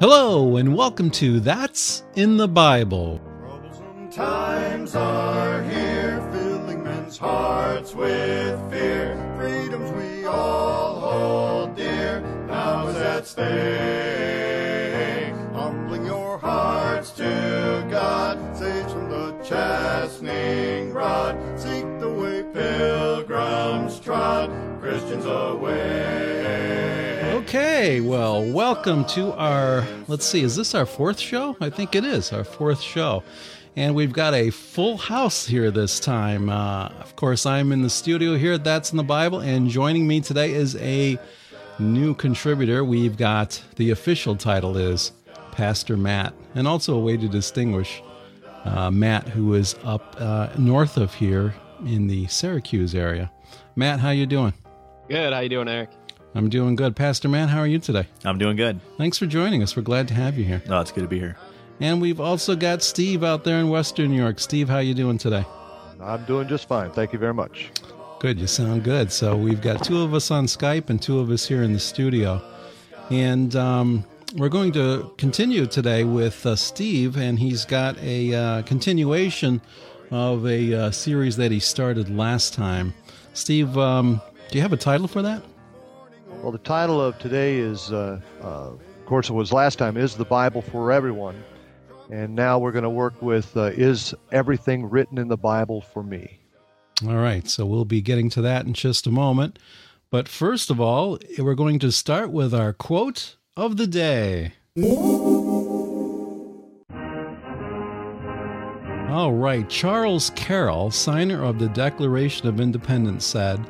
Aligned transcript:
Hello, 0.00 0.58
and 0.58 0.76
welcome 0.76 1.10
to 1.10 1.40
That's 1.40 2.04
in 2.14 2.36
the 2.36 2.46
Bible. 2.46 3.20
Troublesome 3.40 4.08
times 4.12 4.94
are 4.94 5.60
here, 5.64 6.24
filling 6.32 6.84
men's 6.84 7.18
hearts 7.18 7.96
with 7.96 8.70
fear. 8.70 9.16
Freedoms 9.36 9.90
we 9.90 10.24
all 10.24 11.00
hold 11.00 11.74
dear, 11.74 12.20
now 12.46 12.86
is 12.86 12.94
at 12.94 13.26
stake. 13.26 15.34
Humbling 15.52 16.06
your 16.06 16.38
hearts 16.38 17.10
to 17.10 17.84
God, 17.90 18.56
saves 18.56 18.92
from 18.92 19.10
the 19.10 19.32
chastening 19.42 20.92
rod. 20.92 21.36
Seek 21.58 21.82
the 21.98 22.08
way 22.08 22.44
pilgrims 22.54 23.98
trod, 23.98 24.48
Christians 24.80 25.24
away. 25.24 26.37
Okay, 27.48 28.02
well, 28.02 28.44
welcome 28.44 29.06
to 29.06 29.32
our, 29.32 29.82
let's 30.06 30.26
see, 30.26 30.42
is 30.42 30.54
this 30.54 30.74
our 30.74 30.84
fourth 30.84 31.18
show? 31.18 31.56
I 31.62 31.70
think 31.70 31.94
it 31.94 32.04
is 32.04 32.30
our 32.30 32.44
fourth 32.44 32.82
show. 32.82 33.22
And 33.74 33.94
we've 33.94 34.12
got 34.12 34.34
a 34.34 34.50
full 34.50 34.98
house 34.98 35.46
here 35.46 35.70
this 35.70 35.98
time. 35.98 36.50
Uh, 36.50 36.88
of 37.00 37.16
course, 37.16 37.46
I'm 37.46 37.72
in 37.72 37.80
the 37.80 37.88
studio 37.88 38.36
here 38.36 38.52
at 38.52 38.64
That's 38.64 38.90
in 38.90 38.98
the 38.98 39.02
Bible, 39.02 39.40
and 39.40 39.70
joining 39.70 40.06
me 40.06 40.20
today 40.20 40.52
is 40.52 40.76
a 40.76 41.18
new 41.78 42.12
contributor. 42.12 42.84
We've 42.84 43.16
got 43.16 43.62
the 43.76 43.92
official 43.92 44.36
title 44.36 44.76
is 44.76 45.12
Pastor 45.50 45.96
Matt, 45.96 46.34
and 46.54 46.68
also 46.68 46.96
a 46.96 47.00
way 47.00 47.16
to 47.16 47.28
distinguish 47.28 48.02
uh, 48.66 48.90
Matt, 48.90 49.26
who 49.26 49.54
is 49.54 49.74
up 49.84 50.16
uh, 50.18 50.50
north 50.58 50.98
of 50.98 51.14
here 51.14 51.54
in 51.86 52.08
the 52.08 52.26
Syracuse 52.26 52.94
area. 52.94 53.32
Matt, 53.74 54.00
how 54.00 54.10
you 54.10 54.26
doing? 54.26 54.52
Good. 55.08 55.32
How 55.32 55.40
you 55.40 55.48
doing, 55.48 55.68
Eric? 55.68 55.88
I'm 56.34 56.48
doing 56.48 56.76
good. 56.76 56.94
Pastor 56.94 57.28
Matt, 57.28 57.48
how 57.48 57.60
are 57.60 57.66
you 57.66 57.78
today? 57.78 58.06
I'm 58.24 58.38
doing 58.38 58.56
good. 58.56 58.80
Thanks 58.96 59.18
for 59.18 59.26
joining 59.26 59.62
us. 59.62 59.76
We're 59.76 59.82
glad 59.82 60.08
to 60.08 60.14
have 60.14 60.38
you 60.38 60.44
here. 60.44 60.62
Oh, 60.68 60.80
it's 60.80 60.92
good 60.92 61.02
to 61.02 61.08
be 61.08 61.18
here. 61.18 61.36
And 61.80 62.00
we've 62.00 62.20
also 62.20 62.56
got 62.56 62.82
Steve 62.82 63.22
out 63.24 63.44
there 63.44 63.58
in 63.58 63.70
Western 63.70 64.10
New 64.10 64.16
York. 64.18 64.40
Steve, 64.40 64.68
how 64.68 64.78
you 64.78 64.94
doing 64.94 65.18
today? 65.18 65.44
I'm 66.00 66.24
doing 66.24 66.48
just 66.48 66.68
fine. 66.68 66.90
Thank 66.90 67.12
you 67.12 67.18
very 67.18 67.34
much. 67.34 67.70
Good. 68.20 68.38
You 68.38 68.46
sound 68.46 68.84
good. 68.84 69.12
So 69.12 69.36
we've 69.36 69.60
got 69.60 69.84
two 69.84 70.02
of 70.02 70.12
us 70.12 70.30
on 70.30 70.46
Skype 70.46 70.90
and 70.90 71.00
two 71.00 71.20
of 71.20 71.30
us 71.30 71.46
here 71.46 71.62
in 71.62 71.72
the 71.72 71.78
studio. 71.78 72.42
And 73.10 73.54
um, 73.56 74.04
we're 74.36 74.48
going 74.48 74.72
to 74.72 75.12
continue 75.18 75.66
today 75.66 76.04
with 76.04 76.44
uh, 76.44 76.56
Steve, 76.56 77.16
and 77.16 77.38
he's 77.38 77.64
got 77.64 77.96
a 77.98 78.34
uh, 78.34 78.62
continuation 78.62 79.60
of 80.10 80.46
a 80.46 80.74
uh, 80.74 80.90
series 80.90 81.36
that 81.36 81.50
he 81.50 81.60
started 81.60 82.14
last 82.14 82.54
time. 82.54 82.92
Steve, 83.34 83.78
um, 83.78 84.20
do 84.50 84.58
you 84.58 84.62
have 84.62 84.72
a 84.72 84.76
title 84.76 85.08
for 85.08 85.22
that? 85.22 85.42
Well, 86.42 86.52
the 86.52 86.58
title 86.58 87.00
of 87.00 87.18
today 87.18 87.56
is, 87.56 87.90
uh, 87.92 88.20
uh, 88.40 88.44
of 88.44 89.06
course, 89.06 89.28
it 89.28 89.32
was 89.32 89.52
last 89.52 89.76
time, 89.76 89.96
Is 89.96 90.14
the 90.14 90.24
Bible 90.24 90.62
for 90.62 90.92
Everyone? 90.92 91.42
And 92.10 92.36
now 92.36 92.60
we're 92.60 92.70
going 92.70 92.84
to 92.84 92.90
work 92.90 93.20
with 93.20 93.56
uh, 93.56 93.72
Is 93.74 94.14
Everything 94.30 94.88
Written 94.88 95.18
in 95.18 95.26
the 95.26 95.36
Bible 95.36 95.80
for 95.80 96.04
Me? 96.04 96.38
All 97.04 97.16
right, 97.16 97.46
so 97.48 97.66
we'll 97.66 97.84
be 97.84 98.00
getting 98.00 98.30
to 98.30 98.40
that 98.42 98.66
in 98.66 98.72
just 98.72 99.06
a 99.08 99.10
moment. 99.10 99.58
But 100.10 100.28
first 100.28 100.70
of 100.70 100.80
all, 100.80 101.18
we're 101.38 101.56
going 101.56 101.80
to 101.80 101.90
start 101.90 102.30
with 102.30 102.54
our 102.54 102.72
quote 102.72 103.36
of 103.56 103.76
the 103.76 103.88
day. 103.88 104.52
All 109.10 109.32
right, 109.32 109.68
Charles 109.68 110.30
Carroll, 110.36 110.92
signer 110.92 111.42
of 111.42 111.58
the 111.58 111.68
Declaration 111.68 112.46
of 112.46 112.60
Independence, 112.60 113.24
said, 113.24 113.60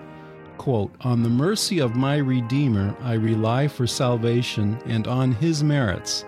quote, 0.58 0.92
On 1.00 1.22
the 1.22 1.30
mercy 1.30 1.78
of 1.78 1.96
my 1.96 2.16
Redeemer 2.16 2.94
I 3.00 3.14
rely 3.14 3.68
for 3.68 3.86
salvation 3.86 4.78
and 4.84 5.06
on 5.06 5.32
his 5.32 5.64
merits, 5.64 6.24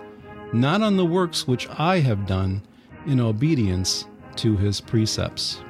not 0.53 0.81
on 0.81 0.97
the 0.97 1.05
works 1.05 1.47
which 1.47 1.69
I 1.69 1.99
have 1.99 2.25
done 2.25 2.63
in 3.05 3.19
obedience 3.19 4.05
to 4.37 4.57
his 4.57 4.81
precepts. 4.81 5.61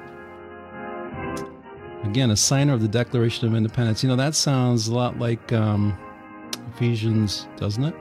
Again, 2.03 2.31
a 2.31 2.38
signer 2.38 2.73
of 2.73 2.81
the 2.81 2.88
Declaration 2.88 3.47
of 3.47 3.55
Independence. 3.55 4.03
You 4.03 4.09
know, 4.09 4.16
that 4.16 4.35
sounds 4.35 4.88
a 4.88 4.94
lot 4.94 5.19
like 5.19 5.51
um, 5.53 5.97
Ephesians, 6.75 7.47
doesn't 7.57 7.83
it? 7.83 7.95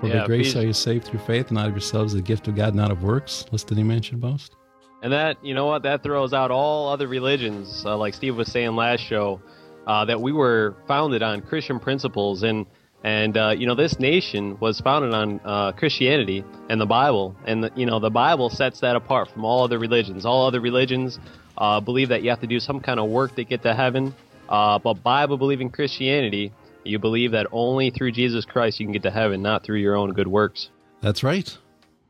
For 0.00 0.08
by 0.08 0.26
grace 0.26 0.56
are 0.56 0.62
you 0.62 0.72
saved 0.72 1.04
through 1.04 1.20
faith, 1.20 1.48
and 1.48 1.56
not 1.56 1.68
of 1.68 1.74
yourselves, 1.74 2.12
the 2.12 2.20
gift 2.20 2.48
of 2.48 2.56
God, 2.56 2.74
not 2.74 2.90
of 2.90 3.04
works, 3.04 3.46
lest 3.52 3.70
any 3.70 3.84
man 3.84 4.02
should 4.02 4.20
boast. 4.20 4.56
And 5.02 5.12
that, 5.12 5.36
you 5.44 5.54
know 5.54 5.66
what, 5.66 5.82
that 5.84 6.02
throws 6.02 6.32
out 6.32 6.50
all 6.50 6.88
other 6.88 7.06
religions, 7.06 7.84
uh, 7.86 7.96
like 7.96 8.14
Steve 8.14 8.36
was 8.36 8.50
saying 8.50 8.74
last 8.74 9.00
show, 9.00 9.40
uh, 9.86 10.04
that 10.04 10.20
we 10.20 10.32
were 10.32 10.74
founded 10.86 11.22
on 11.22 11.42
Christian 11.42 11.80
principles, 11.80 12.42
and 12.42 12.66
and 13.04 13.36
uh, 13.36 13.54
you 13.56 13.66
know 13.66 13.74
this 13.74 13.98
nation 13.98 14.58
was 14.60 14.80
founded 14.80 15.12
on 15.12 15.40
uh, 15.44 15.72
Christianity 15.72 16.44
and 16.68 16.80
the 16.80 16.86
Bible, 16.86 17.36
and 17.44 17.64
the, 17.64 17.70
you 17.74 17.86
know 17.86 17.98
the 17.98 18.10
Bible 18.10 18.50
sets 18.50 18.80
that 18.80 18.96
apart 18.96 19.28
from 19.30 19.44
all 19.44 19.64
other 19.64 19.78
religions. 19.78 20.24
All 20.24 20.46
other 20.46 20.60
religions 20.60 21.18
uh, 21.58 21.80
believe 21.80 22.08
that 22.10 22.22
you 22.22 22.30
have 22.30 22.40
to 22.40 22.46
do 22.46 22.60
some 22.60 22.80
kind 22.80 23.00
of 23.00 23.10
work 23.10 23.34
to 23.36 23.44
get 23.44 23.62
to 23.62 23.74
heaven, 23.74 24.14
uh, 24.48 24.78
but 24.78 25.02
Bible 25.02 25.36
believing 25.36 25.70
Christianity, 25.70 26.52
you 26.84 26.98
believe 26.98 27.32
that 27.32 27.46
only 27.52 27.90
through 27.90 28.12
Jesus 28.12 28.44
Christ 28.44 28.78
you 28.78 28.86
can 28.86 28.92
get 28.92 29.02
to 29.02 29.10
heaven, 29.10 29.42
not 29.42 29.64
through 29.64 29.78
your 29.78 29.96
own 29.96 30.12
good 30.12 30.28
works. 30.28 30.70
That's 31.00 31.24
right, 31.24 31.56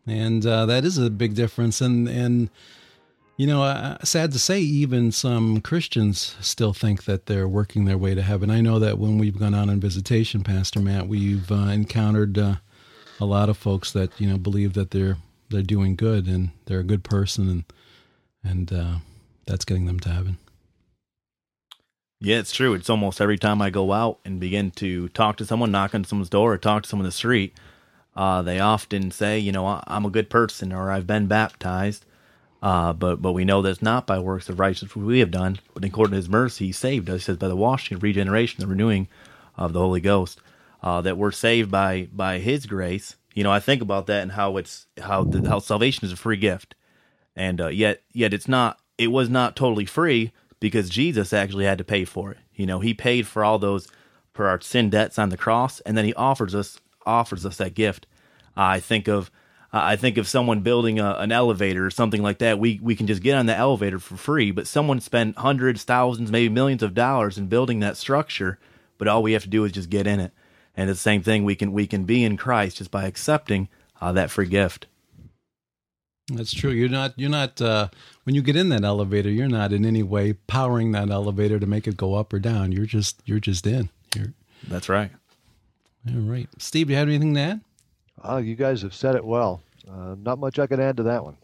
and 0.07 0.45
uh, 0.45 0.67
that 0.67 0.85
is 0.85 0.99
a 0.99 1.09
big 1.09 1.35
difference. 1.35 1.81
And 1.81 2.07
and 2.07 2.51
you 3.43 3.49
know, 3.49 3.65
uh, 3.65 3.99
sad 4.05 4.31
to 4.31 4.39
say, 4.39 4.61
even 4.61 5.11
some 5.11 5.61
Christians 5.61 6.37
still 6.41 6.73
think 6.73 7.07
that 7.07 7.27
they're 7.27 7.49
working 7.49 7.87
their 7.87 7.99
way 7.99 8.15
to 8.15 8.23
heaven. 8.23 8.51
I 8.51 8.61
know 8.61 8.79
that 8.79 9.01
when 9.01 9.19
we've 9.19 9.37
gone 9.37 9.53
out 9.53 9.69
on 9.69 9.81
visitation, 9.81 10.45
Pastor 10.45 10.79
Matt, 10.79 11.09
we've 11.09 11.51
uh, 11.51 11.57
encountered 11.57 12.39
uh, 12.39 12.55
a 13.19 13.25
lot 13.25 13.49
of 13.49 13.59
folks 13.59 13.91
that 13.91 14.13
you 14.21 14.29
know 14.29 14.39
believe 14.39 14.75
that 14.75 14.93
they're 14.93 15.17
they're 15.51 15.61
doing 15.63 15.97
good 15.97 16.29
and 16.29 16.51
they're 16.67 16.79
a 16.79 16.85
good 16.85 17.03
person, 17.03 17.49
and 17.49 17.65
and 18.45 18.73
uh, 18.73 18.95
that's 19.45 19.65
getting 19.65 19.87
them 19.87 19.99
to 19.99 20.11
heaven. 20.11 20.39
Yeah, 22.21 22.39
it's 22.39 22.53
true. 22.53 22.75
It's 22.75 22.89
almost 22.89 23.21
every 23.21 23.39
time 23.39 23.61
I 23.61 23.71
go 23.71 23.91
out 23.91 24.21
and 24.25 24.39
begin 24.39 24.71
to 24.73 25.09
talk 25.09 25.37
to 25.39 25.45
someone, 25.45 25.73
knock 25.73 25.97
on 25.97 26.05
someone's 26.05 26.31
door, 26.31 26.53
or 26.53 26.59
talk 26.59 26.85
to 26.85 26.89
someone 26.89 27.07
in 27.07 27.09
the 27.09 27.13
street, 27.13 27.55
uh, 28.15 28.43
they 28.43 28.61
often 28.61 29.11
say, 29.11 29.37
you 29.41 29.51
know, 29.51 29.67
"I- 29.67 29.83
I'm 29.89 30.05
a 30.07 30.11
good 30.11 30.31
person 30.31 30.73
or 30.73 30.93
I've 30.93 31.09
been 31.09 31.27
baptized. 31.27 32.05
Uh, 32.63 32.93
but 32.93 33.21
but 33.21 33.33
we 33.33 33.45
know 33.45 33.61
that 33.61 33.71
it's 33.71 33.83
not 33.83 34.07
by 34.07 34.19
works 34.21 34.49
of 34.49 34.61
righteousness 34.61 34.95
we 34.95 35.19
have 35.19 35.33
done, 35.33 35.59
but 35.75 35.85
according 35.85 36.13
to 36.13 36.17
His 36.17 36.29
mercy, 36.29 36.67
He 36.67 36.73
saved 36.73 37.11
us. 37.11 37.23
He 37.23 37.25
says 37.25 37.37
by 37.37 37.49
the 37.49 37.57
washing, 37.57 37.99
regeneration, 37.99 38.61
the 38.61 38.69
renewing 38.69 39.09
of 39.57 39.73
the 39.73 39.81
Holy 39.81 40.01
Ghost, 40.01 40.41
uh, 40.83 41.01
that 41.01 41.19
we're 41.19 41.33
saved 41.33 41.71
by 41.71 42.09
by 42.13 42.39
His 42.39 42.67
grace. 42.67 43.17
You 43.35 43.43
know, 43.43 43.51
I 43.51 43.59
think 43.59 43.83
about 43.83 44.07
that 44.07 44.23
and 44.23 44.33
how 44.33 44.57
it's 44.59 44.87
how 45.01 45.25
the, 45.25 45.49
how 45.49 45.59
salvation 45.59 46.07
is 46.07 46.13
a 46.13 46.17
free 46.17 46.37
gift, 46.37 46.77
and 47.35 47.61
uh, 47.61 47.69
yet 47.69 48.03
yet 48.13 48.33
it's 48.33 48.49
not. 48.49 48.79
It 48.97 49.09
was 49.09 49.29
not 49.29 49.57
totally 49.57 49.87
free 49.87 50.31
because 50.61 50.89
Jesus 50.89 51.33
actually 51.33 51.65
had 51.65 51.79
to 51.79 51.85
pay 51.85 52.05
for 52.05 52.31
it. 52.31 52.39
You 52.55 52.67
know, 52.67 52.79
He 52.79 52.95
paid 52.95 53.27
for 53.27 53.43
all 53.43 53.59
those 53.59 53.89
for 54.33 54.47
our 54.47 54.61
sin 54.61 54.89
debts 54.89 55.19
on 55.19 55.31
the 55.31 55.37
cross, 55.37 55.81
and 55.81 55.97
then 55.97 56.05
He 56.05 56.15
offers 56.15 56.55
us 56.55 56.79
offers 57.05 57.45
us 57.45 57.57
that 57.57 57.75
gift. 57.75 58.07
I 58.57 58.79
think 58.79 59.09
of 59.09 59.33
I 59.73 59.97
think 59.97 60.19
of 60.19 60.29
someone 60.29 60.61
building 60.61 60.99
a, 60.99 61.13
an 61.15 61.33
elevator 61.33 61.87
or 61.87 61.91
something 61.91 62.23
like 62.23 62.39
that. 62.39 62.59
We 62.59 62.79
we 62.83 62.95
can 62.95 63.07
just 63.07 63.23
get 63.23 63.37
on 63.37 63.47
the 63.47 63.57
elevator 63.57 63.99
for 63.99 64.17
free, 64.17 64.51
but 64.51 64.67
someone 64.67 65.01
spent 65.01 65.39
hundreds, 65.39 65.83
thousands, 65.85 66.31
maybe 66.31 66.53
millions 66.53 66.83
of 66.83 66.95
dollars 66.95 67.39
in 67.39 67.47
building 67.47 67.81
that 67.81 67.97
structure. 67.97 68.59
But 68.99 69.09
all 69.09 69.23
we 69.23 69.33
have 69.33 69.43
to 69.45 69.49
do 69.49 69.65
is 69.65 69.73
just 69.73 69.89
get 69.89 70.07
in 70.07 70.21
it, 70.21 70.33
and 70.77 70.91
it's 70.91 71.01
the 71.01 71.03
same 71.03 71.23
thing. 71.23 71.45
We 71.45 71.55
can 71.55 71.73
we 71.73 71.87
can 71.87 72.05
be 72.05 72.23
in 72.23 72.37
Christ 72.37 72.77
just 72.77 72.91
by 72.91 73.07
accepting 73.07 73.69
uh, 74.01 74.13
that 74.13 74.31
free 74.31 74.47
gift. 74.47 74.87
That's 76.29 76.53
true. 76.53 76.71
You're 76.71 76.89
not. 76.89 77.19
You're 77.19 77.31
not. 77.31 77.61
Uh, 77.61 77.89
when 78.25 78.35
you 78.35 78.43
get 78.43 78.57
in 78.57 78.69
that 78.69 78.85
elevator, 78.85 79.31
you're 79.31 79.49
not 79.49 79.73
in 79.73 79.85
any 79.85 80.03
way 80.03 80.35
powering 80.35 80.93
that 80.93 81.11
elevator 81.11 81.59
to 81.59 81.67
make 81.67 81.89
it 81.89 81.97
go 81.97 82.15
up 82.15 82.33
or 82.33 82.39
down. 82.39 82.73
You're 82.73 82.87
just. 82.87 83.23
You're 83.25 83.41
just 83.41 83.67
in. 83.67 83.89
You're. 84.15 84.35
That's 84.69 84.89
right. 84.89 85.11
All 86.09 86.21
right, 86.21 86.49
Steve. 86.59 86.89
Do 86.89 86.93
you 86.93 86.99
have 86.99 87.09
anything 87.09 87.35
to 87.35 87.41
add? 87.41 87.61
Ah, 88.25 88.39
you 88.39 88.55
guys 88.55 88.83
have 88.83 88.95
said 88.95 89.17
it 89.17 89.25
well. 89.25 89.63
Uh, 89.91 90.15
not 90.23 90.39
much 90.39 90.59
I 90.59 90.67
can 90.67 90.81
add 90.81 90.97
to 90.99 91.03
that 91.05 91.25
one. 91.25 91.37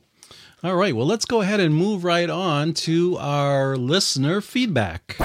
All 0.63 0.77
right. 0.77 0.95
Well, 0.95 1.07
let's 1.07 1.25
go 1.25 1.41
ahead 1.41 1.61
and 1.61 1.75
move 1.75 2.05
right 2.05 2.31
on 2.31 2.73
to 2.75 3.17
our 3.19 3.77
listener 3.77 4.41
feedback. 4.41 5.17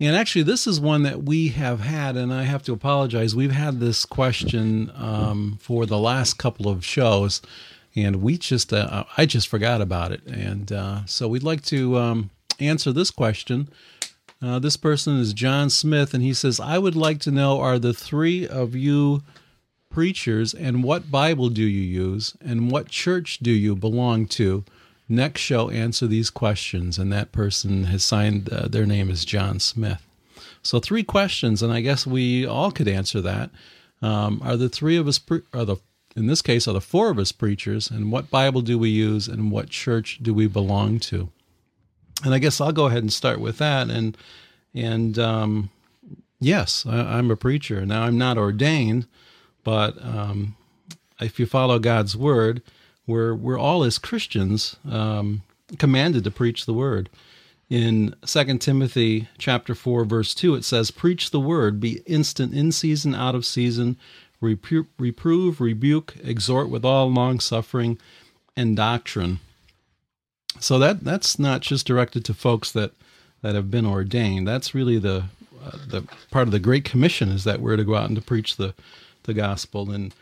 And 0.00 0.14
actually, 0.14 0.44
this 0.44 0.68
is 0.68 0.80
one 0.80 1.02
that 1.02 1.24
we 1.24 1.48
have 1.48 1.80
had, 1.80 2.16
and 2.16 2.32
I 2.32 2.44
have 2.44 2.62
to 2.64 2.72
apologize. 2.72 3.34
We've 3.34 3.50
had 3.50 3.80
this 3.80 4.04
question 4.04 4.92
um, 4.94 5.58
for 5.60 5.86
the 5.86 5.98
last 5.98 6.38
couple 6.38 6.68
of 6.68 6.84
shows, 6.84 7.42
and 7.96 8.22
we 8.22 8.38
just, 8.38 8.72
uh, 8.72 9.04
I 9.16 9.26
just 9.26 9.48
forgot 9.48 9.80
about 9.80 10.12
it. 10.12 10.24
And 10.24 10.70
uh, 10.70 11.04
so 11.06 11.26
we'd 11.26 11.42
like 11.42 11.62
to 11.62 11.98
um, 11.98 12.30
answer 12.60 12.92
this 12.92 13.10
question. 13.10 13.68
Uh, 14.40 14.58
this 14.58 14.76
person 14.76 15.18
is 15.18 15.32
John 15.32 15.68
Smith, 15.68 16.14
and 16.14 16.22
he 16.22 16.32
says, 16.32 16.60
I 16.60 16.78
would 16.78 16.94
like 16.94 17.18
to 17.20 17.30
know 17.30 17.60
are 17.60 17.78
the 17.78 17.92
three 17.92 18.46
of 18.46 18.74
you 18.74 19.22
preachers, 19.90 20.54
and 20.54 20.84
what 20.84 21.10
Bible 21.10 21.48
do 21.48 21.62
you 21.62 21.82
use, 21.82 22.36
and 22.40 22.70
what 22.70 22.88
church 22.88 23.38
do 23.38 23.50
you 23.50 23.74
belong 23.74 24.26
to? 24.26 24.64
Next 25.08 25.40
show, 25.40 25.70
answer 25.70 26.06
these 26.06 26.30
questions. 26.30 26.98
And 26.98 27.12
that 27.12 27.32
person 27.32 27.84
has 27.84 28.04
signed, 28.04 28.48
uh, 28.52 28.68
their 28.68 28.86
name 28.86 29.10
is 29.10 29.24
John 29.24 29.58
Smith. 29.58 30.04
So, 30.62 30.78
three 30.78 31.02
questions, 31.02 31.62
and 31.62 31.72
I 31.72 31.80
guess 31.80 32.06
we 32.06 32.46
all 32.46 32.70
could 32.70 32.88
answer 32.88 33.20
that. 33.22 33.50
Um, 34.02 34.40
are 34.44 34.56
the 34.56 34.68
three 34.68 34.96
of 34.96 35.08
us, 35.08 35.18
pre- 35.18 35.42
are 35.52 35.64
the 35.64 35.76
in 36.14 36.26
this 36.26 36.42
case, 36.42 36.66
are 36.66 36.74
the 36.74 36.80
four 36.80 37.10
of 37.10 37.18
us 37.18 37.32
preachers, 37.32 37.90
and 37.90 38.10
what 38.10 38.30
Bible 38.30 38.60
do 38.60 38.78
we 38.78 38.90
use, 38.90 39.28
and 39.28 39.50
what 39.50 39.70
church 39.70 40.18
do 40.20 40.34
we 40.34 40.46
belong 40.46 40.98
to? 41.00 41.30
And 42.24 42.34
I 42.34 42.38
guess 42.38 42.60
I'll 42.60 42.72
go 42.72 42.86
ahead 42.86 43.02
and 43.02 43.12
start 43.12 43.40
with 43.40 43.58
that. 43.58 43.90
And 43.90 44.16
and 44.74 45.18
um, 45.18 45.70
yes, 46.40 46.84
I, 46.86 47.18
am 47.18 47.30
a 47.30 47.36
preacher 47.36 47.84
now. 47.86 48.02
I'm 48.02 48.18
not 48.18 48.38
ordained, 48.38 49.06
but 49.64 50.02
um, 50.04 50.56
if 51.20 51.38
you 51.38 51.46
follow 51.46 51.78
God's 51.78 52.16
word, 52.16 52.62
we're 53.06 53.34
we're 53.34 53.58
all 53.58 53.84
as 53.84 53.98
Christians 53.98 54.76
um, 54.88 55.42
commanded 55.78 56.24
to 56.24 56.30
preach 56.30 56.66
the 56.66 56.74
word. 56.74 57.08
In 57.70 58.14
2 58.24 58.58
Timothy 58.58 59.28
chapter 59.36 59.74
4 59.74 60.06
verse 60.06 60.34
2 60.34 60.54
it 60.54 60.64
says 60.64 60.90
preach 60.90 61.30
the 61.30 61.40
word 61.40 61.80
be 61.80 62.00
instant 62.06 62.54
in 62.54 62.72
season 62.72 63.14
out 63.14 63.34
of 63.34 63.44
season 63.44 63.98
reprove, 64.40 64.86
reprove 64.98 65.60
rebuke 65.60 66.14
exhort 66.24 66.70
with 66.70 66.82
all 66.82 67.12
long 67.12 67.40
suffering 67.40 67.98
and 68.56 68.74
doctrine. 68.74 69.40
So 70.60 70.78
that 70.78 71.04
that's 71.04 71.38
not 71.38 71.60
just 71.60 71.86
directed 71.86 72.24
to 72.26 72.34
folks 72.34 72.72
that 72.72 72.92
that 73.42 73.54
have 73.54 73.70
been 73.70 73.86
ordained. 73.86 74.46
That's 74.46 74.74
really 74.74 74.98
the 74.98 75.24
uh, 75.64 75.78
the 75.86 76.02
part 76.30 76.48
of 76.48 76.52
the 76.52 76.58
Great 76.58 76.84
Commission 76.84 77.30
is 77.30 77.44
that 77.44 77.60
we're 77.60 77.76
to 77.76 77.84
go 77.84 77.94
out 77.94 78.08
and 78.08 78.16
to 78.16 78.22
preach 78.22 78.56
the 78.56 78.74
the 79.24 79.34
gospel. 79.34 79.90
And 79.90 80.14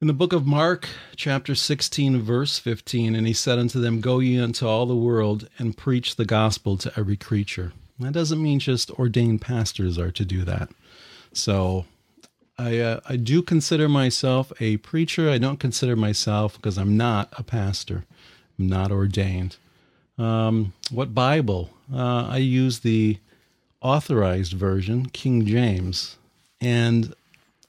in 0.00 0.06
the 0.06 0.12
book 0.12 0.32
of 0.32 0.46
Mark, 0.46 0.88
chapter 1.16 1.54
16, 1.54 2.20
verse 2.22 2.58
15, 2.58 3.14
and 3.14 3.26
he 3.26 3.32
said 3.32 3.58
unto 3.58 3.80
them, 3.80 4.00
Go 4.00 4.20
ye 4.20 4.36
into 4.36 4.66
all 4.66 4.86
the 4.86 4.94
world 4.94 5.48
and 5.58 5.76
preach 5.76 6.16
the 6.16 6.24
gospel 6.24 6.76
to 6.78 6.92
every 6.96 7.16
creature. 7.16 7.72
That 7.98 8.12
doesn't 8.12 8.42
mean 8.42 8.60
just 8.60 8.90
ordained 8.92 9.40
pastors 9.40 9.98
are 9.98 10.12
to 10.12 10.24
do 10.24 10.44
that. 10.44 10.68
So 11.32 11.86
I 12.56 12.78
uh, 12.78 13.00
I 13.08 13.16
do 13.16 13.42
consider 13.42 13.88
myself 13.88 14.52
a 14.60 14.76
preacher. 14.78 15.30
I 15.30 15.38
don't 15.38 15.60
consider 15.60 15.96
myself 15.96 16.56
because 16.56 16.78
I'm 16.78 16.96
not 16.96 17.32
a 17.36 17.42
pastor. 17.42 18.04
Not 18.58 18.90
ordained. 18.90 19.56
Um, 20.18 20.72
what 20.90 21.14
Bible? 21.14 21.70
Uh, 21.92 22.26
I 22.28 22.38
use 22.38 22.80
the 22.80 23.18
authorized 23.80 24.52
version, 24.52 25.06
King 25.10 25.46
James, 25.46 26.16
and 26.60 27.14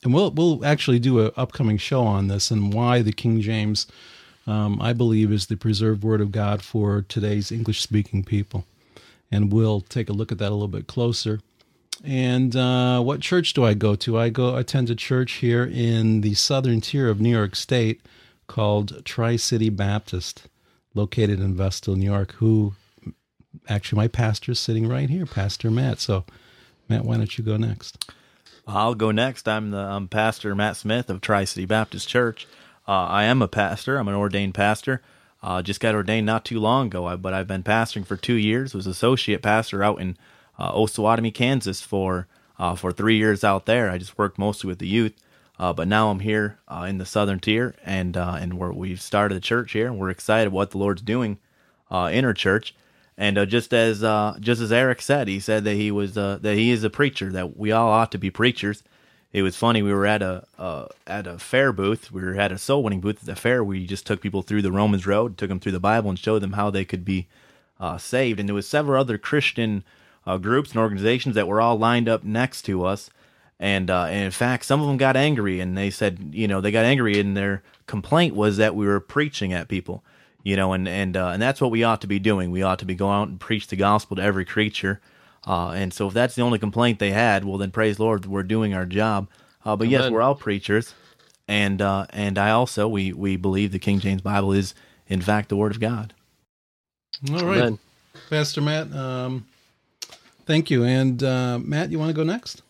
and 0.03 0.13
we'll 0.13 0.31
we'll 0.31 0.65
actually 0.65 0.99
do 0.99 1.19
an 1.19 1.31
upcoming 1.37 1.77
show 1.77 2.01
on 2.01 2.27
this 2.27 2.49
and 2.51 2.73
why 2.73 3.01
the 3.01 3.11
King 3.11 3.41
James, 3.41 3.85
um, 4.47 4.81
I 4.81 4.93
believe, 4.93 5.31
is 5.31 5.45
the 5.45 5.57
preserved 5.57 6.03
Word 6.03 6.21
of 6.21 6.31
God 6.31 6.63
for 6.63 7.03
today's 7.03 7.51
English 7.51 7.81
speaking 7.81 8.23
people, 8.23 8.65
and 9.31 9.53
we'll 9.53 9.81
take 9.81 10.09
a 10.09 10.13
look 10.13 10.31
at 10.31 10.39
that 10.39 10.49
a 10.49 10.55
little 10.55 10.67
bit 10.67 10.87
closer. 10.87 11.39
And 12.03 12.55
uh, 12.55 13.01
what 13.01 13.19
church 13.19 13.53
do 13.53 13.65
I 13.65 13.73
go 13.73 13.93
to? 13.95 14.17
I 14.17 14.29
go 14.29 14.55
attend 14.55 14.89
a 14.89 14.95
church 14.95 15.33
here 15.33 15.65
in 15.65 16.21
the 16.21 16.33
southern 16.33 16.79
tier 16.79 17.09
of 17.09 17.19
New 17.19 17.29
York 17.29 17.55
State 17.55 18.01
called 18.47 19.03
Tri 19.03 19.35
City 19.35 19.69
Baptist, 19.69 20.47
located 20.99 21.39
in 21.39 21.55
Vestal, 21.55 21.95
New 21.95 22.05
York. 22.05 22.33
Who 22.33 22.73
actually 23.67 23.97
my 23.97 24.07
pastor 24.07 24.51
is 24.51 24.59
sitting 24.59 24.87
right 24.87 25.09
here, 25.09 25.25
Pastor 25.25 25.71
Matt. 25.71 25.99
So, 25.99 26.25
Matt, 26.89 27.05
why 27.05 27.17
don't 27.17 27.37
you 27.37 27.43
go 27.43 27.57
next? 27.57 28.11
I'll 28.67 28.95
go 28.95 29.11
next. 29.11 29.47
I'm 29.47 29.71
the 29.71 29.79
I'm 29.79 30.07
Pastor 30.07 30.53
Matt 30.53 30.75
Smith 30.77 31.09
of 31.09 31.21
Tri 31.21 31.45
City 31.45 31.65
Baptist 31.65 32.07
Church. 32.07 32.47
Uh, 32.87 33.05
I 33.05 33.23
am 33.23 33.41
a 33.41 33.47
pastor. 33.47 33.97
I'm 33.97 34.07
an 34.07 34.15
ordained 34.15 34.53
pastor. 34.53 35.01
Uh, 35.41 35.61
just 35.61 35.79
got 35.79 35.95
ordained 35.95 36.25
not 36.25 36.43
too 36.43 36.59
long 36.59 36.87
ago, 36.87 37.15
but 37.15 37.33
I've 37.33 37.47
been 37.47 37.63
pastoring 37.63 38.05
for 38.05 38.17
two 38.17 38.33
years. 38.33 38.73
Was 38.73 38.85
associate 38.85 39.41
pastor 39.41 39.83
out 39.83 40.01
in 40.01 40.17
uh, 40.57 40.73
Osawatomie, 40.73 41.33
Kansas 41.33 41.81
for 41.81 42.27
uh, 42.59 42.75
for 42.75 42.91
three 42.91 43.17
years 43.17 43.43
out 43.43 43.65
there. 43.65 43.89
I 43.89 43.97
just 43.97 44.17
worked 44.17 44.37
mostly 44.37 44.67
with 44.67 44.79
the 44.79 44.87
youth, 44.87 45.13
uh, 45.59 45.73
but 45.73 45.87
now 45.87 46.09
I'm 46.09 46.21
here 46.21 46.57
uh, 46.67 46.85
in 46.87 46.97
the 46.97 47.05
southern 47.05 47.39
tier, 47.39 47.75
and 47.85 48.15
uh, 48.15 48.37
and 48.39 48.53
we 48.57 48.69
we've 48.69 49.01
started 49.01 49.37
a 49.37 49.41
church 49.41 49.73
here, 49.73 49.87
and 49.87 49.99
we're 49.99 50.09
excited 50.09 50.51
what 50.51 50.71
the 50.71 50.77
Lord's 50.77 51.01
doing 51.01 51.37
uh, 51.91 52.09
in 52.11 52.25
our 52.25 52.33
church. 52.33 52.73
And 53.17 53.37
just 53.49 53.73
as 53.73 53.99
just 54.39 54.61
as 54.61 54.71
Eric 54.71 55.01
said, 55.01 55.27
he 55.27 55.41
said 55.41 55.65
that 55.65 55.75
he 55.75 55.91
was 55.91 56.13
that 56.13 56.41
he 56.43 56.71
is 56.71 56.85
a 56.85 56.89
preacher. 56.89 57.29
That 57.29 57.57
we 57.57 57.73
all 57.73 57.91
ought 57.91 58.13
to 58.13 58.17
be 58.17 58.31
preachers. 58.31 58.81
It 59.33 59.41
was 59.41 59.57
funny. 59.57 59.81
We 59.81 59.93
were 59.93 60.05
at 60.05 60.21
a 60.21 60.45
at 61.05 61.27
a 61.27 61.37
fair 61.37 61.73
booth. 61.73 62.11
We 62.11 62.21
were 62.21 62.35
at 62.35 62.53
a 62.53 62.57
soul 62.57 62.81
winning 62.81 63.01
booth 63.01 63.19
at 63.19 63.25
the 63.25 63.35
fair. 63.35 63.61
We 63.61 63.85
just 63.85 64.07
took 64.07 64.21
people 64.21 64.41
through 64.41 64.61
the 64.61 64.71
Romans 64.71 65.05
Road, 65.05 65.37
took 65.37 65.49
them 65.49 65.59
through 65.59 65.73
the 65.73 65.81
Bible, 65.81 66.09
and 66.09 66.17
showed 66.17 66.39
them 66.39 66.53
how 66.53 66.69
they 66.69 66.85
could 66.85 67.03
be 67.03 67.27
saved. 67.97 68.39
And 68.39 68.47
there 68.47 68.55
was 68.55 68.67
several 68.67 69.01
other 69.01 69.17
Christian 69.17 69.83
uh, 70.25 70.37
groups 70.37 70.71
and 70.71 70.79
organizations 70.79 71.35
that 71.35 71.47
were 71.47 71.59
all 71.59 71.77
lined 71.77 72.07
up 72.07 72.23
next 72.23 72.61
to 72.63 72.85
us. 72.85 73.09
And, 73.59 73.89
uh, 73.89 74.05
and 74.05 74.25
in 74.25 74.31
fact, 74.31 74.65
some 74.65 74.81
of 74.81 74.87
them 74.87 74.97
got 74.97 75.17
angry 75.17 75.59
and 75.59 75.77
they 75.77 75.89
said, 75.89 76.31
you 76.31 76.47
know, 76.47 76.61
they 76.61 76.71
got 76.71 76.85
angry 76.85 77.19
and 77.19 77.35
their 77.35 77.61
complaint 77.87 78.35
was 78.35 78.57
that 78.57 78.75
we 78.75 78.85
were 78.85 78.99
preaching 79.01 79.51
at 79.51 79.67
people, 79.67 80.03
you 80.43 80.55
know, 80.55 80.71
and, 80.71 80.87
and, 80.87 81.17
uh, 81.17 81.29
and 81.29 81.41
that's 81.41 81.59
what 81.59 81.71
we 81.71 81.83
ought 81.83 81.99
to 82.01 82.07
be 82.07 82.19
doing. 82.19 82.51
We 82.51 82.63
ought 82.63 82.79
to 82.79 82.85
be 82.85 82.95
going 82.95 83.19
out 83.19 83.27
and 83.27 83.39
preach 83.39 83.67
the 83.67 83.75
gospel 83.75 84.15
to 84.15 84.23
every 84.23 84.45
creature. 84.45 85.01
Uh, 85.45 85.71
and 85.71 85.93
so 85.93 86.07
if 86.07 86.13
that's 86.13 86.35
the 86.35 86.41
only 86.41 86.59
complaint 86.59 86.99
they 86.99 87.11
had, 87.11 87.43
well, 87.43 87.57
then 87.57 87.71
praise 87.71 87.99
Lord, 87.99 88.25
we're 88.25 88.43
doing 88.43 88.73
our 88.73 88.85
job. 88.85 89.27
Uh, 89.65 89.75
but 89.75 89.87
Amen. 89.87 90.03
yes, 90.03 90.11
we're 90.11 90.21
all 90.21 90.35
preachers. 90.35 90.93
And, 91.47 91.81
uh, 91.81 92.05
and 92.11 92.37
I 92.37 92.51
also, 92.51 92.87
we, 92.87 93.11
we 93.11 93.35
believe 93.35 93.71
the 93.71 93.79
King 93.79 93.99
James 93.99 94.21
Bible 94.21 94.53
is 94.53 94.73
in 95.07 95.21
fact 95.21 95.49
the 95.49 95.57
word 95.57 95.71
of 95.73 95.79
God. 95.81 96.13
All 97.29 97.45
right. 97.45 97.57
Amen. 97.57 97.79
Pastor 98.29 98.61
Matt, 98.61 98.93
um, 98.93 99.45
Thank 100.49 100.71
you. 100.71 100.83
And 100.83 101.21
uh, 101.21 101.59
Matt, 101.59 101.91
you 101.91 101.99
want 101.99 102.09
to 102.09 102.15
go 102.15 102.23
next? 102.23 102.63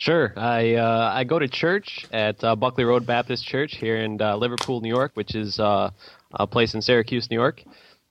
Sure. 0.00 0.32
I 0.34 0.76
uh, 0.76 1.12
I 1.14 1.24
go 1.24 1.38
to 1.38 1.46
church 1.46 2.06
at 2.10 2.42
uh, 2.42 2.56
Buckley 2.56 2.84
Road 2.84 3.04
Baptist 3.04 3.44
Church 3.44 3.76
here 3.76 3.98
in 3.98 4.20
uh, 4.22 4.34
Liverpool, 4.34 4.80
New 4.80 4.88
York, 4.88 5.10
which 5.12 5.34
is 5.34 5.60
uh, 5.60 5.90
a 6.32 6.46
place 6.46 6.72
in 6.72 6.80
Syracuse, 6.80 7.30
New 7.30 7.36
York. 7.36 7.62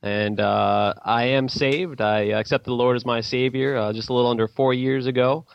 And 0.03 0.39
uh, 0.39 0.93
I 1.03 1.23
am 1.29 1.49
saved. 1.49 1.99
I 1.99 2.25
accepted 2.25 2.69
the 2.69 2.75
Lord 2.75 2.95
as 2.95 3.07
my 3.07 3.21
Savior 3.21 3.91
just 3.91 4.09
a 4.09 4.13
little 4.13 4.29
under 4.29 4.47
four 4.47 4.71
years 4.71 5.07
ago, 5.07 5.47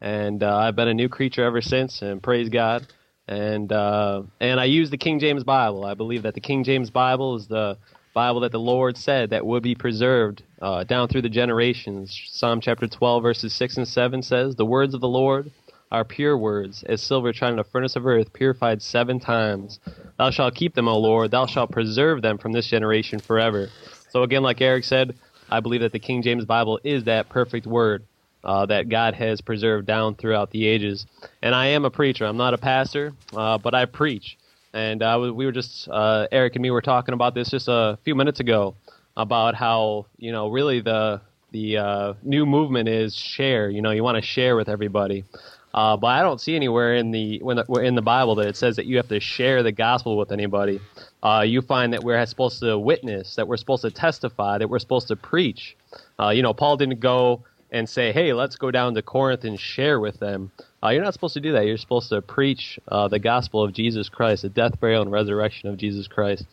and 0.00 0.42
I've 0.42 0.76
been 0.76 0.88
a 0.88 0.94
new 0.94 1.10
creature 1.10 1.44
ever 1.44 1.60
since. 1.60 2.00
And 2.00 2.22
praise 2.22 2.48
God. 2.48 2.86
And 3.28 3.70
and 3.70 4.60
I 4.60 4.64
use 4.64 4.88
the 4.88 4.96
King 4.96 5.18
James 5.18 5.44
Bible. 5.44 5.84
I 5.84 5.92
believe 5.92 6.22
that 6.22 6.32
the 6.32 6.40
King 6.40 6.64
James 6.64 6.88
Bible 6.88 7.36
is 7.36 7.48
the 7.48 7.76
Bible 8.14 8.40
that 8.40 8.52
the 8.52 8.58
Lord 8.58 8.96
said 8.96 9.30
that 9.30 9.44
would 9.44 9.62
be 9.62 9.74
preserved 9.74 10.42
uh, 10.62 10.84
down 10.84 11.08
through 11.08 11.22
the 11.22 11.28
generations. 11.28 12.18
Psalm 12.30 12.62
chapter 12.62 12.86
12, 12.86 13.22
verses 13.22 13.54
6 13.54 13.76
and 13.78 13.88
7 13.88 14.22
says, 14.22 14.54
The 14.54 14.66
words 14.66 14.94
of 14.94 15.00
the 15.00 15.08
Lord 15.08 15.50
are 15.92 16.04
pure 16.04 16.36
words, 16.36 16.82
as 16.84 17.02
silver 17.02 17.32
tried 17.32 17.52
in 17.52 17.58
a 17.58 17.64
furnace 17.64 17.96
of 17.96 18.06
earth, 18.06 18.32
purified 18.32 18.80
seven 18.80 19.20
times. 19.20 19.78
Thou 20.18 20.30
shalt 20.30 20.54
keep 20.54 20.74
them, 20.74 20.88
O 20.88 20.98
Lord. 20.98 21.30
Thou 21.30 21.46
shalt 21.46 21.70
preserve 21.70 22.22
them 22.22 22.38
from 22.38 22.52
this 22.52 22.66
generation 22.66 23.20
forever. 23.20 23.68
So, 24.08 24.22
again, 24.22 24.42
like 24.42 24.60
Eric 24.62 24.84
said, 24.84 25.14
I 25.50 25.60
believe 25.60 25.82
that 25.82 25.92
the 25.92 25.98
King 25.98 26.22
James 26.22 26.46
Bible 26.46 26.80
is 26.82 27.04
that 27.04 27.28
perfect 27.28 27.66
word 27.66 28.04
uh, 28.42 28.66
that 28.66 28.88
God 28.88 29.14
has 29.14 29.42
preserved 29.42 29.86
down 29.86 30.14
throughout 30.14 30.50
the 30.50 30.66
ages. 30.66 31.06
And 31.42 31.54
I 31.54 31.66
am 31.66 31.84
a 31.84 31.90
preacher. 31.90 32.24
I'm 32.24 32.38
not 32.38 32.54
a 32.54 32.58
pastor, 32.58 33.12
uh, 33.36 33.58
but 33.58 33.74
I 33.74 33.84
preach. 33.84 34.38
And 34.72 35.02
uh, 35.02 35.30
we 35.34 35.44
were 35.44 35.52
just 35.52 35.88
uh, 35.90 36.26
Eric 36.32 36.56
and 36.56 36.62
me 36.62 36.70
were 36.70 36.80
talking 36.80 37.12
about 37.12 37.34
this 37.34 37.50
just 37.50 37.68
a 37.68 37.98
few 38.02 38.14
minutes 38.14 38.40
ago 38.40 38.74
about 39.14 39.54
how 39.54 40.06
you 40.16 40.32
know 40.32 40.48
really 40.48 40.80
the 40.80 41.20
the 41.50 41.76
uh, 41.76 42.14
new 42.22 42.46
movement 42.46 42.88
is 42.88 43.14
share. 43.14 43.68
You 43.68 43.82
know, 43.82 43.90
you 43.90 44.02
want 44.02 44.16
to 44.16 44.22
share 44.22 44.56
with 44.56 44.70
everybody. 44.70 45.24
Uh, 45.74 45.96
but 45.96 46.08
I 46.08 46.22
don't 46.22 46.40
see 46.40 46.54
anywhere 46.54 46.96
in 46.96 47.10
the 47.10 47.38
when 47.42 47.56
the, 47.56 47.64
in 47.80 47.94
the 47.94 48.02
Bible 48.02 48.34
that 48.36 48.48
it 48.48 48.56
says 48.56 48.76
that 48.76 48.86
you 48.86 48.96
have 48.98 49.08
to 49.08 49.20
share 49.20 49.62
the 49.62 49.72
gospel 49.72 50.16
with 50.16 50.32
anybody. 50.32 50.80
Uh, 51.22 51.44
you 51.46 51.62
find 51.62 51.92
that 51.92 52.04
we're 52.04 52.24
supposed 52.26 52.60
to 52.60 52.78
witness, 52.78 53.36
that 53.36 53.48
we're 53.48 53.56
supposed 53.56 53.82
to 53.82 53.90
testify, 53.90 54.58
that 54.58 54.68
we're 54.68 54.78
supposed 54.78 55.08
to 55.08 55.16
preach. 55.16 55.76
Uh, 56.20 56.28
you 56.30 56.42
know, 56.42 56.52
Paul 56.52 56.76
didn't 56.76 57.00
go 57.00 57.44
and 57.70 57.88
say, 57.88 58.12
"Hey, 58.12 58.34
let's 58.34 58.56
go 58.56 58.70
down 58.70 58.94
to 58.94 59.02
Corinth 59.02 59.44
and 59.44 59.58
share 59.58 59.98
with 59.98 60.20
them." 60.20 60.52
Uh, 60.82 60.90
you're 60.90 61.04
not 61.04 61.14
supposed 61.14 61.34
to 61.34 61.40
do 61.40 61.52
that. 61.52 61.64
You're 61.64 61.78
supposed 61.78 62.10
to 62.10 62.20
preach 62.20 62.78
uh, 62.88 63.08
the 63.08 63.18
gospel 63.18 63.62
of 63.62 63.72
Jesus 63.72 64.08
Christ, 64.08 64.42
the 64.42 64.50
death, 64.50 64.78
burial, 64.78 65.02
and 65.02 65.10
resurrection 65.10 65.70
of 65.70 65.78
Jesus 65.78 66.06
Christ. 66.06 66.44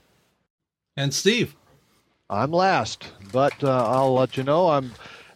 And 0.95 1.13
Steve, 1.13 1.55
I'm 2.29 2.51
last, 2.51 3.11
but 3.33 3.63
uh, 3.63 3.85
I'll 3.87 4.13
let 4.13 4.37
you 4.37 4.43
know 4.43 4.69
I'm 4.69 4.93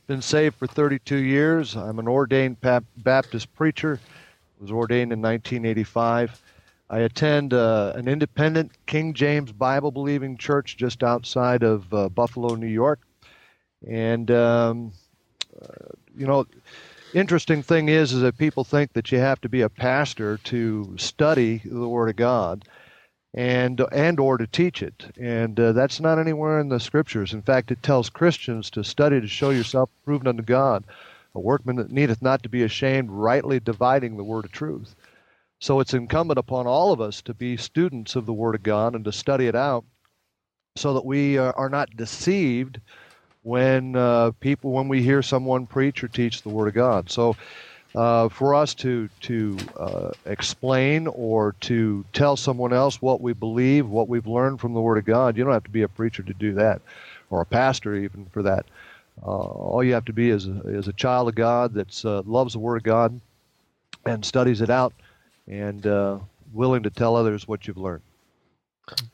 been 0.07 0.21
saved 0.21 0.55
for 0.55 0.67
32 0.67 1.15
years. 1.15 1.75
I'm 1.75 1.99
an 1.99 2.07
ordained 2.07 2.57
Baptist 2.97 3.53
preacher. 3.55 3.99
Was 4.59 4.71
ordained 4.71 5.11
in 5.11 5.21
1985. 5.21 6.41
I 6.89 6.99
attend 6.99 7.53
uh, 7.53 7.93
an 7.95 8.07
independent 8.07 8.71
King 8.85 9.13
James 9.13 9.51
Bible 9.51 9.91
believing 9.91 10.37
church 10.37 10.77
just 10.77 11.03
outside 11.03 11.63
of 11.63 11.91
uh, 11.93 12.07
Buffalo, 12.09 12.55
New 12.55 12.67
York, 12.67 12.99
and 13.87 14.29
um, 14.31 14.91
uh, 15.61 15.67
you 16.15 16.27
know 16.27 16.45
interesting 17.13 17.61
thing 17.63 17.89
is 17.89 18.13
is 18.13 18.21
that 18.21 18.37
people 18.37 18.63
think 18.63 18.93
that 18.93 19.11
you 19.11 19.19
have 19.19 19.41
to 19.41 19.49
be 19.49 19.61
a 19.61 19.69
pastor 19.69 20.37
to 20.39 20.95
study 20.97 21.61
the 21.65 21.87
word 21.87 22.09
of 22.09 22.15
god 22.15 22.65
and 23.33 23.83
and 23.91 24.19
or 24.19 24.37
to 24.37 24.45
teach 24.47 24.83
it 24.83 25.05
and 25.19 25.59
uh, 25.59 25.71
that's 25.71 25.99
not 25.99 26.19
anywhere 26.19 26.59
in 26.59 26.69
the 26.69 26.79
scriptures 26.79 27.33
in 27.33 27.41
fact 27.41 27.71
it 27.71 27.81
tells 27.81 28.09
christians 28.09 28.69
to 28.69 28.83
study 28.83 29.19
to 29.19 29.27
show 29.27 29.49
yourself 29.49 29.89
proven 30.05 30.27
unto 30.27 30.43
god 30.43 30.83
a 31.35 31.39
workman 31.39 31.77
that 31.77 31.91
needeth 31.91 32.21
not 32.21 32.43
to 32.43 32.49
be 32.49 32.63
ashamed, 32.63 33.09
rightly 33.09 33.59
dividing 33.59 34.17
the 34.17 34.23
word 34.23 34.45
of 34.45 34.51
truth. 34.51 34.95
So 35.59 35.79
it's 35.79 35.93
incumbent 35.93 36.37
upon 36.37 36.67
all 36.67 36.91
of 36.91 37.01
us 37.01 37.21
to 37.23 37.33
be 37.33 37.57
students 37.57 38.15
of 38.15 38.25
the 38.25 38.33
Word 38.33 38.53
of 38.53 38.63
God 38.63 38.95
and 38.95 39.05
to 39.05 39.11
study 39.11 39.47
it 39.47 39.55
out 39.55 39.85
so 40.75 40.93
that 40.93 41.05
we 41.05 41.37
uh, 41.37 41.53
are 41.53 41.69
not 41.69 41.95
deceived 41.95 42.81
when 43.43 43.95
uh, 43.95 44.31
people 44.41 44.71
when 44.71 44.89
we 44.89 45.01
hear 45.01 45.21
someone 45.21 45.65
preach 45.65 46.03
or 46.03 46.07
teach 46.09 46.41
the 46.41 46.49
Word 46.49 46.67
of 46.67 46.73
God. 46.73 47.09
So 47.09 47.35
uh, 47.95 48.29
for 48.29 48.55
us 48.55 48.73
to 48.73 49.09
to 49.21 49.57
uh, 49.77 50.11
explain 50.25 51.07
or 51.07 51.55
to 51.61 52.03
tell 52.13 52.35
someone 52.35 52.73
else 52.73 53.01
what 53.01 53.21
we 53.21 53.33
believe, 53.33 53.87
what 53.87 54.07
we've 54.07 54.27
learned 54.27 54.59
from 54.59 54.73
the 54.73 54.81
Word 54.81 54.97
of 54.97 55.05
God, 55.05 55.37
you 55.37 55.43
don't 55.43 55.53
have 55.53 55.63
to 55.65 55.69
be 55.69 55.83
a 55.83 55.87
preacher 55.87 56.23
to 56.23 56.33
do 56.33 56.53
that, 56.53 56.81
or 57.29 57.41
a 57.41 57.45
pastor 57.45 57.95
even 57.95 58.25
for 58.31 58.43
that. 58.43 58.65
Uh, 59.21 59.29
all 59.29 59.83
you 59.83 59.93
have 59.93 60.05
to 60.05 60.13
be 60.13 60.29
is 60.29 60.47
a, 60.47 60.61
is 60.69 60.87
a 60.87 60.93
child 60.93 61.29
of 61.29 61.35
God 61.35 61.75
that 61.75 62.03
uh, 62.03 62.23
loves 62.25 62.53
the 62.53 62.59
Word 62.59 62.77
of 62.77 62.83
God 62.83 63.19
and 64.05 64.25
studies 64.25 64.61
it 64.61 64.69
out, 64.69 64.93
and 65.47 65.85
uh, 65.85 66.17
willing 66.51 66.83
to 66.83 66.89
tell 66.89 67.15
others 67.15 67.47
what 67.47 67.67
you've 67.67 67.77
learned. 67.77 68.01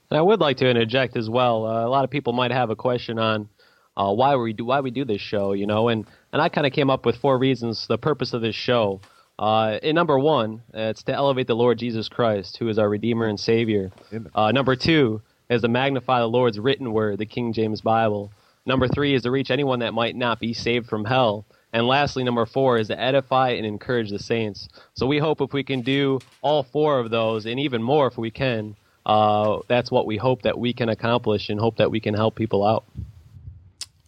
I 0.09 0.21
would 0.21 0.39
like 0.39 0.57
to 0.57 0.69
interject 0.69 1.15
as 1.15 1.29
well. 1.29 1.65
A 1.65 1.88
lot 1.88 2.03
of 2.03 2.09
people 2.09 2.33
might 2.33 2.51
have 2.51 2.71
a 2.71 2.75
question 2.75 3.19
on 3.19 3.50
why 3.95 4.36
we 4.36 4.53
do 4.53 4.65
why 4.65 4.79
we 4.79 4.89
do 4.89 5.05
this 5.05 5.21
show, 5.21 5.53
you 5.53 5.67
know, 5.67 5.89
and 5.89 6.07
and 6.31 6.41
I 6.41 6.50
kind 6.50 6.67
of 6.67 6.74
came 6.74 6.89
up 6.89 7.05
with 7.05 7.17
four 7.17 7.38
reasons 7.38 7.88
the 7.88 7.98
purpose 7.98 8.33
of 8.33 8.41
this 8.41 8.55
show. 8.55 9.01
Uh, 9.38 9.79
in 9.81 9.95
number 9.95 10.19
one, 10.19 10.62
it's 10.74 11.03
to 11.03 11.13
elevate 11.13 11.48
the 11.48 11.55
Lord 11.55 11.79
Jesus 11.79 12.09
Christ, 12.09 12.57
who 12.57 12.67
is 12.67 12.77
our 12.77 12.89
Redeemer 12.89 13.25
and 13.25 13.39
Savior. 13.39 13.91
Uh, 14.36 14.51
number 14.51 14.75
two 14.75 15.21
is 15.50 15.62
to 15.62 15.67
magnify 15.67 16.19
the 16.19 16.27
Lord's 16.27 16.59
written 16.59 16.91
word, 16.91 17.19
the 17.19 17.25
King 17.25 17.53
James 17.53 17.81
Bible. 17.81 18.31
Number 18.65 18.88
three 18.88 19.15
is 19.15 19.24
to 19.24 19.31
reach 19.31 19.50
anyone 19.50 19.79
that 19.79 19.93
might 19.93 20.15
not 20.15 20.39
be 20.39 20.53
saved 20.53 20.88
from 20.88 21.05
hell. 21.05 21.45
And 21.71 21.88
lastly, 21.88 22.24
number 22.24 22.45
four 22.45 22.77
is 22.79 22.88
to 22.88 23.00
edify 23.00 23.51
and 23.51 23.65
encourage 23.65 24.09
the 24.09 24.19
saints. 24.19 24.67
So 24.95 25.07
we 25.07 25.19
hope 25.19 25.39
if 25.39 25.53
we 25.53 25.63
can 25.63 25.81
do 25.81 26.19
all 26.41 26.63
four 26.63 27.00
of 27.00 27.09
those, 27.09 27.45
and 27.45 27.59
even 27.59 27.81
more 27.81 28.07
if 28.07 28.17
we 28.17 28.31
can, 28.31 28.75
uh, 29.05 29.59
that's 29.67 29.89
what 29.89 30.05
we 30.05 30.17
hope 30.17 30.41
that 30.41 30.57
we 30.57 30.74
can 30.74 30.89
accomplish 30.89 31.50
and 31.50 31.59
hope 31.59 31.77
that 31.77 31.91
we 31.91 32.00
can 32.00 32.13
help 32.13 32.36
people 32.36 32.65
out. 32.65 32.83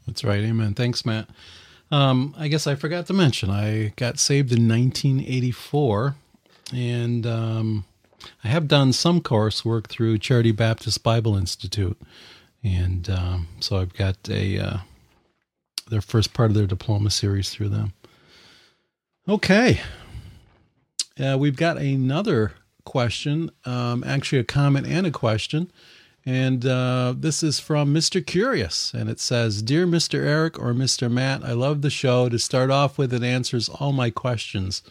That's 0.08 0.24
right. 0.24 0.44
Amen. 0.44 0.74
Thanks, 0.74 1.06
Matt. 1.06 1.30
Um, 1.91 2.33
I 2.38 2.48
guess 2.48 2.67
I 2.67 2.75
forgot 2.75 3.07
to 3.07 3.13
mention 3.13 3.50
I 3.50 3.93
got 3.98 4.17
saved 4.17 4.53
in 4.53 4.67
1984, 4.67 6.15
and 6.74 7.27
um, 7.27 7.86
I 8.43 8.48
have 8.48 8.69
done 8.69 8.93
some 8.93 9.19
coursework 9.19 9.88
through 9.88 10.19
Charity 10.19 10.53
Baptist 10.53 11.03
Bible 11.03 11.36
Institute, 11.36 12.00
and 12.63 13.10
um, 13.10 13.50
so 13.60 13.77
I've 13.77 13.93
got 13.93 14.17
a 14.29 14.57
uh, 14.57 14.77
their 15.89 16.01
first 16.01 16.33
part 16.33 16.50
of 16.50 16.55
their 16.55 16.65
diploma 16.65 17.10
series 17.10 17.50
through 17.50 17.69
them. 17.69 17.91
Okay, 19.27 19.81
uh, 21.19 21.38
we've 21.38 21.57
got 21.57 21.77
another 21.77 22.53
question, 22.86 23.51
um, 23.65 24.01
actually 24.05 24.39
a 24.39 24.45
comment 24.45 24.88
and 24.88 25.05
a 25.05 25.12
question. 25.12 25.69
And 26.25 26.66
uh, 26.66 27.16
this 27.18 27.42
is 27.42 27.60
from 27.60 27.94
Mr. 27.94 28.25
Curious. 28.25 28.94
And 28.94 29.10
it 29.10 29.20
says 29.20 29.62
Dear 29.62 29.88
Mr. 29.88 30.24
Eric 30.24 30.60
or 30.60 30.74
Mr. 30.74 31.10
Matt, 31.10 31.44
I 31.44 31.54
love 31.54 31.82
the 31.82 31.90
show. 31.90 32.30
To 32.30 32.38
start 32.38 32.70
off 32.70 32.98
with, 32.98 33.13
it 33.13 33.24
answers 33.24 33.70
all 33.70 33.92
my 33.92 34.10
questions. 34.10 34.84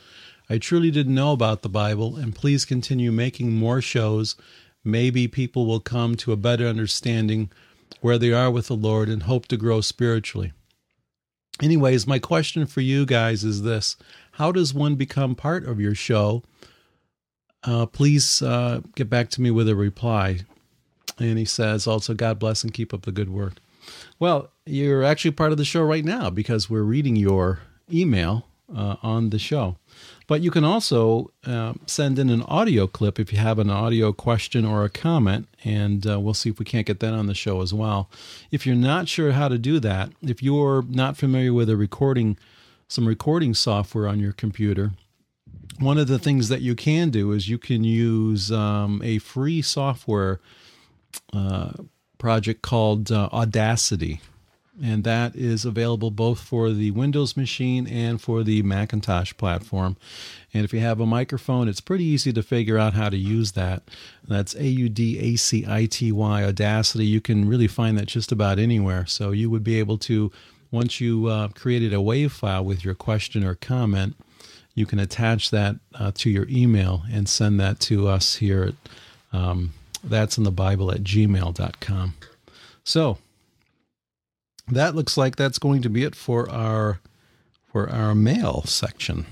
I 0.49 0.59
truly 0.59 0.91
didn't 0.91 1.15
know 1.15 1.33
about 1.33 1.63
the 1.63 1.69
Bible, 1.69 2.17
and 2.17 2.35
please 2.35 2.65
continue 2.65 3.13
making 3.13 3.55
more 3.55 3.81
shows. 3.81 4.35
Maybe 4.83 5.29
people 5.29 5.67
will 5.67 5.79
come 5.79 6.17
to 6.17 6.33
a 6.33 6.37
better 6.37 6.67
understanding 6.67 7.51
where 8.01 8.19
they 8.19 8.33
are 8.33 8.51
with 8.51 8.67
the 8.67 8.75
Lord 8.75 9.09
and 9.09 9.23
hope 9.23 9.47
to 9.47 9.57
grow 9.57 9.81
spiritually. 9.81 10.53
Anyways, 11.63 12.07
my 12.07 12.19
question 12.19 12.67
for 12.67 12.81
you 12.81 13.07
guys 13.07 13.45
is 13.45 13.63
this 13.63 13.97
How 14.33 14.51
does 14.51 14.75
one 14.75 14.97
become 14.97 15.37
part 15.37 15.65
of 15.65 15.81
your 15.81 15.95
show? 15.95 16.43
Uh, 17.63 17.87
please 17.87 18.43
uh, 18.43 18.81
get 18.97 19.09
back 19.09 19.29
to 19.31 19.41
me 19.41 19.51
with 19.51 19.69
a 19.69 19.77
reply. 19.77 20.41
And 21.21 21.39
he 21.39 21.45
says, 21.45 21.87
also, 21.87 22.15
God 22.15 22.39
bless 22.39 22.65
and 22.65 22.75
keep 22.75 22.93
up 22.93 23.03
the 23.03 23.12
good 23.12 23.31
work. 23.31 23.55
Well, 24.19 24.50
you're 24.67 25.05
actually 25.05 25.33
part 25.33 25.53
of 25.53 25.59
the 25.59 25.65
show 25.65 25.83
right 25.83 26.05
now 26.05 26.31
because 26.31 26.69
we're 26.69 26.83
reading 26.83 27.15
your 27.15 27.61
email 27.93 28.47
uh, 28.75 28.97
on 29.03 29.31
the 29.31 29.39
show. 29.39 29.77
But 30.27 30.43
you 30.43 30.50
can 30.50 30.65
also 30.65 31.31
uh, 31.45 31.75
send 31.87 32.19
in 32.19 32.31
an 32.31 32.43
audio 32.43 32.87
clip 32.87 33.19
if 33.19 33.33
you 33.33 33.39
have 33.39 33.59
an 33.59 33.69
audio 33.69 34.12
question 34.12 34.65
or 34.65 34.85
a 34.85 34.89
comment, 34.89 35.49
and 35.65 36.07
uh, 36.07 36.21
we'll 36.21 36.35
see 36.35 36.50
if 36.50 36.59
we 36.59 36.65
can't 36.65 36.87
get 36.87 37.00
that 37.00 37.12
on 37.12 37.27
the 37.27 37.35
show 37.35 37.62
as 37.62 37.75
well. 37.75 38.09
If 38.50 38.65
you're 38.65 38.77
not 38.77 39.09
sure 39.09 39.33
how 39.33 39.49
to 39.49 39.59
do 39.59 39.81
that, 39.81 40.12
if 40.23 40.43
you're 40.43 40.83
not 40.89 41.17
familiar 41.17 41.53
with 41.53 41.69
a 41.69 41.77
recording, 41.77 42.39
some 42.87 43.09
recording 43.09 43.55
software 43.55 44.07
on 44.07 44.21
your 44.21 44.33
computer, 44.33 44.93
one 45.81 45.99
of 45.99 46.07
the 46.07 46.19
things 46.19 46.49
that 46.49 46.61
you 46.61 46.77
can 46.77 47.11
do 47.11 47.33
is 47.33 47.49
you 47.49 47.59
can 47.59 47.83
use 47.83 48.53
um, 48.53 49.00
a 49.03 49.19
free 49.19 49.62
software 49.62 50.39
uh, 51.33 51.73
project 52.19 52.62
called 52.62 53.11
uh, 53.11 53.29
Audacity. 53.33 54.21
And 54.83 55.05
that 55.05 55.37
is 55.37 55.67
available 55.67 56.11
both 56.11 56.40
for 56.40 56.71
the 56.71 56.90
Windows 56.93 57.37
machine 57.37 57.87
and 57.87 58.19
for 58.21 58.43
the 58.43 58.62
Macintosh 58.62 59.35
platform. 59.37 59.99
And 60.55 60.64
if 60.64 60.73
you 60.73 60.81
have 60.81 61.00
a 61.00 61.07
microphone, 61.07 61.69
it's 61.69 61.83
pretty 61.83 62.05
easy 62.05 62.33
to 62.33 62.43
figure 62.43 62.79
out 62.79 62.95
how 62.95 63.11
to 63.11 63.17
use 63.17 63.52
that. 63.52 63.83
That's 64.26 64.55
A 64.55 64.67
U 64.67 64.88
D 64.88 65.19
A 65.19 65.37
C 65.37 65.67
I 65.69 65.85
T 65.85 66.12
Y, 66.12 66.45
Audacity. 66.45 67.05
You 67.05 67.21
can 67.21 67.47
really 67.47 67.67
find 67.67 67.99
that 67.99 68.07
just 68.07 68.33
about 68.33 68.59
anywhere. 68.59 69.05
So 69.05 69.33
you 69.33 69.50
would 69.50 69.64
be 69.64 69.79
able 69.79 69.99
to, 69.99 70.33
once 70.71 70.99
you 70.99 71.26
uh, 71.26 71.49
created 71.49 71.93
a 71.93 71.97
WAV 71.97 72.31
file 72.31 72.64
with 72.64 72.83
your 72.83 72.95
question 72.95 73.45
or 73.45 73.57
comment, 73.57 74.17
you 74.75 74.87
can 74.87 74.99
attach 74.99 75.50
that 75.50 75.76
uh, 75.95 76.12
to 76.14 76.31
your 76.31 76.47
email 76.49 77.02
and 77.12 77.29
send 77.29 77.61
that 77.61 77.81
to 77.81 78.09
us 78.09 78.37
here 78.37 78.62
at 78.64 79.38
um, 79.38 79.75
that's 80.02 80.38
in 80.38 80.45
the 80.45 80.50
Bible 80.50 80.90
at 80.90 81.02
gmail.com. 81.02 82.14
So 82.85 83.19
that 84.69 84.95
looks 84.95 85.16
like 85.16 85.37
that's 85.37 85.59
going 85.59 85.83
to 85.83 85.90
be 85.90 86.04
it 86.04 86.14
for 86.14 86.50
our 86.50 87.00
for 87.71 87.88
our 87.88 88.14
mail 88.14 88.62
section. 88.64 89.26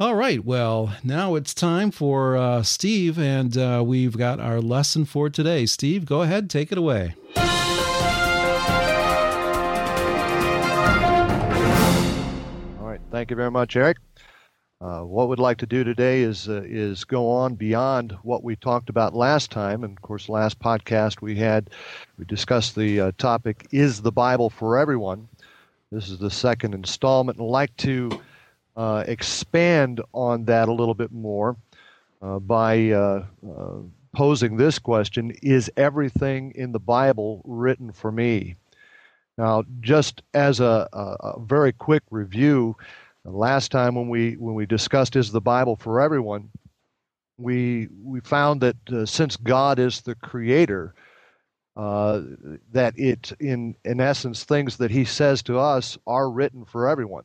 All 0.00 0.14
right, 0.14 0.42
well, 0.42 0.94
now 1.04 1.34
it's 1.34 1.52
time 1.52 1.90
for 1.90 2.34
uh, 2.34 2.62
Steve, 2.62 3.18
and 3.18 3.56
uh, 3.58 3.82
we've 3.84 4.16
got 4.16 4.40
our 4.40 4.60
lesson 4.60 5.04
for 5.04 5.28
today. 5.28 5.66
Steve, 5.66 6.06
go 6.06 6.22
ahead, 6.22 6.48
take 6.48 6.72
it 6.72 6.78
away. 6.78 7.14
All 12.80 12.86
right, 12.86 13.00
thank 13.10 13.28
you 13.28 13.36
very 13.36 13.50
much, 13.50 13.76
Eric. 13.76 13.98
Uh, 14.80 15.02
what 15.02 15.28
we'd 15.28 15.38
like 15.38 15.58
to 15.58 15.66
do 15.66 15.84
today 15.84 16.22
is 16.22 16.48
uh, 16.48 16.62
is 16.64 17.04
go 17.04 17.28
on 17.30 17.54
beyond 17.54 18.12
what 18.22 18.42
we 18.42 18.56
talked 18.56 18.88
about 18.88 19.14
last 19.14 19.50
time, 19.50 19.84
and 19.84 19.94
of 19.94 20.00
course, 20.00 20.26
last 20.26 20.58
podcast 20.58 21.20
we 21.20 21.36
had 21.36 21.68
we 22.16 22.24
discussed 22.24 22.74
the 22.74 22.98
uh, 22.98 23.12
topic: 23.18 23.66
Is 23.72 24.00
the 24.00 24.10
Bible 24.10 24.48
for 24.48 24.78
everyone? 24.78 25.28
This 25.92 26.08
is 26.08 26.18
the 26.18 26.30
second 26.30 26.72
installment, 26.72 27.36
and 27.36 27.46
I'd 27.46 27.50
like 27.50 27.76
to 27.78 28.10
uh, 28.74 29.04
expand 29.06 30.00
on 30.14 30.46
that 30.46 30.70
a 30.70 30.72
little 30.72 30.94
bit 30.94 31.12
more 31.12 31.56
uh, 32.22 32.38
by 32.38 33.22
posing 34.14 34.56
this 34.56 34.78
question: 34.78 35.32
Is 35.42 35.70
everything 35.76 36.52
in 36.54 36.72
the 36.72 36.80
Bible 36.80 37.42
written 37.44 37.92
for 37.92 38.10
me? 38.10 38.56
Now, 39.36 39.62
just 39.82 40.22
as 40.32 40.58
a, 40.58 40.88
a, 40.94 41.16
a 41.20 41.40
very 41.40 41.72
quick 41.72 42.04
review. 42.10 42.76
Last 43.24 43.70
time 43.70 43.94
when 43.94 44.08
we 44.08 44.34
when 44.34 44.54
we 44.54 44.64
discussed 44.64 45.14
is 45.14 45.30
the 45.30 45.42
Bible 45.42 45.76
for 45.76 46.00
everyone, 46.00 46.50
we 47.36 47.88
we 48.02 48.20
found 48.20 48.62
that 48.62 48.76
uh, 48.90 49.04
since 49.04 49.36
God 49.36 49.78
is 49.78 50.00
the 50.00 50.14
creator, 50.14 50.94
uh, 51.76 52.22
that 52.72 52.98
it 52.98 53.32
in 53.38 53.76
in 53.84 54.00
essence 54.00 54.44
things 54.44 54.78
that 54.78 54.90
He 54.90 55.04
says 55.04 55.42
to 55.44 55.58
us 55.58 55.98
are 56.06 56.30
written 56.30 56.64
for 56.64 56.88
everyone. 56.88 57.24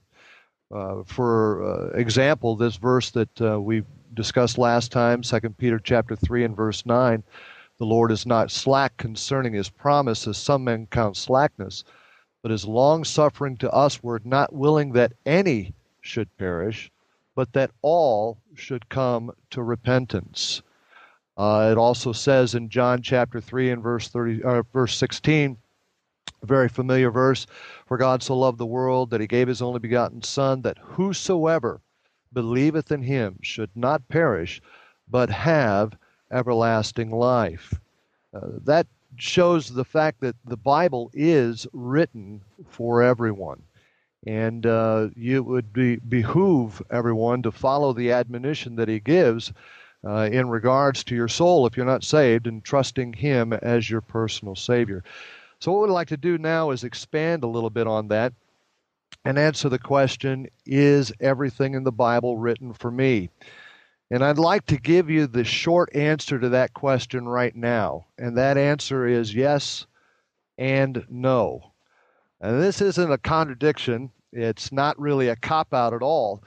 Uh, 0.70 1.04
for 1.06 1.64
uh, 1.64 1.98
example, 1.98 2.58
this 2.58 2.76
verse 2.76 3.12
that 3.12 3.42
uh, 3.42 3.62
we 3.62 3.84
discussed 4.14 4.58
last 4.58 4.92
time, 4.92 5.24
Second 5.24 5.58
Peter 5.58 5.80
chapter 5.80 6.18
three 6.18 6.44
and 6.44 6.58
verse 6.58 6.86
nine, 6.86 7.24
the 7.80 7.86
Lord 7.86 8.12
is 8.12 8.26
not 8.26 8.52
slack 8.52 8.98
concerning 8.98 9.54
His 9.54 9.70
promise, 9.70 10.28
as 10.28 10.38
some 10.38 10.66
men 10.66 10.88
count 10.92 11.16
slackness, 11.16 11.86
but 12.44 12.52
is 12.52 12.66
long 12.66 13.06
suffering 13.06 13.56
to 13.58 13.72
us, 13.72 14.04
we're 14.04 14.20
not 14.26 14.52
willing 14.52 14.92
that 14.92 15.14
any 15.26 15.74
should 16.06 16.36
perish, 16.38 16.92
but 17.36 17.54
that 17.54 17.72
all 17.82 18.38
should 18.54 18.90
come 18.90 19.32
to 19.50 19.64
repentance. 19.64 20.62
Uh, 21.38 21.70
it 21.72 21.78
also 21.78 22.14
says 22.14 22.56
in 22.56 22.70
John 22.70 23.02
chapter 23.02 23.42
3 23.42 23.72
and 23.72 23.84
verse 23.84 24.08
30, 24.08 24.44
uh, 24.44 24.64
verse 24.72 24.96
16, 24.96 25.58
a 26.42 26.46
very 26.46 26.70
familiar 26.70 27.12
verse, 27.12 27.46
for 27.86 27.98
God 27.98 28.24
so 28.24 28.38
loved 28.38 28.58
the 28.58 28.66
world 28.66 29.10
that 29.10 29.20
he 29.20 29.28
gave 29.28 29.48
his 29.48 29.62
only 29.62 29.80
begotten 29.80 30.22
Son, 30.22 30.62
that 30.62 30.78
whosoever 30.78 31.82
believeth 32.32 32.92
in 32.92 33.02
him 33.02 33.40
should 33.42 33.72
not 33.76 34.08
perish, 34.08 34.62
but 35.10 35.30
have 35.30 35.98
everlasting 36.32 37.12
life. 37.12 37.80
Uh, 38.34 38.48
that 38.64 38.88
shows 39.18 39.70
the 39.70 39.86
fact 39.86 40.20
that 40.22 40.36
the 40.46 40.58
Bible 40.58 41.10
is 41.14 41.68
written 41.74 42.42
for 42.70 43.02
everyone. 43.02 43.62
And 44.26 44.66
uh, 44.66 45.10
it 45.16 45.46
would 45.46 45.72
be, 45.72 45.98
behoove 45.98 46.82
everyone 46.90 47.44
to 47.44 47.52
follow 47.52 47.94
the 47.94 48.12
admonition 48.12 48.76
that 48.78 48.90
he 48.90 49.00
gives 49.00 49.54
uh, 50.06 50.30
in 50.32 50.50
regards 50.50 51.04
to 51.06 51.16
your 51.16 51.28
soul 51.28 51.66
if 51.66 51.78
you're 51.78 51.86
not 51.86 52.04
saved 52.04 52.48
and 52.48 52.64
trusting 52.64 53.14
him 53.14 53.54
as 53.54 53.90
your 53.90 54.02
personal 54.02 54.56
Savior. 54.56 55.04
So, 55.60 55.72
what 55.72 55.88
we'd 55.88 55.94
like 55.94 56.10
to 56.10 56.18
do 56.18 56.38
now 56.38 56.72
is 56.72 56.84
expand 56.84 57.44
a 57.44 57.48
little 57.48 57.70
bit 57.70 57.88
on 57.88 58.08
that 58.10 58.34
and 59.24 59.40
answer 59.40 59.70
the 59.70 59.80
question 59.80 60.48
Is 60.66 61.12
everything 61.20 61.74
in 61.74 61.84
the 61.84 61.92
Bible 61.92 62.38
written 62.38 62.74
for 62.74 62.92
me? 62.92 63.30
And 64.12 64.24
I'd 64.24 64.38
like 64.38 64.68
to 64.68 64.78
give 64.78 65.10
you 65.10 65.26
the 65.26 65.44
short 65.44 65.96
answer 65.96 66.40
to 66.40 66.50
that 66.50 66.74
question 66.74 67.28
right 67.28 67.56
now. 67.56 68.06
And 68.20 68.38
that 68.38 68.58
answer 68.58 69.08
is 69.08 69.34
yes 69.34 69.88
and 70.58 71.04
no. 71.10 71.72
And 72.40 72.62
this 72.62 72.82
isn't 72.82 73.12
a 73.12 73.18
contradiction, 73.18 74.12
it's 74.36 74.72
not 74.72 75.00
really 75.00 75.30
a 75.30 75.36
cop 75.36 75.74
out 75.74 75.94
at 75.94 76.02
all. 76.02 76.44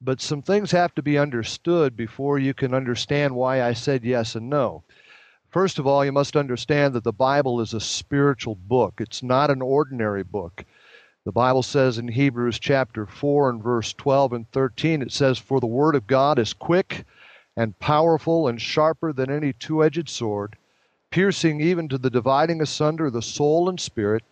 But 0.00 0.20
some 0.20 0.42
things 0.42 0.70
have 0.72 0.94
to 0.96 1.02
be 1.02 1.18
understood 1.18 1.96
before 1.96 2.38
you 2.38 2.52
can 2.54 2.74
understand 2.74 3.34
why 3.34 3.62
I 3.62 3.72
said 3.72 4.04
yes 4.04 4.34
and 4.34 4.50
no. 4.50 4.82
First 5.50 5.78
of 5.78 5.86
all, 5.86 6.04
you 6.04 6.12
must 6.12 6.36
understand 6.36 6.94
that 6.94 7.04
the 7.04 7.12
Bible 7.12 7.60
is 7.60 7.72
a 7.72 7.80
spiritual 7.80 8.54
book, 8.54 9.00
it's 9.00 9.22
not 9.22 9.50
an 9.50 9.62
ordinary 9.62 10.22
book. 10.22 10.64
The 11.24 11.32
Bible 11.32 11.62
says 11.62 11.98
in 11.98 12.08
Hebrews 12.08 12.58
chapter 12.58 13.06
4 13.06 13.50
and 13.50 13.62
verse 13.62 13.92
12 13.92 14.32
and 14.32 14.50
13, 14.52 15.02
it 15.02 15.12
says, 15.12 15.38
For 15.38 15.60
the 15.60 15.66
word 15.66 15.94
of 15.94 16.06
God 16.06 16.38
is 16.38 16.52
quick 16.52 17.04
and 17.56 17.78
powerful 17.78 18.46
and 18.46 18.60
sharper 18.60 19.12
than 19.12 19.30
any 19.30 19.52
two 19.52 19.82
edged 19.82 20.08
sword, 20.08 20.56
piercing 21.10 21.60
even 21.60 21.88
to 21.88 21.98
the 21.98 22.10
dividing 22.10 22.60
asunder 22.60 23.06
of 23.06 23.12
the 23.12 23.22
soul 23.22 23.68
and 23.68 23.80
spirit, 23.80 24.22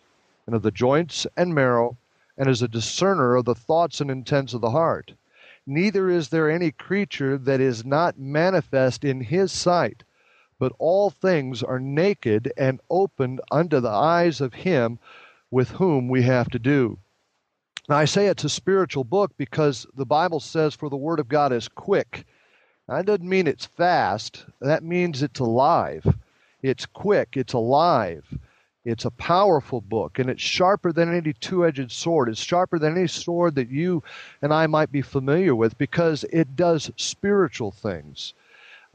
and 0.45 0.55
of 0.55 0.61
the 0.61 0.71
joints 0.71 1.27
and 1.35 1.53
marrow, 1.53 1.97
and 2.37 2.49
is 2.49 2.61
a 2.61 2.67
discerner 2.67 3.35
of 3.35 3.45
the 3.45 3.55
thoughts 3.55 3.99
and 3.99 4.11
intents 4.11 4.53
of 4.53 4.61
the 4.61 4.71
heart. 4.71 5.13
Neither 5.65 6.09
is 6.09 6.29
there 6.29 6.49
any 6.49 6.71
creature 6.71 7.37
that 7.37 7.59
is 7.59 7.83
not 7.83 8.17
manifest 8.17 9.03
in 9.03 9.21
his 9.21 9.51
sight, 9.51 10.03
but 10.59 10.71
all 10.79 11.09
things 11.09 11.61
are 11.61 11.79
naked 11.79 12.51
and 12.57 12.79
opened 12.89 13.41
unto 13.51 13.79
the 13.79 13.89
eyes 13.89 14.39
of 14.39 14.53
him 14.53 14.99
with 15.51 15.71
whom 15.71 16.07
we 16.07 16.21
have 16.23 16.49
to 16.49 16.59
do. 16.59 16.97
Now, 17.89 17.97
I 17.97 18.05
say 18.05 18.27
it's 18.27 18.43
a 18.43 18.49
spiritual 18.49 19.03
book 19.03 19.31
because 19.37 19.87
the 19.95 20.05
Bible 20.05 20.39
says, 20.39 20.75
For 20.75 20.89
the 20.89 20.97
Word 20.97 21.19
of 21.19 21.27
God 21.27 21.53
is 21.53 21.67
quick. 21.67 22.25
That 22.87 23.05
doesn't 23.05 23.27
mean 23.27 23.47
it's 23.47 23.65
fast, 23.65 24.45
that 24.61 24.83
means 24.83 25.21
it's 25.21 25.39
alive. 25.39 26.05
It's 26.61 26.85
quick, 26.85 27.35
it's 27.35 27.53
alive. 27.53 28.25
It's 28.87 29.03
a 29.03 29.11
powerful 29.11 29.81
book, 29.81 30.17
and 30.17 30.29
it's 30.29 30.41
sharper 30.41 30.93
than 30.93 31.13
any 31.13 31.33
two 31.33 31.65
edged 31.65 31.91
sword. 31.91 32.29
It's 32.29 32.39
sharper 32.39 32.79
than 32.79 32.97
any 32.97 33.07
sword 33.07 33.55
that 33.55 33.69
you 33.69 34.01
and 34.41 34.53
I 34.53 34.65
might 34.65 34.93
be 34.93 35.01
familiar 35.01 35.53
with 35.53 35.77
because 35.77 36.23
it 36.31 36.55
does 36.55 36.89
spiritual 36.95 37.71
things. 37.71 38.33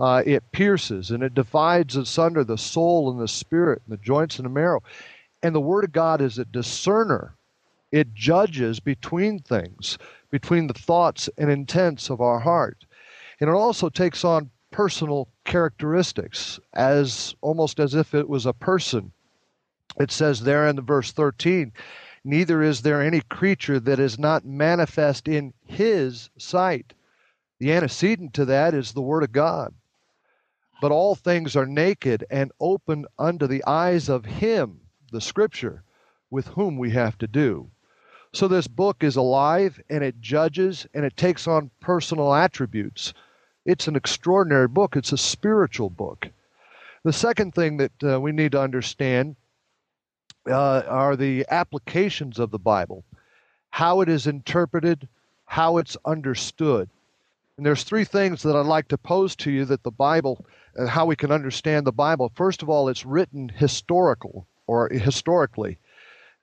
Uh, 0.00 0.22
it 0.24 0.50
pierces 0.50 1.10
and 1.10 1.22
it 1.22 1.34
divides 1.34 1.94
asunder 1.94 2.42
the 2.42 2.56
soul 2.56 3.10
and 3.10 3.20
the 3.20 3.28
spirit, 3.28 3.82
and 3.84 3.92
the 3.92 4.02
joints 4.02 4.38
and 4.38 4.46
the 4.46 4.50
marrow. 4.50 4.82
And 5.42 5.54
the 5.54 5.60
Word 5.60 5.84
of 5.84 5.92
God 5.92 6.22
is 6.22 6.38
a 6.38 6.46
discerner, 6.46 7.34
it 7.90 8.14
judges 8.14 8.80
between 8.80 9.40
things, 9.40 9.98
between 10.30 10.68
the 10.68 10.72
thoughts 10.72 11.28
and 11.36 11.50
intents 11.50 12.08
of 12.08 12.22
our 12.22 12.38
heart. 12.38 12.86
And 13.40 13.50
it 13.50 13.52
also 13.52 13.90
takes 13.90 14.24
on 14.24 14.48
personal 14.70 15.28
characteristics, 15.44 16.58
as 16.72 17.34
almost 17.42 17.78
as 17.78 17.94
if 17.94 18.14
it 18.14 18.26
was 18.26 18.46
a 18.46 18.54
person. 18.54 19.12
It 19.98 20.10
says 20.10 20.40
there 20.40 20.66
in 20.66 20.76
the 20.76 20.82
verse 20.82 21.12
13, 21.12 21.72
neither 22.24 22.62
is 22.62 22.82
there 22.82 23.02
any 23.02 23.20
creature 23.20 23.78
that 23.80 23.98
is 23.98 24.18
not 24.18 24.44
manifest 24.44 25.28
in 25.28 25.52
his 25.64 26.30
sight. 26.38 26.94
The 27.58 27.72
antecedent 27.72 28.34
to 28.34 28.44
that 28.46 28.74
is 28.74 28.92
the 28.92 29.02
Word 29.02 29.22
of 29.22 29.32
God. 29.32 29.74
But 30.80 30.92
all 30.92 31.14
things 31.14 31.54
are 31.54 31.66
naked 31.66 32.24
and 32.30 32.50
open 32.58 33.06
unto 33.18 33.46
the 33.46 33.64
eyes 33.64 34.08
of 34.08 34.24
him 34.24 34.80
the 35.12 35.20
Scripture, 35.20 35.84
with 36.30 36.46
whom 36.48 36.78
we 36.78 36.90
have 36.90 37.18
to 37.18 37.26
do. 37.26 37.70
So 38.32 38.48
this 38.48 38.66
book 38.66 39.04
is 39.04 39.16
alive 39.16 39.80
and 39.90 40.02
it 40.02 40.20
judges 40.20 40.86
and 40.94 41.04
it 41.04 41.16
takes 41.16 41.46
on 41.46 41.70
personal 41.80 42.32
attributes. 42.34 43.12
It's 43.66 43.86
an 43.86 43.94
extraordinary 43.94 44.68
book, 44.68 44.96
it's 44.96 45.12
a 45.12 45.18
spiritual 45.18 45.90
book. 45.90 46.28
The 47.04 47.12
second 47.12 47.54
thing 47.54 47.76
that 47.76 48.02
uh, 48.02 48.20
we 48.20 48.32
need 48.32 48.52
to 48.52 48.60
understand 48.60 49.36
uh, 50.48 50.82
are 50.88 51.16
the 51.16 51.46
applications 51.50 52.38
of 52.38 52.50
the 52.50 52.58
Bible, 52.58 53.04
how 53.70 54.00
it 54.00 54.08
is 54.08 54.26
interpreted, 54.26 55.08
how 55.46 55.78
it's 55.78 55.96
understood. 56.04 56.88
And 57.56 57.66
there's 57.66 57.84
three 57.84 58.04
things 58.04 58.42
that 58.42 58.56
I'd 58.56 58.66
like 58.66 58.88
to 58.88 58.98
pose 58.98 59.36
to 59.36 59.50
you 59.50 59.64
that 59.66 59.82
the 59.82 59.90
Bible 59.90 60.44
and 60.74 60.88
how 60.88 61.04
we 61.04 61.16
can 61.16 61.30
understand 61.30 61.86
the 61.86 61.92
Bible. 61.92 62.32
First 62.34 62.62
of 62.62 62.70
all, 62.70 62.88
it's 62.88 63.04
written 63.04 63.48
historical 63.48 64.46
or 64.66 64.88
historically, 64.88 65.78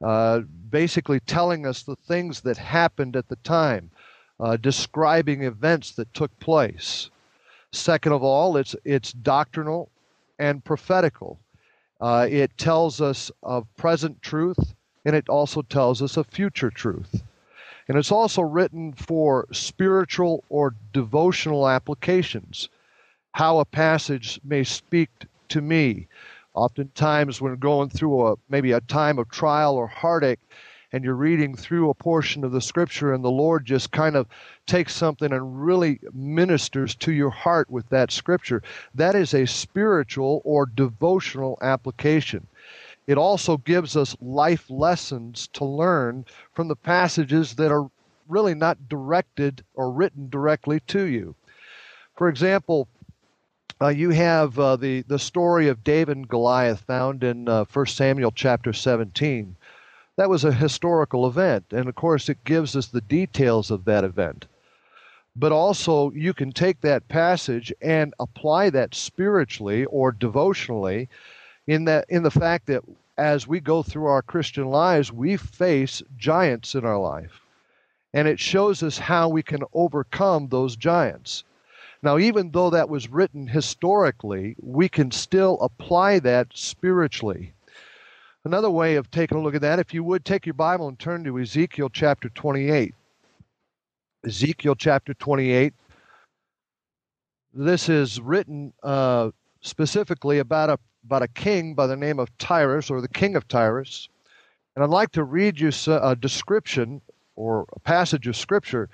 uh, 0.04 0.42
basically 0.70 1.20
telling 1.22 1.66
us 1.66 1.84
the 1.84 1.96
things 1.96 2.42
that 2.42 2.58
happened 2.58 3.16
at 3.16 3.28
the 3.28 3.38
time, 3.38 3.90
uh, 4.40 4.56
describing 4.58 5.44
events 5.44 5.92
that 5.94 6.14
took 6.14 6.38
place. 6.40 7.10
Second 7.72 8.14
of 8.14 8.24
all, 8.24 8.58
it's 8.58 8.76
it's 8.86 9.12
doctrinal 9.14 9.90
and 10.38 10.64
prophetical. 10.64 11.40
Uh, 12.00 12.28
it 12.30 12.58
tells 12.58 13.02
us 13.02 13.32
of 13.44 13.68
present 13.76 14.22
truth, 14.22 14.74
and 15.06 15.16
it 15.16 15.28
also 15.30 15.62
tells 15.62 16.02
us 16.02 16.18
of 16.18 16.28
future 16.28 16.70
truth. 16.70 17.24
And 17.88 17.98
it's 17.98 18.12
also 18.12 18.42
written 18.42 18.94
for 18.94 19.48
spiritual 19.52 20.44
or 20.50 20.76
devotional 20.94 21.68
applications. 21.68 22.70
How 23.34 23.60
a 23.60 23.66
passage 23.66 24.40
may 24.44 24.64
speak 24.64 25.10
to 25.50 25.62
me, 25.62 26.08
Oftentimes, 26.60 27.40
when 27.40 27.56
going 27.56 27.90
through 27.90 28.28
a 28.28 28.36
maybe 28.50 28.72
a 28.72 28.82
time 28.82 29.20
of 29.20 29.30
trial 29.30 29.76
or 29.76 29.88
heartache, 29.88 30.40
and 30.92 31.04
you're 31.04 31.14
reading 31.14 31.56
through 31.56 31.90
a 31.90 31.94
portion 31.94 32.44
of 32.44 32.52
the 32.52 32.60
scripture, 32.60 33.14
and 33.14 33.24
the 33.24 33.30
Lord 33.30 33.66
just 33.66 33.92
kind 33.92 34.16
of 34.16 34.28
takes 34.70 34.96
something 34.96 35.34
and 35.34 35.66
really 35.66 36.00
ministers 36.14 36.94
to 36.94 37.12
your 37.12 37.32
heart 37.32 37.72
with 37.72 37.90
that 37.90 38.12
scripture, 38.12 38.62
that 38.94 39.16
is 39.16 39.34
a 39.34 39.48
spiritual 39.48 40.42
or 40.46 40.68
devotional 40.68 41.58
application. 41.62 42.46
It 43.08 43.18
also 43.18 43.58
gives 43.58 43.98
us 43.98 44.16
life 44.22 44.70
lessons 44.70 45.50
to 45.54 45.66
learn 45.66 46.24
from 46.54 46.68
the 46.68 46.76
passages 46.76 47.56
that 47.56 47.72
are 47.72 47.90
really 48.28 48.54
not 48.54 48.88
directed 48.88 49.64
or 49.74 49.90
written 49.92 50.30
directly 50.30 50.80
to 50.82 51.06
you. 51.06 51.34
For 52.16 52.30
example, 52.30 52.88
uh, 53.82 53.88
you 53.88 54.12
have 54.12 54.60
uh, 54.60 54.76
the, 54.76 55.02
the 55.02 55.18
story 55.18 55.68
of 55.68 55.84
David 55.84 56.18
and 56.18 56.28
Goliath 56.28 56.82
found 56.82 57.24
in 57.24 57.50
uh, 57.50 57.66
1 57.74 57.86
Samuel 57.88 58.32
chapter 58.32 58.72
17. 58.72 59.56
That 60.18 60.30
was 60.30 60.44
a 60.44 60.52
historical 60.52 61.26
event, 61.26 61.66
and 61.72 61.90
of 61.90 61.96
course, 61.96 62.30
it 62.30 62.44
gives 62.44 62.76
us 62.76 62.86
the 62.88 63.02
details 63.02 63.72
of 63.72 63.86
that 63.86 64.04
event. 64.04 64.46
But 65.40 65.54
also, 65.54 66.12
you 66.12 66.34
can 66.34 66.52
take 66.52 66.82
that 66.82 67.08
passage 67.08 67.72
and 67.82 68.14
apply 68.20 68.72
that 68.72 68.94
spiritually 68.94 69.86
or 69.86 70.12
devotionally 70.12 71.08
in, 71.66 71.86
that, 71.86 72.06
in 72.10 72.24
the 72.24 72.32
fact 72.32 72.66
that 72.66 72.84
as 73.18 73.48
we 73.48 73.62
go 73.62 73.82
through 73.82 74.08
our 74.08 74.22
Christian 74.22 74.66
lives, 74.66 75.14
we 75.14 75.38
face 75.38 76.04
giants 76.18 76.76
in 76.76 76.84
our 76.84 77.00
life. 77.00 77.40
And 78.14 78.28
it 78.28 78.38
shows 78.38 78.84
us 78.84 78.98
how 78.98 79.30
we 79.30 79.42
can 79.42 79.64
overcome 79.74 80.50
those 80.50 80.76
giants. 80.76 81.46
Now, 82.04 82.18
even 82.18 82.52
though 82.52 82.72
that 82.72 82.90
was 82.90 83.10
written 83.10 83.48
historically, 83.48 84.58
we 84.62 84.90
can 84.90 85.10
still 85.10 85.58
apply 85.62 86.20
that 86.20 86.48
spiritually. 86.54 87.54
Another 88.44 88.70
way 88.70 88.96
of 88.96 89.10
taking 89.10 89.38
a 89.38 89.42
look 89.42 89.56
at 89.56 89.62
that, 89.62 89.80
if 89.80 89.94
you 89.94 90.04
would 90.04 90.26
take 90.26 90.46
your 90.46 90.54
Bible 90.54 90.90
and 90.90 91.00
turn 91.00 91.24
to 91.24 91.40
Ezekiel 91.40 91.90
chapter 91.90 92.28
28. 92.28 92.94
Ezekiel 94.26 94.76
chapter 94.76 95.14
28. 95.14 95.74
This 97.54 97.90
is 97.90 98.20
written 98.20 98.74
uh, 98.84 99.32
specifically 99.62 100.40
about 100.40 100.70
a, 100.70 100.80
about 101.06 101.24
a 101.24 101.28
king 101.28 101.74
by 101.74 101.88
the 101.88 101.96
name 101.96 102.20
of 102.20 102.36
Tyrus, 102.38 102.90
or 102.90 103.02
the 103.02 103.08
king 103.08 103.36
of 103.36 103.48
Tyrus. 103.48 104.10
And 104.76 104.84
I'd 104.84 104.90
like 104.90 105.12
to 105.14 105.24
read 105.24 105.60
you 105.60 105.72
a 105.88 106.16
description 106.16 107.02
or 107.36 107.66
a 107.74 107.80
passage 107.80 108.28
of 108.28 108.36
Scripture 108.36 108.90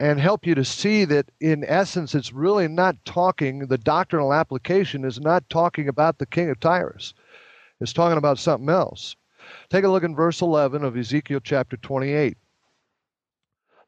and 0.00 0.18
help 0.18 0.46
you 0.46 0.54
to 0.54 0.64
see 0.64 1.04
that 1.04 1.30
in 1.40 1.62
essence 1.64 2.14
it's 2.14 2.32
really 2.32 2.66
not 2.66 2.96
talking 3.04 3.60
the 3.60 3.78
doctrinal 3.78 4.32
application 4.32 5.04
is 5.04 5.20
not 5.20 5.48
talking 5.50 5.88
about 5.88 6.18
the 6.18 6.26
king 6.26 6.48
of 6.48 6.58
tyrus 6.58 7.12
it's 7.80 7.92
talking 7.92 8.16
about 8.16 8.38
something 8.38 8.70
else 8.70 9.14
take 9.68 9.84
a 9.84 9.88
look 9.88 10.02
in 10.02 10.16
verse 10.16 10.40
11 10.40 10.82
of 10.82 10.96
ezekiel 10.96 11.40
chapter 11.42 11.76
28 11.76 12.32
it 12.32 12.38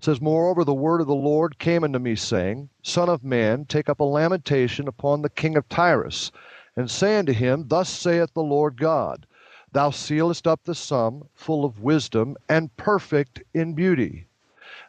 says 0.02 0.20
moreover 0.20 0.64
the 0.64 0.74
word 0.74 1.00
of 1.00 1.06
the 1.06 1.14
lord 1.14 1.58
came 1.58 1.84
unto 1.84 1.98
me 1.98 2.14
saying 2.14 2.68
son 2.82 3.08
of 3.08 3.24
man 3.24 3.64
take 3.64 3.88
up 3.88 4.00
a 4.00 4.04
lamentation 4.04 4.88
upon 4.88 5.22
the 5.22 5.30
king 5.30 5.56
of 5.56 5.68
tyrus 5.68 6.30
and 6.76 6.90
say 6.90 7.16
unto 7.18 7.32
him 7.32 7.66
thus 7.68 7.88
saith 7.88 8.32
the 8.34 8.42
lord 8.42 8.78
god 8.80 9.26
Thou 9.72 9.88
sealest 9.88 10.46
up 10.46 10.64
the 10.64 10.74
sum, 10.74 11.28
full 11.32 11.64
of 11.64 11.80
wisdom, 11.80 12.36
and 12.48 12.76
perfect 12.76 13.42
in 13.54 13.72
beauty. 13.72 14.26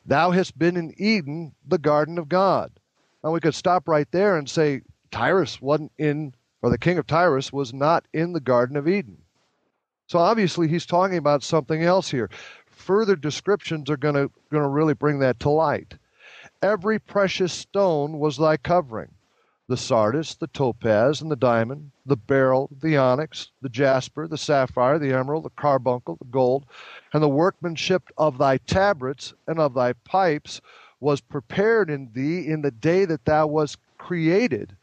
Thou 0.06 0.32
hast 0.32 0.60
been 0.60 0.76
in 0.76 0.94
Eden, 0.98 1.56
the 1.66 1.78
garden 1.78 2.18
of 2.18 2.28
God. 2.28 2.72
Now 3.24 3.32
we 3.32 3.40
could 3.40 3.56
stop 3.56 3.88
right 3.88 4.12
there 4.12 4.38
and 4.38 4.50
say 4.50 4.82
Tyrus 5.10 5.62
wasn't 5.62 5.94
in, 5.98 6.34
or 6.62 6.70
the 6.70 6.78
king 6.78 6.98
of 6.98 7.08
Tyrus 7.08 7.54
was 7.54 7.74
not 7.74 8.06
in 8.12 8.34
the 8.34 8.42
Garden 8.42 8.76
of 8.76 8.88
Eden. 8.88 9.18
So 10.08 10.20
obviously 10.20 10.68
he's 10.68 10.86
talking 10.86 11.18
about 11.18 11.44
something 11.44 11.82
else 11.82 12.12
here. 12.12 12.30
Further 12.84 13.16
descriptions 13.16 13.90
are 13.90 13.96
going 13.96 14.16
to 14.16 14.30
going 14.52 14.64
to 14.64 14.68
really 14.68 14.94
bring 14.94 15.20
that 15.20 15.40
to 15.40 15.50
light. 15.50 15.94
Every 16.62 17.00
precious 17.00 17.54
stone 17.54 18.20
was 18.20 18.36
thy 18.36 18.58
covering 18.58 19.14
the 19.70 19.78
sardius, 19.78 20.36
the 20.36 20.48
topaz, 20.48 21.22
and 21.22 21.32
the 21.32 21.38
diamond, 21.38 21.92
the 22.06 22.18
beryl, 22.18 22.70
the 22.82 22.98
onyx, 22.98 23.52
the 23.62 23.70
jasper, 23.70 24.28
the 24.28 24.38
sapphire, 24.38 25.00
the 25.00 25.14
emerald, 25.14 25.46
the 25.46 25.50
carbuncle, 25.52 26.18
the 26.18 26.26
gold, 26.26 26.66
and 27.14 27.24
the 27.24 27.30
workmanship 27.30 28.10
of 28.18 28.38
thy 28.38 28.58
tabrets 28.58 29.34
and 29.48 29.60
of 29.60 29.74
thy 29.74 29.94
pipes 29.94 30.60
was 31.00 31.22
prepared 31.22 31.90
in 31.90 32.12
thee 32.12 32.46
in 32.46 32.62
the 32.62 32.72
day 32.72 33.06
that 33.06 33.24
thou 33.24 33.48
wast 33.48 33.78
created, 33.98 34.76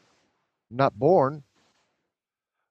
not 0.70 0.98
born. 0.98 1.42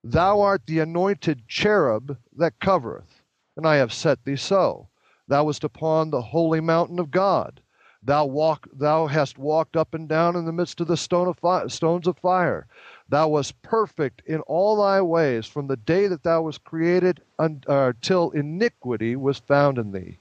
Thou 0.04 0.42
art 0.42 0.64
the 0.66 0.80
anointed 0.80 1.48
cherub 1.48 2.18
that 2.36 2.60
covereth, 2.60 3.22
and 3.56 3.68
I 3.68 3.76
have 3.76 3.94
set 3.94 4.26
thee 4.26 4.36
so. 4.36 4.89
Thou 5.30 5.44
wast 5.44 5.64
upon 5.64 6.10
the 6.10 6.24
holy 6.24 6.60
mountain 6.60 6.98
of 6.98 7.12
God. 7.12 7.62
Thou 8.02 8.26
walk, 8.26 8.68
thou 8.74 9.06
hast 9.06 9.38
walked 9.38 9.78
up 9.78 9.94
and 9.94 10.10
down 10.10 10.36
in 10.36 10.46
the 10.46 10.52
midst 10.52 10.82
of 10.82 10.88
the 10.88 10.98
stone 10.98 11.28
of 11.28 11.38
fi- 11.38 11.68
stones 11.68 12.08
of 12.08 12.18
fire. 12.18 12.66
Thou 13.08 13.28
wast 13.28 13.62
perfect 13.62 14.24
in 14.26 14.40
all 14.42 14.82
thy 14.82 15.04
ways 15.04 15.46
from 15.46 15.68
the 15.68 15.78
day 15.78 16.08
that 16.08 16.24
thou 16.24 16.42
wast 16.42 16.64
created 16.64 17.22
until 17.38 18.32
uh, 18.34 18.40
iniquity 18.40 19.16
was 19.16 19.38
found 19.38 19.78
in 19.78 19.92
thee. 19.92 20.18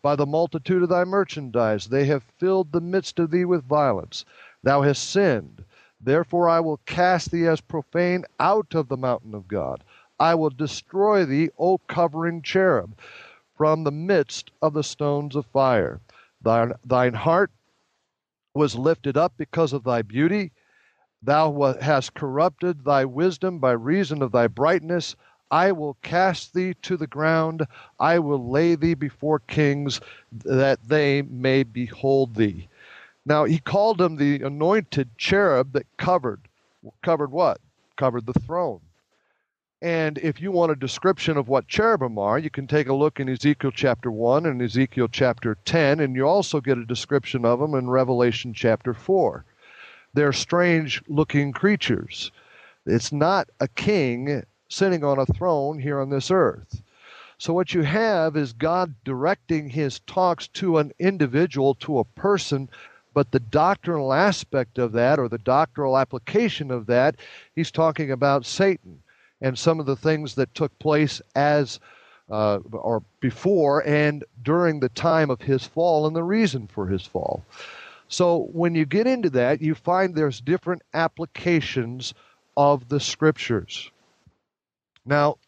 By 0.00 0.14
the 0.14 0.26
multitude 0.26 0.84
of 0.84 0.90
thy 0.90 1.02
merchandise 1.02 1.88
they 1.88 2.04
have 2.04 2.22
filled 2.38 2.70
the 2.70 2.80
midst 2.80 3.18
of 3.18 3.32
thee 3.32 3.44
with 3.44 3.64
violence. 3.64 4.24
Thou 4.62 4.82
hast 4.82 5.10
sinned. 5.10 5.64
Therefore 6.00 6.48
I 6.48 6.60
will 6.60 6.80
cast 6.86 7.32
thee 7.32 7.48
as 7.48 7.60
profane 7.60 8.24
out 8.38 8.76
of 8.76 8.86
the 8.86 8.96
mountain 8.96 9.34
of 9.34 9.48
God. 9.48 9.82
I 10.20 10.34
will 10.34 10.50
destroy 10.50 11.24
thee, 11.24 11.50
O 11.58 11.78
covering 11.78 12.42
cherub, 12.42 12.96
from 13.56 13.84
the 13.84 13.90
midst 13.90 14.50
of 14.62 14.74
the 14.74 14.84
stones 14.84 15.34
of 15.34 15.46
fire. 15.46 16.00
Thine, 16.42 16.72
thine 16.84 17.14
heart 17.14 17.50
was 18.54 18.74
lifted 18.74 19.16
up 19.16 19.34
because 19.36 19.72
of 19.72 19.84
thy 19.84 20.02
beauty. 20.02 20.52
Thou 21.22 21.74
hast 21.80 22.14
corrupted 22.14 22.84
thy 22.84 23.04
wisdom 23.04 23.58
by 23.58 23.72
reason 23.72 24.22
of 24.22 24.32
thy 24.32 24.46
brightness. 24.46 25.16
I 25.50 25.72
will 25.72 25.96
cast 26.02 26.54
thee 26.54 26.74
to 26.82 26.96
the 26.96 27.06
ground. 27.06 27.66
I 28.00 28.18
will 28.18 28.50
lay 28.50 28.74
thee 28.74 28.94
before 28.94 29.40
kings 29.40 30.00
that 30.32 30.78
they 30.88 31.22
may 31.22 31.62
behold 31.62 32.34
thee. 32.34 32.68
Now 33.24 33.44
he 33.44 33.58
called 33.58 34.00
him 34.00 34.16
the 34.16 34.42
anointed 34.42 35.10
cherub 35.18 35.72
that 35.72 35.86
covered. 35.96 36.40
Covered 37.02 37.32
what? 37.32 37.60
Covered 37.96 38.26
the 38.26 38.40
throne. 38.40 38.80
And 39.82 40.16
if 40.16 40.40
you 40.40 40.50
want 40.52 40.72
a 40.72 40.76
description 40.76 41.36
of 41.36 41.48
what 41.48 41.68
cherubim 41.68 42.16
are, 42.16 42.38
you 42.38 42.48
can 42.48 42.66
take 42.66 42.88
a 42.88 42.94
look 42.94 43.20
in 43.20 43.28
Ezekiel 43.28 43.72
chapter 43.72 44.10
1 44.10 44.46
and 44.46 44.62
Ezekiel 44.62 45.08
chapter 45.08 45.58
10, 45.66 46.00
and 46.00 46.16
you 46.16 46.26
also 46.26 46.62
get 46.62 46.78
a 46.78 46.86
description 46.86 47.44
of 47.44 47.60
them 47.60 47.74
in 47.74 47.90
Revelation 47.90 48.54
chapter 48.54 48.94
4. 48.94 49.44
They're 50.14 50.32
strange 50.32 51.02
looking 51.08 51.52
creatures. 51.52 52.32
It's 52.86 53.12
not 53.12 53.50
a 53.60 53.68
king 53.68 54.44
sitting 54.66 55.04
on 55.04 55.18
a 55.18 55.26
throne 55.26 55.78
here 55.78 56.00
on 56.00 56.08
this 56.08 56.30
earth. 56.30 56.82
So, 57.36 57.52
what 57.52 57.74
you 57.74 57.82
have 57.82 58.34
is 58.34 58.54
God 58.54 58.94
directing 59.04 59.68
his 59.68 60.00
talks 60.06 60.48
to 60.48 60.78
an 60.78 60.92
individual, 60.98 61.74
to 61.74 61.98
a 61.98 62.04
person, 62.04 62.70
but 63.12 63.30
the 63.30 63.40
doctrinal 63.40 64.14
aspect 64.14 64.78
of 64.78 64.92
that, 64.92 65.18
or 65.18 65.28
the 65.28 65.36
doctrinal 65.36 65.98
application 65.98 66.70
of 66.70 66.86
that, 66.86 67.16
he's 67.54 67.70
talking 67.70 68.10
about 68.10 68.46
Satan 68.46 69.02
and 69.40 69.58
some 69.58 69.80
of 69.80 69.86
the 69.86 69.96
things 69.96 70.34
that 70.34 70.54
took 70.54 70.76
place 70.78 71.20
as 71.34 71.80
uh, 72.30 72.58
or 72.72 73.02
before 73.20 73.86
and 73.86 74.24
during 74.42 74.80
the 74.80 74.88
time 74.90 75.30
of 75.30 75.40
his 75.40 75.64
fall 75.64 76.06
and 76.06 76.16
the 76.16 76.24
reason 76.24 76.66
for 76.66 76.86
his 76.86 77.06
fall. 77.06 77.44
So 78.08 78.48
when 78.52 78.74
you 78.74 78.84
get 78.84 79.06
into 79.06 79.30
that, 79.30 79.60
you 79.60 79.74
find 79.74 80.14
there's 80.14 80.40
different 80.40 80.82
applications 80.94 82.14
of 82.56 82.88
the 82.88 83.00
scriptures. 83.00 83.90
Now, 85.04 85.38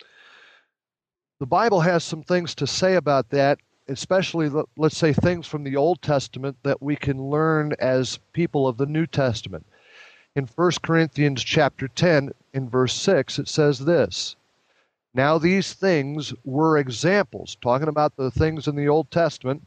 the 1.40 1.46
Bible 1.46 1.81
has 1.81 2.05
some 2.05 2.22
things 2.22 2.55
to 2.57 2.66
say 2.66 2.96
about 2.96 3.31
that, 3.31 3.59
especially, 3.88 4.51
let's 4.77 4.96
say, 4.96 5.12
things 5.12 5.46
from 5.46 5.64
the 5.64 5.77
Old 5.77 6.03
Testament 6.03 6.57
that 6.64 6.83
we 6.83 6.96
can 6.96 7.31
learn 7.31 7.72
as 7.79 8.18
people 8.33 8.66
of 8.66 8.77
the 8.77 8.87
New 8.87 9.07
Testament 9.07 9.64
in 10.38 10.46
1 10.46 10.70
Corinthians 10.85 11.42
chapter 11.42 11.88
10 11.88 12.31
in 12.53 12.70
verse 12.70 12.94
6 12.94 13.40
it 13.40 13.48
says 13.48 13.81
this 13.81 14.37
Now 15.12 15.37
these 15.37 15.72
things 15.72 16.33
were 16.44 16.79
examples 16.79 17.57
talking 17.61 17.88
about 17.88 18.14
the 18.16 18.31
things 18.31 18.68
in 18.68 18.77
the 18.77 18.87
Old 18.87 19.11
Testament 19.11 19.66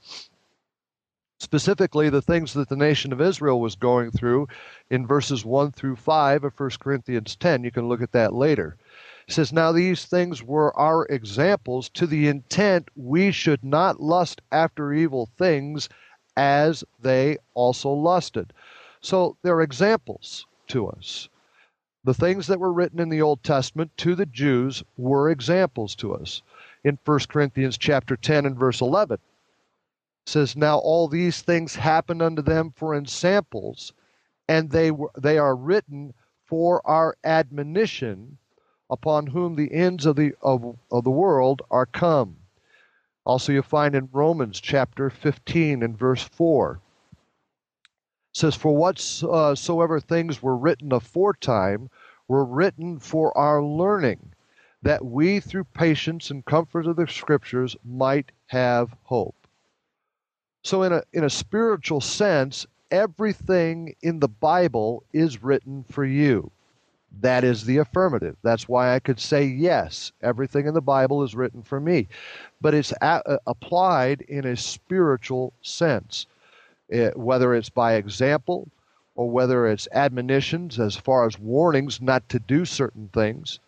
specifically 1.39 2.09
the 2.09 2.21
things 2.21 2.53
that 2.53 2.69
the 2.69 2.77
nation 2.77 3.11
of 3.11 3.19
Israel 3.19 3.59
was 3.59 3.75
going 3.75 4.11
through 4.11 4.47
in 4.89 5.05
verses 5.05 5.43
1 5.43 5.73
through 5.73 5.97
5 5.97 6.45
of 6.45 6.57
1 6.57 6.69
Corinthians 6.79 7.35
10 7.35 7.65
you 7.65 7.71
can 7.71 7.89
look 7.89 8.01
at 8.01 8.13
that 8.13 8.33
later. 8.33 8.77
It 9.27 9.33
says 9.33 9.51
now 9.51 9.73
these 9.73 10.05
things 10.05 10.41
were 10.41 10.73
our 10.79 11.05
examples 11.07 11.89
to 11.89 12.07
the 12.07 12.29
intent 12.29 12.87
we 12.95 13.33
should 13.33 13.61
not 13.65 13.99
lust 13.99 14.41
after 14.53 14.93
evil 14.93 15.29
things 15.37 15.89
as 16.37 16.85
they 16.97 17.39
also 17.55 17.89
lusted. 17.89 18.53
So 19.01 19.35
they're 19.41 19.59
examples 19.59 20.45
to 20.71 20.87
us. 20.87 21.29
The 22.03 22.13
things 22.13 22.47
that 22.47 22.59
were 22.59 22.73
written 22.73 22.99
in 22.99 23.09
the 23.09 23.21
Old 23.21 23.43
Testament 23.43 23.91
to 23.97 24.15
the 24.15 24.25
Jews 24.25 24.83
were 24.97 25.29
examples 25.29 25.95
to 25.97 26.15
us. 26.15 26.41
In 26.83 26.97
1 27.05 27.19
Corinthians 27.29 27.77
chapter 27.77 28.15
10 28.15 28.45
and 28.45 28.57
verse 28.57 28.81
11 28.81 29.19
says 30.25 30.55
now 30.55 30.77
all 30.77 31.07
these 31.07 31.41
things 31.41 31.75
happened 31.75 32.21
unto 32.21 32.41
them 32.41 32.71
for 32.75 32.95
ensamples 32.95 33.93
and 34.47 34.69
they 34.69 34.91
were 34.91 35.11
they 35.17 35.37
are 35.37 35.55
written 35.55 36.13
for 36.45 36.85
our 36.87 37.15
admonition 37.23 38.37
upon 38.89 39.27
whom 39.27 39.55
the 39.55 39.73
ends 39.73 40.05
of 40.05 40.15
the 40.15 40.33
of, 40.41 40.77
of 40.91 41.03
the 41.03 41.09
world 41.09 41.61
are 41.71 41.87
come 41.87 42.35
also 43.25 43.51
you 43.51 43.61
find 43.61 43.95
in 43.95 44.07
romans 44.11 44.61
chapter 44.61 45.09
15 45.09 45.81
and 45.81 45.97
verse 45.97 46.23
4 46.23 46.79
says, 48.33 48.55
For 48.55 48.75
whatsoever 48.75 49.99
things 49.99 50.41
were 50.41 50.55
written 50.55 50.91
aforetime 50.93 51.89
were 52.27 52.45
written 52.45 52.99
for 52.99 53.37
our 53.37 53.61
learning, 53.61 54.33
that 54.81 55.05
we 55.05 55.39
through 55.39 55.65
patience 55.65 56.31
and 56.31 56.45
comfort 56.45 56.87
of 56.87 56.95
the 56.95 57.07
scriptures 57.07 57.75
might 57.83 58.31
have 58.47 58.95
hope. 59.03 59.35
So, 60.63 60.83
in 60.83 60.93
a, 60.93 61.03
in 61.11 61.23
a 61.23 61.29
spiritual 61.29 62.01
sense, 62.01 62.65
everything 62.89 63.95
in 64.01 64.19
the 64.19 64.27
Bible 64.29 65.03
is 65.11 65.43
written 65.43 65.83
for 65.89 66.05
you. 66.05 66.51
That 67.19 67.43
is 67.43 67.65
the 67.65 67.77
affirmative. 67.77 68.37
That's 68.41 68.69
why 68.69 68.95
I 68.95 68.99
could 68.99 69.19
say, 69.19 69.45
yes, 69.45 70.13
everything 70.21 70.67
in 70.67 70.73
the 70.73 70.81
Bible 70.81 71.23
is 71.23 71.35
written 71.35 71.61
for 71.63 71.79
me. 71.79 72.07
But 72.61 72.73
it's 72.73 72.93
a- 73.01 73.39
applied 73.45 74.21
in 74.21 74.45
a 74.45 74.55
spiritual 74.55 75.51
sense 75.61 76.27
it, 76.91 77.17
whether 77.17 77.55
it's 77.55 77.69
by 77.69 77.93
example 77.93 78.69
or 79.15 79.29
whether 79.29 79.65
it's 79.67 79.87
admonitions 79.93 80.79
as 80.79 80.95
far 80.95 81.25
as 81.25 81.39
warnings 81.39 82.01
not 82.01 82.27
to 82.29 82.39
do 82.39 82.63
certain 82.63 83.09
things, 83.13 83.59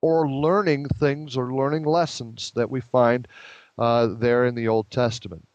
or 0.00 0.28
learning 0.28 0.86
things 0.98 1.36
or 1.36 1.54
learning 1.54 1.84
lessons 1.84 2.52
that 2.54 2.70
we 2.70 2.80
find 2.80 3.26
uh, 3.78 4.08
there 4.18 4.44
in 4.44 4.54
the 4.54 4.68
Old 4.68 4.90
Testament. 4.90 5.46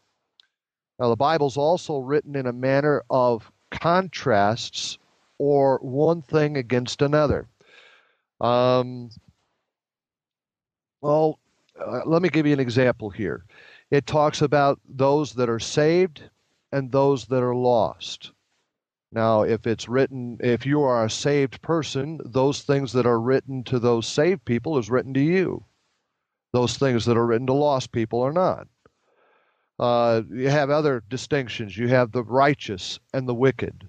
Now, 0.98 1.10
the 1.10 1.16
Bible's 1.16 1.56
also 1.56 1.98
written 1.98 2.34
in 2.34 2.46
a 2.46 2.52
manner 2.52 3.04
of 3.10 3.52
contrasts 3.70 4.98
or 5.38 5.78
one 5.78 6.22
thing 6.22 6.56
against 6.56 7.02
another. 7.02 7.46
Um, 8.40 9.10
well, 11.00 11.38
uh, 11.80 12.00
let 12.06 12.22
me 12.22 12.28
give 12.28 12.46
you 12.46 12.52
an 12.52 12.60
example 12.60 13.10
here. 13.10 13.44
It 13.90 14.06
talks 14.06 14.42
about 14.42 14.80
those 14.88 15.32
that 15.34 15.48
are 15.48 15.60
saved 15.60 16.22
and 16.72 16.90
those 16.90 17.26
that 17.26 17.42
are 17.42 17.54
lost. 17.54 18.32
Now, 19.10 19.42
if 19.42 19.66
it's 19.66 19.88
written, 19.88 20.36
if 20.40 20.66
you 20.66 20.82
are 20.82 21.04
a 21.04 21.10
saved 21.10 21.62
person, 21.62 22.20
those 22.24 22.62
things 22.62 22.92
that 22.92 23.06
are 23.06 23.20
written 23.20 23.64
to 23.64 23.78
those 23.78 24.06
saved 24.06 24.44
people 24.44 24.78
is 24.78 24.90
written 24.90 25.14
to 25.14 25.20
you. 25.20 25.64
Those 26.52 26.76
things 26.76 27.04
that 27.06 27.16
are 27.16 27.26
written 27.26 27.46
to 27.46 27.52
lost 27.54 27.92
people 27.92 28.20
are 28.20 28.32
not. 28.32 28.68
Uh, 29.78 30.22
you 30.30 30.50
have 30.50 30.70
other 30.70 31.02
distinctions. 31.08 31.76
You 31.76 31.88
have 31.88 32.12
the 32.12 32.24
righteous 32.24 32.98
and 33.14 33.28
the 33.28 33.34
wicked. 33.34 33.88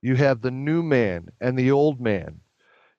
You 0.00 0.16
have 0.16 0.42
the 0.42 0.50
new 0.50 0.82
man 0.82 1.28
and 1.40 1.58
the 1.58 1.70
old 1.70 2.00
man. 2.00 2.40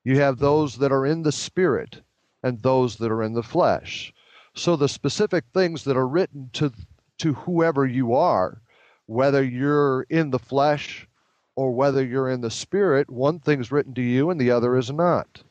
You 0.04 0.20
have 0.20 0.40
those 0.40 0.78
that 0.78 0.92
are 0.92 1.06
in 1.06 1.24
the 1.24 1.32
spirit 1.32 2.02
and 2.42 2.62
those 2.62 2.98
that 2.98 3.12
are 3.12 3.24
in 3.24 3.34
the 3.34 3.44
flesh. 3.44 4.14
So 4.56 4.76
the 4.76 4.90
specific 4.90 5.46
things 5.54 5.84
that 5.86 5.98
are 5.98 6.08
written 6.08 6.50
to 6.54 6.72
to 7.20 7.34
whoever 7.34 7.86
you 7.86 8.14
are, 8.14 8.62
whether 9.06 9.44
you're 9.44 10.04
in 10.10 10.32
the 10.32 10.40
flesh 10.40 11.08
or 11.56 11.72
whether 11.72 12.04
you're 12.04 12.30
in 12.30 12.42
the 12.42 12.52
spirit, 12.52 13.10
one 13.10 13.40
thing's 13.40 13.72
written 13.72 13.94
to 13.94 14.02
you 14.02 14.30
and 14.30 14.40
the 14.40 14.52
other 14.52 14.76
is 14.76 14.92
not. 14.92 15.44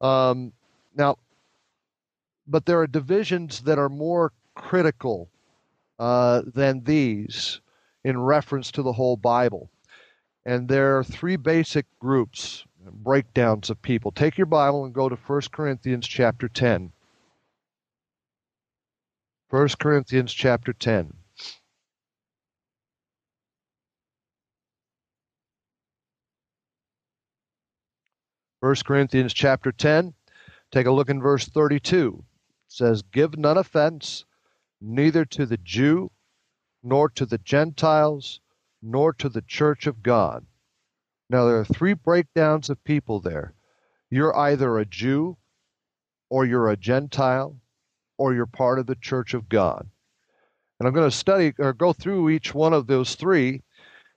Um, 0.00 0.52
now, 0.94 1.16
but 2.46 2.66
there 2.66 2.80
are 2.80 2.86
divisions 2.86 3.60
that 3.62 3.78
are 3.78 3.88
more 3.88 4.32
critical 4.54 5.28
uh, 5.98 6.42
than 6.46 6.84
these 6.84 7.60
in 8.04 8.20
reference 8.20 8.70
to 8.72 8.82
the 8.82 8.92
whole 8.92 9.16
Bible. 9.16 9.70
And 10.44 10.68
there 10.68 10.98
are 10.98 11.04
three 11.04 11.36
basic 11.36 11.86
groups, 11.98 12.64
breakdowns 12.84 13.70
of 13.70 13.80
people. 13.80 14.12
Take 14.12 14.36
your 14.36 14.46
Bible 14.46 14.84
and 14.84 14.92
go 14.92 15.08
to 15.08 15.16
1 15.16 15.40
Corinthians 15.50 16.06
chapter 16.06 16.48
10. 16.48 16.92
1 19.48 19.68
Corinthians 19.78 20.32
chapter 20.32 20.72
10. 20.72 21.14
First 28.64 28.86
Corinthians 28.86 29.34
chapter 29.34 29.72
10, 29.72 30.14
take 30.72 30.86
a 30.86 30.90
look 30.90 31.10
in 31.10 31.20
verse 31.20 31.46
32. 31.46 32.24
It 32.48 32.54
says, 32.66 33.02
Give 33.02 33.36
none 33.36 33.58
offense, 33.58 34.24
neither 34.80 35.26
to 35.26 35.44
the 35.44 35.58
Jew, 35.58 36.10
nor 36.82 37.10
to 37.10 37.26
the 37.26 37.36
Gentiles, 37.36 38.40
nor 38.80 39.12
to 39.12 39.28
the 39.28 39.42
church 39.42 39.86
of 39.86 40.02
God. 40.02 40.46
Now, 41.28 41.44
there 41.44 41.58
are 41.58 41.64
three 41.66 41.92
breakdowns 41.92 42.70
of 42.70 42.82
people 42.84 43.20
there. 43.20 43.52
You're 44.08 44.34
either 44.34 44.78
a 44.78 44.86
Jew, 44.86 45.36
or 46.30 46.46
you're 46.46 46.70
a 46.70 46.78
Gentile, 46.78 47.60
or 48.16 48.32
you're 48.32 48.46
part 48.46 48.78
of 48.78 48.86
the 48.86 48.96
church 48.96 49.34
of 49.34 49.50
God. 49.50 49.90
And 50.80 50.88
I'm 50.88 50.94
going 50.94 51.10
to 51.10 51.14
study 51.14 51.52
or 51.58 51.74
go 51.74 51.92
through 51.92 52.30
each 52.30 52.54
one 52.54 52.72
of 52.72 52.86
those 52.86 53.14
three 53.14 53.62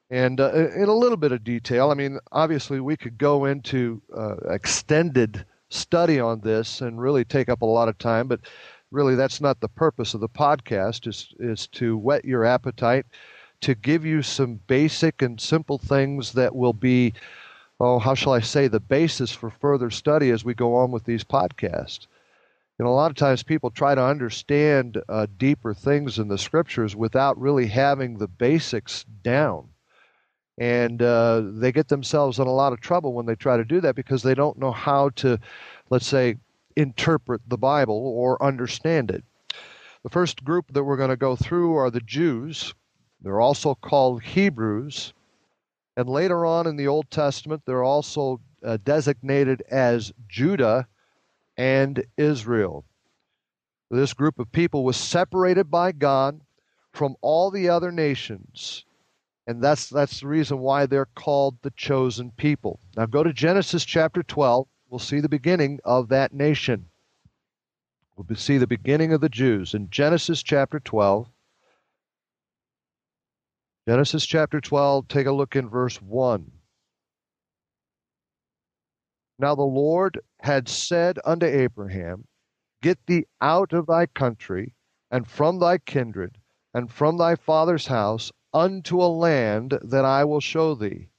and 0.09 0.39
uh, 0.39 0.51
in 0.53 0.87
a 0.87 0.93
little 0.93 1.17
bit 1.17 1.31
of 1.31 1.43
detail. 1.43 1.91
I 1.91 1.93
mean, 1.93 2.19
obviously, 2.31 2.79
we 2.79 2.95
could 2.97 3.17
go 3.17 3.45
into 3.45 4.01
uh, 4.15 4.35
extended 4.49 5.45
study 5.69 6.19
on 6.19 6.39
this 6.41 6.81
and 6.81 7.01
really 7.01 7.25
take 7.25 7.49
up 7.49 7.61
a 7.61 7.65
lot 7.65 7.89
of 7.89 7.97
time, 7.97 8.27
but 8.27 8.39
really 8.91 9.15
that's 9.15 9.41
not 9.41 9.59
the 9.59 9.67
purpose 9.67 10.13
of 10.13 10.21
the 10.21 10.29
podcast 10.29 11.07
is 11.07 11.33
is 11.39 11.67
to 11.67 11.97
whet 11.97 12.23
your 12.23 12.45
appetite 12.45 13.05
to 13.59 13.75
give 13.75 14.05
you 14.05 14.21
some 14.21 14.59
basic 14.67 15.21
and 15.21 15.41
simple 15.41 15.77
things 15.77 16.33
that 16.33 16.55
will 16.55 16.73
be 16.73 17.13
oh 17.79 17.99
how 17.99 18.13
shall 18.13 18.33
i 18.33 18.39
say 18.39 18.67
the 18.67 18.79
basis 18.79 19.31
for 19.31 19.49
further 19.49 19.89
study 19.89 20.29
as 20.29 20.45
we 20.45 20.53
go 20.53 20.75
on 20.75 20.91
with 20.91 21.03
these 21.03 21.23
podcasts 21.23 22.07
you 22.79 22.85
know 22.85 22.91
a 22.91 22.95
lot 22.95 23.11
of 23.11 23.17
times 23.17 23.43
people 23.43 23.69
try 23.69 23.93
to 23.93 24.03
understand 24.03 25.01
uh, 25.09 25.27
deeper 25.37 25.73
things 25.73 26.17
in 26.17 26.29
the 26.29 26.37
scriptures 26.37 26.95
without 26.95 27.39
really 27.39 27.67
having 27.67 28.17
the 28.17 28.27
basics 28.27 29.03
down 29.21 29.67
and 30.57 31.01
uh, 31.01 31.41
they 31.45 31.71
get 31.71 31.87
themselves 31.87 32.39
in 32.39 32.47
a 32.47 32.53
lot 32.53 32.73
of 32.73 32.81
trouble 32.81 33.13
when 33.13 33.25
they 33.25 33.35
try 33.35 33.57
to 33.57 33.65
do 33.65 33.79
that 33.81 33.95
because 33.95 34.23
they 34.23 34.33
don't 34.33 34.57
know 34.57 34.71
how 34.71 35.09
to 35.09 35.39
let's 35.89 36.07
say 36.07 36.35
interpret 36.75 37.41
the 37.47 37.57
Bible 37.57 37.95
or 38.15 38.41
understand 38.43 39.11
it. 39.11 39.23
The 40.03 40.09
first 40.09 40.43
group 40.43 40.65
that 40.73 40.83
we're 40.83 40.97
going 40.97 41.09
to 41.09 41.17
go 41.17 41.35
through 41.35 41.75
are 41.75 41.89
the 41.89 41.99
Jews. 41.99 42.73
They're 43.21 43.41
also 43.41 43.75
called 43.75 44.23
Hebrews. 44.23 45.13
And 45.95 46.07
later 46.07 46.45
on 46.45 46.67
in 46.67 46.75
the 46.75 46.87
Old 46.87 47.09
Testament, 47.09 47.63
they're 47.65 47.83
also 47.83 48.39
uh, 48.63 48.77
designated 48.83 49.63
as 49.69 50.13
Judah 50.29 50.87
and 51.57 52.05
Israel. 52.17 52.85
This 53.89 54.13
group 54.13 54.37
of 54.37 54.51
people 54.51 54.83
was 54.83 54.97
separated 54.97 55.71
by 55.71 55.91
God 55.91 56.41
from 56.93 57.15
all 57.21 57.49
the 57.49 57.69
other 57.69 57.91
nations. 57.91 58.85
And 59.47 59.63
that's, 59.63 59.89
that's 59.89 60.19
the 60.19 60.27
reason 60.27 60.59
why 60.59 60.85
they're 60.85 61.07
called 61.15 61.57
the 61.61 61.71
chosen 61.71 62.31
people. 62.31 62.79
Now 62.95 63.05
go 63.05 63.23
to 63.23 63.33
Genesis 63.33 63.85
chapter 63.85 64.21
12 64.21 64.67
we'll 64.89 64.99
see 64.99 65.19
the 65.19 65.29
beginning 65.29 65.79
of 65.83 66.09
that 66.09 66.33
nation. 66.33 66.85
We'll 68.15 68.37
see 68.37 68.57
the 68.57 68.67
beginning 68.67 69.13
of 69.13 69.21
the 69.21 69.29
Jews 69.29 69.73
in 69.73 69.89
Genesis 69.89 70.41
chapter 70.41 70.79
12. 70.79 71.27
Genesis 73.87 74.25
chapter 74.25 74.59
12, 74.59 75.07
take 75.07 75.27
a 75.27 75.31
look 75.31 75.55
in 75.55 75.69
verse 75.69 76.01
1. 76.01 76.51
Now 79.39 79.55
the 79.55 79.61
Lord 79.61 80.19
had 80.41 80.67
said 80.67 81.19
unto 81.23 81.45
Abraham, 81.45 82.25
Get 82.81 82.97
thee 83.05 83.25
out 83.39 83.73
of 83.73 83.85
thy 83.85 84.07
country, 84.07 84.73
and 85.11 85.27
from 85.27 85.59
thy 85.59 85.77
kindred, 85.77 86.37
and 86.73 86.91
from 86.91 87.17
thy 87.17 87.35
father's 87.35 87.87
house, 87.87 88.31
unto 88.53 89.01
a 89.01 89.07
land 89.07 89.77
that 89.81 90.05
I 90.05 90.23
will 90.23 90.41
show 90.41 90.75
thee, 90.75 91.09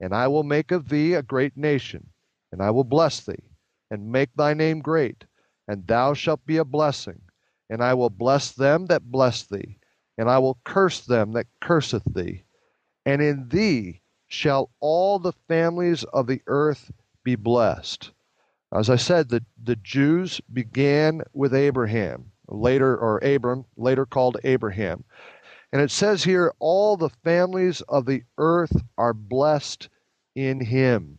and 0.00 0.14
I 0.14 0.28
will 0.28 0.44
make 0.44 0.70
of 0.70 0.88
thee 0.88 1.14
a 1.14 1.22
great 1.22 1.56
nation 1.56 2.10
and 2.52 2.62
I 2.62 2.70
will 2.70 2.84
bless 2.84 3.20
thee, 3.20 3.44
and 3.90 4.10
make 4.10 4.34
thy 4.34 4.54
name 4.54 4.80
great, 4.80 5.24
and 5.68 5.86
thou 5.86 6.14
shalt 6.14 6.44
be 6.46 6.56
a 6.56 6.64
blessing. 6.64 7.20
And 7.68 7.82
I 7.82 7.94
will 7.94 8.10
bless 8.10 8.50
them 8.52 8.86
that 8.86 9.12
bless 9.12 9.44
thee, 9.44 9.78
and 10.18 10.28
I 10.28 10.38
will 10.38 10.58
curse 10.64 11.06
them 11.06 11.32
that 11.32 11.46
curseth 11.60 12.02
thee. 12.04 12.42
And 13.06 13.22
in 13.22 13.48
thee 13.48 14.02
shall 14.26 14.70
all 14.80 15.20
the 15.20 15.32
families 15.46 16.02
of 16.04 16.26
the 16.26 16.42
earth 16.48 16.90
be 17.22 17.36
blessed. 17.36 18.10
As 18.74 18.90
I 18.90 18.96
said, 18.96 19.28
the, 19.28 19.44
the 19.62 19.76
Jews 19.76 20.40
began 20.52 21.22
with 21.32 21.54
Abraham, 21.54 22.32
later, 22.48 22.96
or 22.96 23.18
Abram, 23.18 23.64
later 23.76 24.06
called 24.06 24.38
Abraham. 24.42 25.04
And 25.72 25.80
it 25.80 25.90
says 25.90 26.24
here, 26.24 26.52
all 26.58 26.96
the 26.96 27.10
families 27.22 27.80
of 27.82 28.04
the 28.06 28.22
earth 28.38 28.82
are 28.98 29.14
blessed 29.14 29.88
in 30.34 30.60
him. 30.60 31.18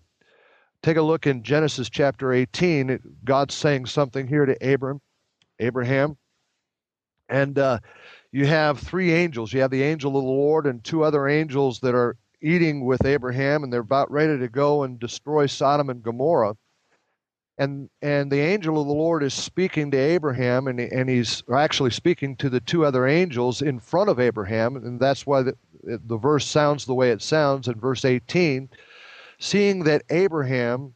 Take 0.83 0.97
a 0.97 1.01
look 1.01 1.27
in 1.27 1.43
Genesis 1.43 1.89
chapter 1.89 2.33
18. 2.33 2.99
God's 3.23 3.53
saying 3.53 3.85
something 3.85 4.27
here 4.27 4.45
to 4.45 4.73
Abram, 4.73 4.99
Abraham. 5.59 6.17
And 7.29 7.57
uh, 7.57 7.79
you 8.31 8.45
have 8.45 8.79
three 8.79 9.13
angels. 9.13 9.53
You 9.53 9.61
have 9.61 9.71
the 9.71 9.83
angel 9.83 10.17
of 10.17 10.23
the 10.23 10.29
Lord 10.29 10.65
and 10.65 10.83
two 10.83 11.03
other 11.03 11.27
angels 11.27 11.79
that 11.81 11.95
are 11.95 12.17
eating 12.41 12.83
with 12.83 13.05
Abraham, 13.05 13.63
and 13.63 13.71
they're 13.71 13.81
about 13.81 14.11
ready 14.11 14.37
to 14.39 14.47
go 14.49 14.83
and 14.83 14.99
destroy 14.99 15.45
Sodom 15.45 15.89
and 15.89 16.01
Gomorrah. 16.01 16.55
And 17.57 17.89
and 18.01 18.31
the 18.31 18.39
angel 18.39 18.79
of 18.79 18.87
the 18.87 18.93
Lord 18.93 19.23
is 19.23 19.33
speaking 19.33 19.91
to 19.91 19.97
Abraham, 19.97 20.67
and 20.67 20.79
and 20.79 21.09
he's 21.09 21.43
actually 21.53 21.91
speaking 21.91 22.35
to 22.37 22.49
the 22.49 22.61
two 22.61 22.85
other 22.85 23.05
angels 23.05 23.61
in 23.61 23.79
front 23.79 24.09
of 24.09 24.19
Abraham, 24.19 24.77
and 24.77 24.99
that's 24.99 25.27
why 25.27 25.43
the, 25.43 25.55
the 25.83 26.17
verse 26.17 26.47
sounds 26.47 26.85
the 26.85 26.95
way 26.95 27.11
it 27.11 27.21
sounds 27.21 27.67
in 27.67 27.79
verse 27.79 28.05
18 28.05 28.69
seeing 29.41 29.83
that 29.83 30.03
Abraham, 30.11 30.93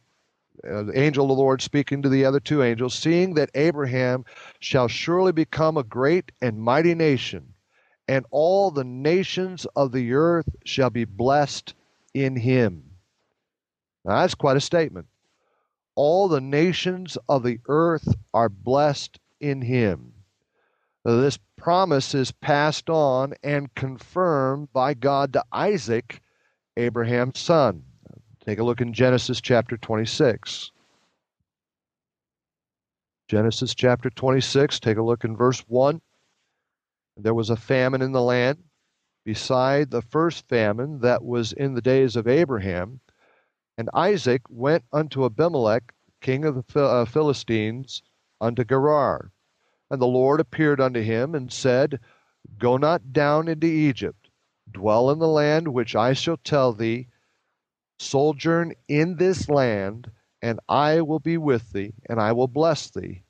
uh, 0.70 0.84
the 0.84 0.98
angel 0.98 1.26
of 1.26 1.30
the 1.30 1.42
Lord 1.42 1.62
speaking 1.62 2.02
to 2.04 2.10
the 2.10 2.24
other 2.24 2.40
two 2.40 2.62
angels, 2.62 2.94
seeing 2.94 3.34
that 3.34 3.50
Abraham 3.56 4.24
shall 4.60 4.88
surely 4.88 5.32
become 5.32 5.78
a 5.78 5.84
great 5.84 6.32
and 6.42 6.60
mighty 6.60 6.94
nation, 6.94 7.54
and 8.08 8.26
all 8.30 8.70
the 8.70 8.84
nations 8.84 9.66
of 9.76 9.92
the 9.92 10.14
earth 10.14 10.48
shall 10.64 10.92
be 10.92 11.06
blessed 11.06 11.74
in 12.14 12.36
him. 12.36 12.84
Now, 14.06 14.22
that's 14.22 14.36
quite 14.36 14.58
a 14.58 14.62
statement. 14.62 15.08
All 15.96 16.28
the 16.28 16.42
nations 16.42 17.18
of 17.30 17.44
the 17.44 17.60
earth 17.68 18.16
are 18.34 18.50
blessed 18.50 19.20
in 19.40 19.62
him. 19.62 20.14
This 21.04 21.40
promise 21.58 22.14
is 22.14 22.32
passed 22.32 22.90
on 22.90 23.34
and 23.44 23.74
confirmed 23.76 24.74
by 24.74 24.94
God 24.94 25.34
to 25.34 25.44
Isaac, 25.52 26.22
Abraham's 26.78 27.40
son. 27.40 27.84
Take 28.46 28.60
a 28.60 28.64
look 28.64 28.82
in 28.82 28.94
Genesis 28.94 29.40
chapter 29.42 29.78
26. 29.78 30.72
Genesis 33.28 33.74
chapter 33.74 34.10
26, 34.10 34.80
take 34.80 34.98
a 34.98 35.02
look 35.02 35.24
in 35.24 35.36
verse 35.36 35.62
1. 35.68 36.00
There 37.18 37.34
was 37.34 37.50
a 37.50 37.56
famine 37.56 38.04
in 38.04 38.12
the 38.12 38.22
land, 38.22 38.60
beside 39.24 39.90
the 39.90 40.04
first 40.04 40.48
famine 40.48 41.00
that 41.00 41.24
was 41.24 41.54
in 41.54 41.74
the 41.74 41.82
days 41.82 42.16
of 42.16 42.28
Abraham. 42.28 43.00
And 43.78 43.90
Isaac 43.94 44.44
went 44.50 44.86
unto 44.94 45.26
Abimelech, 45.26 45.94
king 46.22 46.46
of 46.46 46.66
the 46.68 46.84
uh, 46.84 47.06
Philistines, 47.06 48.02
unto 48.40 48.64
Gerar. 48.64 49.32
And 49.90 50.02
the 50.02 50.08
Lord 50.08 50.40
appeared 50.40 50.80
unto 50.80 51.02
him 51.02 51.36
and 51.36 51.52
said, 51.52 52.00
Go 52.58 52.78
not 52.78 53.12
down 53.12 53.48
into 53.48 53.68
Egypt, 53.68 54.30
dwell 54.72 55.12
in 55.12 55.20
the 55.20 55.28
land 55.28 55.74
which 55.74 55.96
I 55.96 56.14
shall 56.14 56.38
tell 56.38 56.74
thee, 56.74 57.08
sojourn 58.00 58.74
in 58.88 59.18
this 59.18 59.50
land, 59.50 60.12
and 60.42 60.60
I 60.70 61.02
will 61.02 61.20
be 61.20 61.38
with 61.38 61.72
thee, 61.72 61.94
and 62.08 62.20
I 62.20 62.32
will 62.32 62.48
bless 62.48 62.90
thee. 62.90 63.24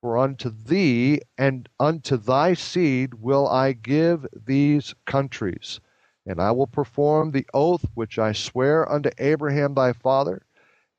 For 0.00 0.18
unto 0.18 0.50
thee 0.50 1.20
and 1.38 1.68
unto 1.78 2.16
thy 2.16 2.54
seed 2.54 3.14
will 3.14 3.48
I 3.48 3.72
give 3.72 4.26
these 4.34 4.94
countries, 5.06 5.80
and 6.26 6.40
I 6.40 6.50
will 6.52 6.66
perform 6.66 7.30
the 7.30 7.46
oath 7.52 7.84
which 7.94 8.18
I 8.18 8.32
swear 8.32 8.90
unto 8.90 9.10
Abraham 9.18 9.74
thy 9.74 9.92
father, 9.92 10.42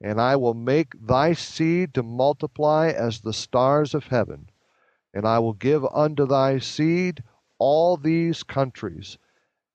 and 0.02 0.20
I 0.22 0.36
will 0.36 0.54
make 0.54 0.94
thy 1.00 1.34
seed 1.34 1.94
to 1.94 2.04
multiply 2.04 2.90
as 2.90 3.22
the 3.22 3.34
stars 3.34 3.94
of 3.94 4.08
heaven, 4.08 4.50
and 5.14 5.26
I 5.28 5.40
will 5.40 5.54
give 5.54 5.86
unto 5.86 6.26
thy 6.28 6.60
seed 6.60 7.24
all 7.58 7.98
these 7.98 8.44
countries, 8.44 9.18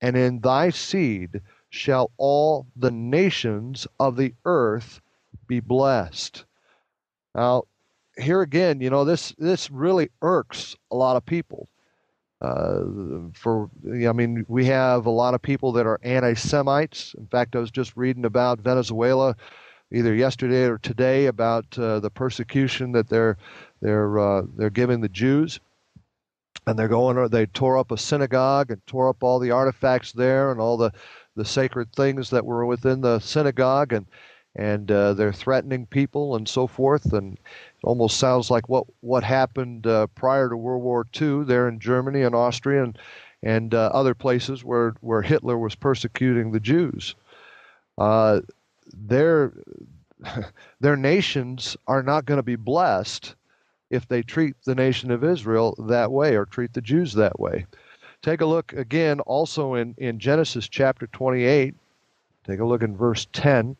and 0.00 0.16
in 0.16 0.40
thy 0.40 0.70
seed 0.70 1.40
shall 1.68 2.10
all 2.16 2.66
the 2.76 2.90
nations 2.90 3.86
of 3.98 4.16
the 4.16 4.34
earth 4.44 5.00
be 5.46 5.60
blessed. 5.60 6.44
Now, 7.34 7.64
here 8.16 8.40
again, 8.42 8.80
you 8.80 8.90
know, 8.90 9.04
this 9.04 9.32
this 9.38 9.70
really 9.70 10.10
irks 10.20 10.76
a 10.90 10.96
lot 10.96 11.16
of 11.16 11.24
people. 11.24 11.68
Uh, 12.40 12.84
for 13.34 13.68
I 13.84 14.12
mean, 14.12 14.46
we 14.48 14.64
have 14.66 15.06
a 15.06 15.10
lot 15.10 15.34
of 15.34 15.42
people 15.42 15.72
that 15.72 15.86
are 15.86 16.00
anti-Semites. 16.02 17.14
In 17.18 17.26
fact, 17.26 17.54
I 17.54 17.58
was 17.58 17.70
just 17.70 17.96
reading 17.96 18.24
about 18.24 18.60
Venezuela 18.60 19.36
either 19.92 20.14
yesterday 20.14 20.64
or 20.64 20.78
today 20.78 21.26
about 21.26 21.78
uh, 21.78 22.00
the 22.00 22.10
persecution 22.10 22.92
that 22.92 23.08
they're 23.08 23.36
they're 23.82 24.18
uh, 24.18 24.42
they're 24.56 24.70
giving 24.70 25.00
the 25.00 25.08
Jews, 25.08 25.60
and 26.66 26.78
they're 26.78 26.88
going. 26.88 27.28
They 27.28 27.46
tore 27.46 27.76
up 27.76 27.90
a 27.90 27.98
synagogue 27.98 28.70
and 28.70 28.86
tore 28.86 29.08
up 29.08 29.22
all 29.22 29.38
the 29.38 29.50
artifacts 29.50 30.12
there 30.12 30.50
and 30.50 30.60
all 30.60 30.76
the 30.76 30.92
the 31.36 31.44
sacred 31.44 31.92
things 31.92 32.30
that 32.30 32.44
were 32.44 32.64
within 32.64 33.00
the 33.02 33.18
synagogue, 33.18 33.92
and 33.92 34.06
and 34.56 34.90
uh, 34.90 35.14
they're 35.14 35.32
threatening 35.32 35.86
people 35.86 36.36
and 36.36 36.48
so 36.48 36.66
forth. 36.66 37.12
And 37.12 37.38
almost 37.82 38.18
sounds 38.18 38.50
like 38.50 38.68
what 38.68 38.84
what 39.00 39.24
happened 39.24 39.86
uh, 39.86 40.06
prior 40.08 40.48
to 40.48 40.56
World 40.56 40.82
War 40.82 41.06
II 41.20 41.44
there 41.44 41.68
in 41.68 41.78
Germany 41.78 42.22
and 42.22 42.34
Austria 42.34 42.84
and 42.84 42.98
and 43.42 43.74
uh, 43.74 43.90
other 43.92 44.14
places 44.14 44.64
where 44.64 44.94
where 45.00 45.22
Hitler 45.22 45.58
was 45.58 45.74
persecuting 45.74 46.52
the 46.52 46.60
Jews. 46.60 47.14
Uh, 47.98 48.40
their 48.92 49.52
their 50.80 50.96
nations 50.96 51.76
are 51.86 52.02
not 52.02 52.24
going 52.24 52.38
to 52.38 52.42
be 52.42 52.56
blessed 52.56 53.34
if 53.90 54.06
they 54.06 54.22
treat 54.22 54.54
the 54.64 54.74
nation 54.74 55.10
of 55.10 55.24
Israel 55.24 55.74
that 55.88 56.12
way 56.12 56.36
or 56.36 56.44
treat 56.44 56.72
the 56.72 56.80
Jews 56.80 57.12
that 57.14 57.40
way. 57.40 57.66
Take 58.22 58.40
a 58.40 58.46
look 58.46 58.72
again 58.74 59.20
also 59.20 59.74
in, 59.74 59.94
in 59.98 60.18
Genesis 60.18 60.68
chapter 60.68 61.06
28. 61.08 61.74
Take 62.44 62.60
a 62.60 62.64
look 62.64 62.82
in 62.82 62.96
verse 62.96 63.26
10. 63.32 63.76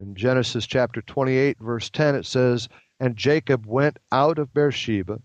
In 0.00 0.14
Genesis 0.14 0.64
chapter 0.64 1.02
28, 1.02 1.58
verse 1.58 1.90
10, 1.90 2.14
it 2.14 2.24
says, 2.24 2.68
And 3.00 3.16
Jacob 3.16 3.66
went 3.66 3.98
out 4.12 4.38
of 4.38 4.54
Beersheba 4.54 5.20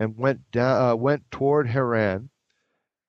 and 0.00 0.16
went, 0.16 0.50
down, 0.50 0.90
uh, 0.90 0.96
went 0.96 1.30
toward 1.30 1.66
Haran, 1.66 2.30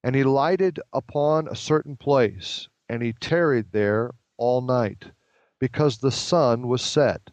and 0.03 0.15
he 0.15 0.25
lighted 0.25 0.81
upon 0.91 1.47
a 1.47 1.55
certain 1.55 1.95
place, 1.95 2.67
and 2.89 3.01
he 3.01 3.13
tarried 3.13 3.71
there 3.71 4.15
all 4.35 4.59
night, 4.59 5.11
because 5.59 5.99
the 5.99 6.11
sun 6.11 6.67
was 6.67 6.81
set. 6.81 7.31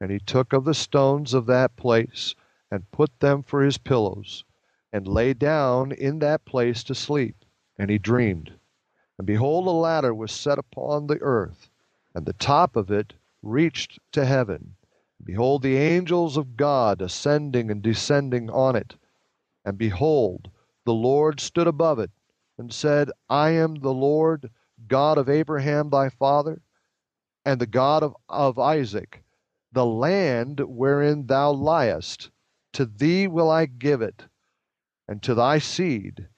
And 0.00 0.10
he 0.10 0.18
took 0.18 0.52
of 0.52 0.64
the 0.64 0.74
stones 0.74 1.34
of 1.34 1.46
that 1.46 1.76
place, 1.76 2.34
and 2.68 2.90
put 2.90 3.20
them 3.20 3.44
for 3.44 3.62
his 3.62 3.78
pillows, 3.78 4.44
and 4.92 5.06
lay 5.06 5.34
down 5.34 5.92
in 5.92 6.18
that 6.18 6.44
place 6.44 6.82
to 6.82 6.96
sleep. 6.96 7.44
And 7.78 7.90
he 7.90 7.98
dreamed. 7.98 8.58
And 9.18 9.26
behold, 9.26 9.68
a 9.68 9.70
ladder 9.70 10.12
was 10.12 10.32
set 10.32 10.58
upon 10.58 11.06
the 11.06 11.20
earth 11.20 11.70
and 12.14 12.26
the 12.26 12.32
top 12.34 12.76
of 12.76 12.90
it 12.90 13.14
reached 13.42 13.98
to 14.12 14.24
heaven. 14.24 14.76
Behold, 15.22 15.62
the 15.62 15.76
angels 15.76 16.36
of 16.36 16.56
God 16.56 17.02
ascending 17.02 17.70
and 17.70 17.82
descending 17.82 18.48
on 18.50 18.76
it. 18.76 18.94
And 19.64 19.76
behold, 19.76 20.50
the 20.84 20.94
Lord 20.94 21.40
stood 21.40 21.66
above 21.66 21.98
it, 21.98 22.10
and 22.58 22.72
said, 22.72 23.10
I 23.28 23.50
am 23.50 23.76
the 23.76 23.92
Lord 23.92 24.50
God 24.86 25.18
of 25.18 25.28
Abraham 25.28 25.90
thy 25.90 26.08
father, 26.08 26.62
and 27.44 27.60
the 27.60 27.66
God 27.66 28.02
of, 28.02 28.14
of 28.28 28.58
Isaac. 28.58 29.24
The 29.72 29.86
land 29.86 30.60
wherein 30.60 31.26
thou 31.26 31.52
liest, 31.52 32.30
to 32.74 32.86
thee 32.86 33.26
will 33.26 33.50
I 33.50 33.66
give 33.66 34.02
it, 34.02 34.26
and 35.08 35.22
to 35.22 35.34
thy 35.34 35.58
seed, 35.58 36.28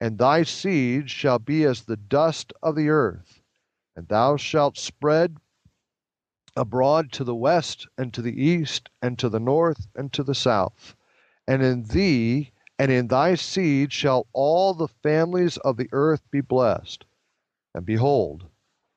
and 0.00 0.18
thy 0.18 0.42
seed 0.42 1.08
shall 1.08 1.38
be 1.38 1.64
as 1.64 1.82
the 1.82 1.96
dust 1.96 2.52
of 2.62 2.74
the 2.74 2.88
earth 2.88 3.41
and 3.96 4.08
thou 4.08 4.36
shalt 4.36 4.78
spread 4.78 5.36
abroad 6.56 7.12
to 7.12 7.24
the 7.24 7.34
west 7.34 7.86
and 7.96 8.12
to 8.12 8.22
the 8.22 8.42
east 8.42 8.88
and 9.00 9.18
to 9.18 9.28
the 9.28 9.40
north 9.40 9.86
and 9.94 10.12
to 10.12 10.22
the 10.22 10.34
south. 10.34 10.94
And 11.46 11.62
in 11.62 11.84
thee 11.84 12.52
and 12.78 12.90
in 12.90 13.08
thy 13.08 13.34
seed 13.34 13.92
shall 13.92 14.26
all 14.32 14.74
the 14.74 14.88
families 14.88 15.56
of 15.58 15.76
the 15.76 15.88
earth 15.92 16.22
be 16.30 16.40
blessed. 16.40 17.04
And 17.74 17.86
behold, 17.86 18.44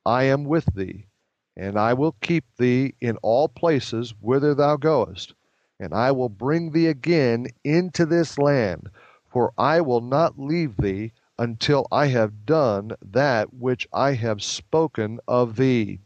I 0.06 0.24
am 0.24 0.44
with 0.46 0.74
thee, 0.76 1.08
and 1.56 1.80
I 1.80 1.94
will 1.94 2.16
keep 2.22 2.46
thee 2.58 2.96
in 3.00 3.18
all 3.18 3.48
places 3.48 4.14
whither 4.20 4.54
thou 4.54 4.78
goest, 4.78 5.34
and 5.80 5.94
I 5.94 6.12
will 6.12 6.30
bring 6.30 6.72
thee 6.72 6.88
again 6.88 7.48
into 7.64 8.06
this 8.06 8.38
land, 8.38 8.90
for 9.30 9.54
I 9.58 9.82
will 9.82 10.02
not 10.02 10.40
leave 10.40 10.78
thee 10.78 11.12
until 11.38 11.88
I 11.92 12.08
have 12.08 12.46
done 12.46 12.92
that 13.02 13.54
which 13.54 13.88
I 13.92 14.14
have 14.14 14.42
spoken 14.42 15.20
of 15.28 15.56
thee. 15.56 16.00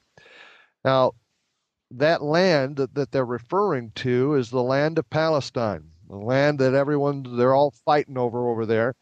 Now, 0.84 1.14
that 1.92 2.22
land 2.22 2.78
that, 2.78 2.94
that 2.96 3.12
they're 3.12 3.26
referring 3.26 3.92
to 3.96 4.36
is 4.36 4.50
the 4.50 4.64
land 4.64 4.98
of 4.98 5.10
Palestine, 5.10 5.90
the 6.08 6.18
land 6.18 6.60
that 6.60 6.74
everyone, 6.74 7.38
they're 7.38 7.54
all 7.54 7.72
fighting 7.72 8.18
over 8.18 8.50
over 8.50 8.66
there. 8.66 8.96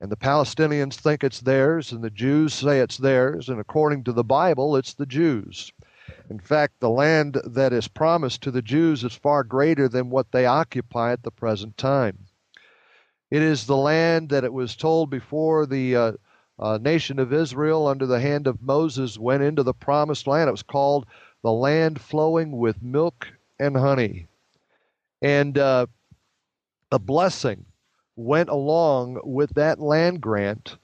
And 0.00 0.12
the 0.12 0.16
Palestinians 0.16 0.96
think 0.96 1.24
it's 1.24 1.40
theirs, 1.40 1.90
and 1.90 2.04
the 2.04 2.10
Jews 2.10 2.52
say 2.52 2.80
it's 2.80 2.98
theirs, 2.98 3.48
and 3.48 3.58
according 3.58 4.04
to 4.04 4.12
the 4.12 4.24
Bible, 4.24 4.76
it's 4.76 4.92
the 4.92 5.06
Jews. 5.06 5.72
In 6.28 6.38
fact, 6.38 6.80
the 6.80 6.90
land 6.90 7.40
that 7.44 7.72
is 7.72 7.88
promised 7.88 8.42
to 8.42 8.50
the 8.50 8.62
Jews 8.62 9.04
is 9.04 9.14
far 9.14 9.42
greater 9.42 9.88
than 9.88 10.10
what 10.10 10.32
they 10.32 10.44
occupy 10.44 11.12
at 11.12 11.22
the 11.22 11.30
present 11.30 11.78
time. 11.78 12.25
It 13.30 13.42
is 13.42 13.66
the 13.66 13.76
land 13.76 14.28
that 14.28 14.44
it 14.44 14.52
was 14.52 14.76
told 14.76 15.10
before 15.10 15.66
the 15.66 15.96
uh, 15.96 16.12
uh, 16.60 16.78
nation 16.80 17.18
of 17.18 17.32
Israel 17.32 17.88
under 17.88 18.06
the 18.06 18.20
hand 18.20 18.46
of 18.46 18.62
Moses 18.62 19.18
went 19.18 19.42
into 19.42 19.64
the 19.64 19.74
promised 19.74 20.28
land. 20.28 20.48
It 20.48 20.52
was 20.52 20.62
called 20.62 21.06
the 21.42 21.52
land 21.52 22.00
flowing 22.00 22.56
with 22.56 22.82
milk 22.82 23.26
and 23.58 23.76
honey. 23.76 24.28
And 25.20 25.58
uh, 25.58 25.86
a 26.92 27.00
blessing 27.00 27.66
went 28.14 28.48
along 28.48 29.20
with 29.24 29.54
that 29.54 29.80
land 29.80 30.20
grant 30.20 30.78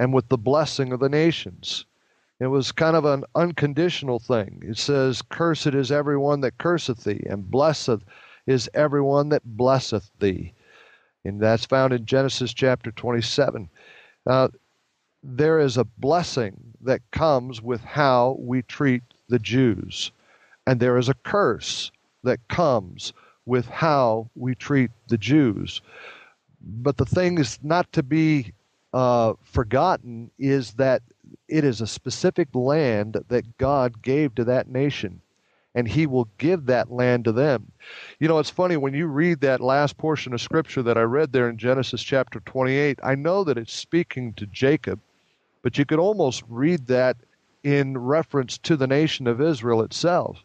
and 0.00 0.12
with 0.12 0.28
the 0.28 0.38
blessing 0.38 0.92
of 0.92 0.98
the 0.98 1.08
nations. 1.08 1.86
It 2.40 2.48
was 2.48 2.72
kind 2.72 2.96
of 2.96 3.04
an 3.04 3.24
unconditional 3.36 4.18
thing. 4.18 4.60
It 4.66 4.78
says, 4.78 5.22
Cursed 5.22 5.68
is 5.68 5.92
everyone 5.92 6.40
that 6.40 6.58
curseth 6.58 7.04
thee, 7.04 7.24
and 7.30 7.48
blessed 7.48 8.02
is 8.48 8.68
everyone 8.74 9.28
that 9.28 9.44
blesseth 9.44 10.10
thee 10.18 10.53
and 11.24 11.40
that's 11.40 11.64
found 11.64 11.92
in 11.92 12.06
Genesis 12.06 12.52
chapter 12.52 12.90
27. 12.92 13.68
Uh, 14.26 14.48
there 15.22 15.58
is 15.58 15.76
a 15.76 15.84
blessing 15.84 16.74
that 16.82 17.00
comes 17.10 17.62
with 17.62 17.82
how 17.82 18.36
we 18.38 18.62
treat 18.62 19.02
the 19.28 19.38
Jews, 19.38 20.12
and 20.66 20.80
there 20.80 20.98
is 20.98 21.08
a 21.08 21.14
curse 21.14 21.90
that 22.22 22.46
comes 22.48 23.12
with 23.46 23.66
how 23.66 24.30
we 24.34 24.54
treat 24.54 24.90
the 25.08 25.18
Jews. 25.18 25.80
But 26.60 26.96
the 26.96 27.06
thing 27.06 27.38
is 27.38 27.58
not 27.62 27.90
to 27.92 28.02
be 28.02 28.52
uh, 28.92 29.34
forgotten 29.42 30.30
is 30.38 30.72
that 30.74 31.02
it 31.48 31.64
is 31.64 31.80
a 31.80 31.86
specific 31.86 32.48
land 32.54 33.16
that 33.28 33.58
God 33.58 34.02
gave 34.02 34.34
to 34.36 34.44
that 34.44 34.68
nation 34.68 35.20
and 35.74 35.88
he 35.88 36.06
will 36.06 36.28
give 36.38 36.66
that 36.66 36.90
land 36.90 37.24
to 37.24 37.32
them. 37.32 37.72
You 38.20 38.28
know, 38.28 38.38
it's 38.38 38.50
funny 38.50 38.76
when 38.76 38.94
you 38.94 39.06
read 39.06 39.40
that 39.40 39.60
last 39.60 39.98
portion 39.98 40.32
of 40.32 40.40
scripture 40.40 40.82
that 40.82 40.96
I 40.96 41.02
read 41.02 41.32
there 41.32 41.48
in 41.48 41.58
Genesis 41.58 42.02
chapter 42.02 42.40
28, 42.40 43.00
I 43.02 43.14
know 43.14 43.44
that 43.44 43.58
it's 43.58 43.72
speaking 43.72 44.32
to 44.34 44.46
Jacob, 44.46 45.00
but 45.62 45.76
you 45.76 45.84
could 45.84 45.98
almost 45.98 46.44
read 46.48 46.86
that 46.86 47.16
in 47.64 47.98
reference 47.98 48.58
to 48.58 48.76
the 48.76 48.86
nation 48.86 49.26
of 49.26 49.40
Israel 49.40 49.82
itself 49.82 50.44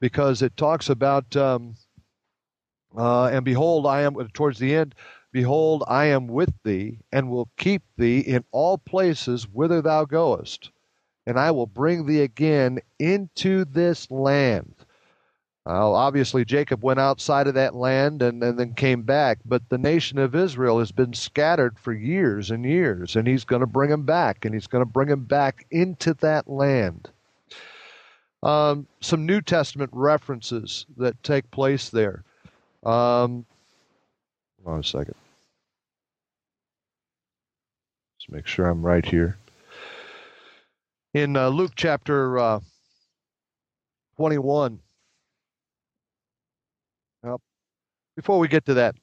because 0.00 0.42
it 0.42 0.56
talks 0.56 0.88
about, 0.88 1.34
um, 1.34 1.74
uh, 2.96 3.26
and 3.26 3.44
behold, 3.44 3.86
I 3.86 4.02
am, 4.02 4.14
towards 4.32 4.58
the 4.58 4.74
end, 4.74 4.94
behold, 5.32 5.82
I 5.88 6.06
am 6.06 6.28
with 6.28 6.52
thee 6.62 6.98
and 7.10 7.30
will 7.30 7.48
keep 7.56 7.82
thee 7.96 8.20
in 8.20 8.44
all 8.52 8.78
places 8.78 9.48
whither 9.48 9.82
thou 9.82 10.04
goest 10.04 10.70
and 11.28 11.38
I 11.38 11.50
will 11.50 11.66
bring 11.66 12.06
thee 12.06 12.22
again 12.22 12.78
into 12.98 13.66
this 13.66 14.10
land. 14.10 14.74
Well, 15.68 15.94
obviously, 15.94 16.46
Jacob 16.46 16.82
went 16.82 16.98
outside 16.98 17.46
of 17.46 17.52
that 17.52 17.74
land 17.74 18.22
and, 18.22 18.42
and 18.42 18.58
then 18.58 18.72
came 18.72 19.02
back, 19.02 19.40
but 19.44 19.68
the 19.68 19.76
nation 19.76 20.18
of 20.18 20.34
Israel 20.34 20.78
has 20.78 20.92
been 20.92 21.12
scattered 21.12 21.78
for 21.78 21.92
years 21.92 22.50
and 22.50 22.64
years, 22.64 23.16
and 23.16 23.28
he's 23.28 23.44
going 23.44 23.60
to 23.60 23.66
bring 23.66 23.90
them 23.90 24.04
back, 24.04 24.46
and 24.46 24.54
he's 24.54 24.66
going 24.66 24.80
to 24.80 24.90
bring 24.90 25.10
them 25.10 25.24
back 25.24 25.66
into 25.70 26.14
that 26.14 26.48
land. 26.48 27.10
Um, 28.42 28.86
some 29.02 29.26
New 29.26 29.42
Testament 29.42 29.90
references 29.92 30.86
that 30.96 31.22
take 31.22 31.50
place 31.50 31.90
there. 31.90 32.24
Um, 32.82 33.44
Hold 34.64 34.74
on 34.74 34.80
a 34.80 34.84
second. 34.84 35.16
Let's 38.16 38.30
make 38.30 38.46
sure 38.46 38.66
I'm 38.68 38.80
right 38.80 39.04
here. 39.04 39.36
In 41.12 41.36
uh, 41.36 41.50
Luke 41.50 41.72
chapter 41.76 42.38
uh, 42.38 42.60
21. 44.16 44.80
Well, 47.22 47.40
before 48.16 48.38
we 48.38 48.48
get 48.48 48.64
to 48.66 48.74
that, 48.74 48.96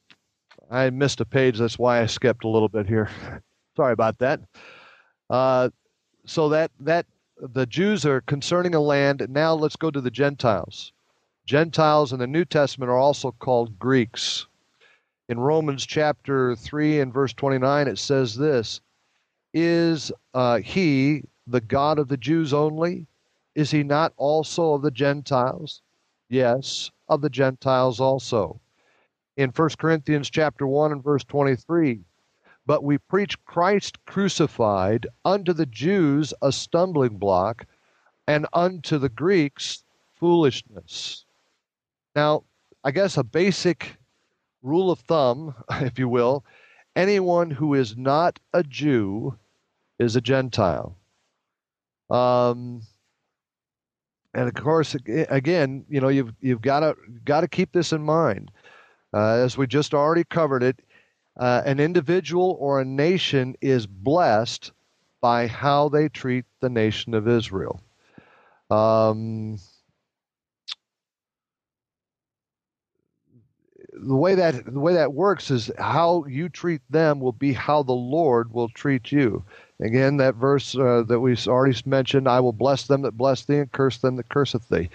I 0.71 0.89
missed 0.89 1.21
a 1.21 1.25
page. 1.25 1.57
That's 1.57 1.77
why 1.77 2.01
I 2.01 2.05
skipped 2.05 2.43
a 2.43 2.49
little 2.49 2.69
bit 2.69 2.87
here. 2.87 3.09
Sorry 3.75 3.93
about 3.93 4.19
that. 4.19 4.41
Uh, 5.29 5.69
so 6.25 6.49
that 6.49 6.71
that 6.79 7.05
the 7.37 7.65
Jews 7.65 8.05
are 8.05 8.21
concerning 8.21 8.73
a 8.73 8.79
land. 8.79 9.25
Now 9.29 9.53
let's 9.53 9.75
go 9.75 9.91
to 9.91 10.01
the 10.01 10.11
Gentiles. 10.11 10.93
Gentiles 11.45 12.13
in 12.13 12.19
the 12.19 12.27
New 12.27 12.45
Testament 12.45 12.89
are 12.89 12.97
also 12.97 13.31
called 13.31 13.77
Greeks. 13.77 14.47
In 15.27 15.39
Romans 15.39 15.85
chapter 15.85 16.55
3 16.55 16.99
and 17.01 17.13
verse 17.13 17.33
29, 17.33 17.87
it 17.87 17.99
says 17.99 18.35
this 18.35 18.79
Is 19.53 20.11
uh, 20.33 20.59
he 20.59 21.23
the 21.47 21.61
God 21.61 21.99
of 21.99 22.07
the 22.07 22.17
Jews 22.17 22.53
only? 22.53 23.07
Is 23.55 23.71
he 23.71 23.83
not 23.83 24.13
also 24.17 24.73
of 24.73 24.81
the 24.81 24.91
Gentiles? 24.91 25.81
Yes, 26.29 26.91
of 27.07 27.21
the 27.21 27.29
Gentiles 27.29 27.99
also. 27.99 28.59
In 29.37 29.49
1 29.49 29.69
Corinthians 29.77 30.29
chapter 30.29 30.65
1 30.65 30.91
and 30.91 31.03
verse 31.03 31.23
23, 31.23 32.01
but 32.65 32.83
we 32.83 32.97
preach 32.97 33.43
Christ 33.45 34.03
crucified, 34.05 35.07
unto 35.23 35.53
the 35.53 35.65
Jews 35.65 36.33
a 36.41 36.51
stumbling 36.51 37.17
block, 37.17 37.65
and 38.27 38.47
unto 38.53 38.97
the 38.97 39.09
Greeks 39.09 39.83
foolishness. 40.13 41.25
Now, 42.15 42.43
I 42.83 42.91
guess 42.91 43.17
a 43.17 43.23
basic 43.23 43.97
rule 44.63 44.89
of 44.89 44.99
thumb, 45.01 45.53
if 45.81 45.99
you 45.99 46.09
will, 46.09 46.43
anyone 46.95 47.51
who 47.51 47.73
is 47.73 47.95
not 47.95 48.39
a 48.53 48.63
Jew 48.63 49.37
is 49.99 50.15
a 50.15 50.21
Gentile. 50.21 50.97
Um, 52.09 52.81
and 54.35 54.47
of 54.47 54.53
course, 54.53 54.95
again, 55.07 55.85
you 55.89 55.99
know, 55.99 56.09
you've 56.09 56.33
you've 56.41 56.61
got 56.61 56.81
to 56.81 56.95
got 57.23 57.41
to 57.41 57.47
keep 57.47 57.71
this 57.71 57.91
in 57.91 58.03
mind, 58.03 58.51
uh, 59.13 59.35
as 59.35 59.57
we 59.57 59.65
just 59.65 59.93
already 59.93 60.23
covered 60.25 60.61
it 60.61 60.79
uh, 61.37 61.61
an 61.65 61.79
individual 61.79 62.57
or 62.59 62.79
a 62.79 62.85
nation 62.85 63.55
is 63.61 63.87
blessed 63.87 64.71
by 65.21 65.47
how 65.47 65.89
they 65.89 66.07
treat 66.07 66.45
the 66.61 66.69
nation 66.69 67.13
of 67.13 67.27
Israel. 67.27 67.81
Um, 68.69 69.59
the 73.93 74.15
way 74.15 74.35
that 74.35 74.65
the 74.65 74.79
way 74.79 74.93
that 74.93 75.13
works 75.13 75.51
is 75.51 75.71
how 75.77 76.25
you 76.25 76.49
treat 76.49 76.81
them 76.89 77.19
will 77.19 77.31
be 77.31 77.53
how 77.53 77.83
the 77.83 77.93
Lord 77.93 78.53
will 78.53 78.69
treat 78.69 79.11
you. 79.11 79.43
Again, 79.81 80.17
that 80.17 80.35
verse 80.35 80.75
uh, 80.75 81.03
that 81.07 81.19
we've 81.19 81.47
already 81.47 81.77
mentioned: 81.85 82.29
"I 82.29 82.39
will 82.39 82.53
bless 82.53 82.87
them 82.87 83.01
that 83.01 83.17
bless 83.17 83.43
thee, 83.43 83.57
and 83.57 83.71
curse 83.71 83.97
them 83.97 84.15
that 84.15 84.29
curseth 84.29 84.69
thee." 84.69 84.89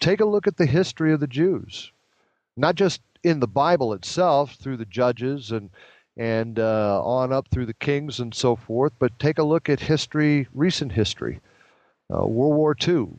Take 0.00 0.20
a 0.20 0.24
look 0.24 0.48
at 0.48 0.56
the 0.56 0.66
history 0.66 1.12
of 1.12 1.20
the 1.20 1.28
Jews, 1.28 1.92
not 2.56 2.74
just 2.74 3.00
in 3.22 3.38
the 3.40 3.46
Bible 3.46 3.92
itself 3.92 4.54
through 4.56 4.78
the 4.78 4.84
judges 4.84 5.52
and 5.52 5.70
and 6.16 6.58
uh, 6.58 7.00
on 7.04 7.32
up 7.32 7.46
through 7.48 7.66
the 7.66 7.74
kings 7.74 8.18
and 8.18 8.34
so 8.34 8.56
forth. 8.56 8.92
But 8.98 9.18
take 9.18 9.38
a 9.38 9.44
look 9.44 9.68
at 9.68 9.80
history, 9.80 10.48
recent 10.52 10.92
history, 10.92 11.40
uh, 12.12 12.26
World 12.26 12.56
War 12.56 12.76
II, 12.86 13.10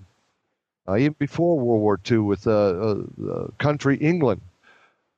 uh, 0.89 0.97
even 0.97 1.15
before 1.17 1.57
World 1.57 1.81
War 1.81 1.99
II, 2.09 2.17
with 2.19 2.43
the 2.43 3.07
uh, 3.21 3.31
uh, 3.31 3.47
country 3.59 3.95
England, 3.97 4.41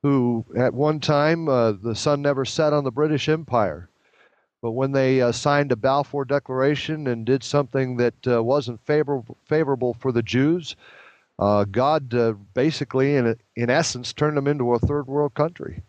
who 0.04 0.44
at 0.56 0.72
one 0.72 1.00
time 1.00 1.46
the 1.46 1.94
sun 1.96 2.22
never 2.22 2.44
set 2.44 2.72
on 2.72 2.84
the 2.84 2.92
British 2.92 3.28
Empire. 3.28 3.89
But 4.62 4.72
when 4.72 4.92
they 4.92 5.30
signed 5.32 5.72
a 5.72 5.76
Balfour 5.76 6.24
Declaration 6.24 7.06
and 7.06 7.24
did 7.24 7.42
something 7.42 7.96
that 7.96 8.14
wasn't 8.26 8.84
favorable, 8.84 9.36
favorable 9.46 9.94
for 9.94 10.12
the 10.12 10.22
Jews, 10.22 10.76
uh, 11.40 11.64
God 11.64 12.12
uh, 12.12 12.34
basically, 12.52 13.16
in, 13.16 13.34
in 13.56 13.70
essence, 13.70 14.12
turned 14.12 14.36
them 14.36 14.46
into 14.46 14.74
a 14.74 14.78
third 14.78 15.06
world 15.06 15.32
country. 15.32 15.82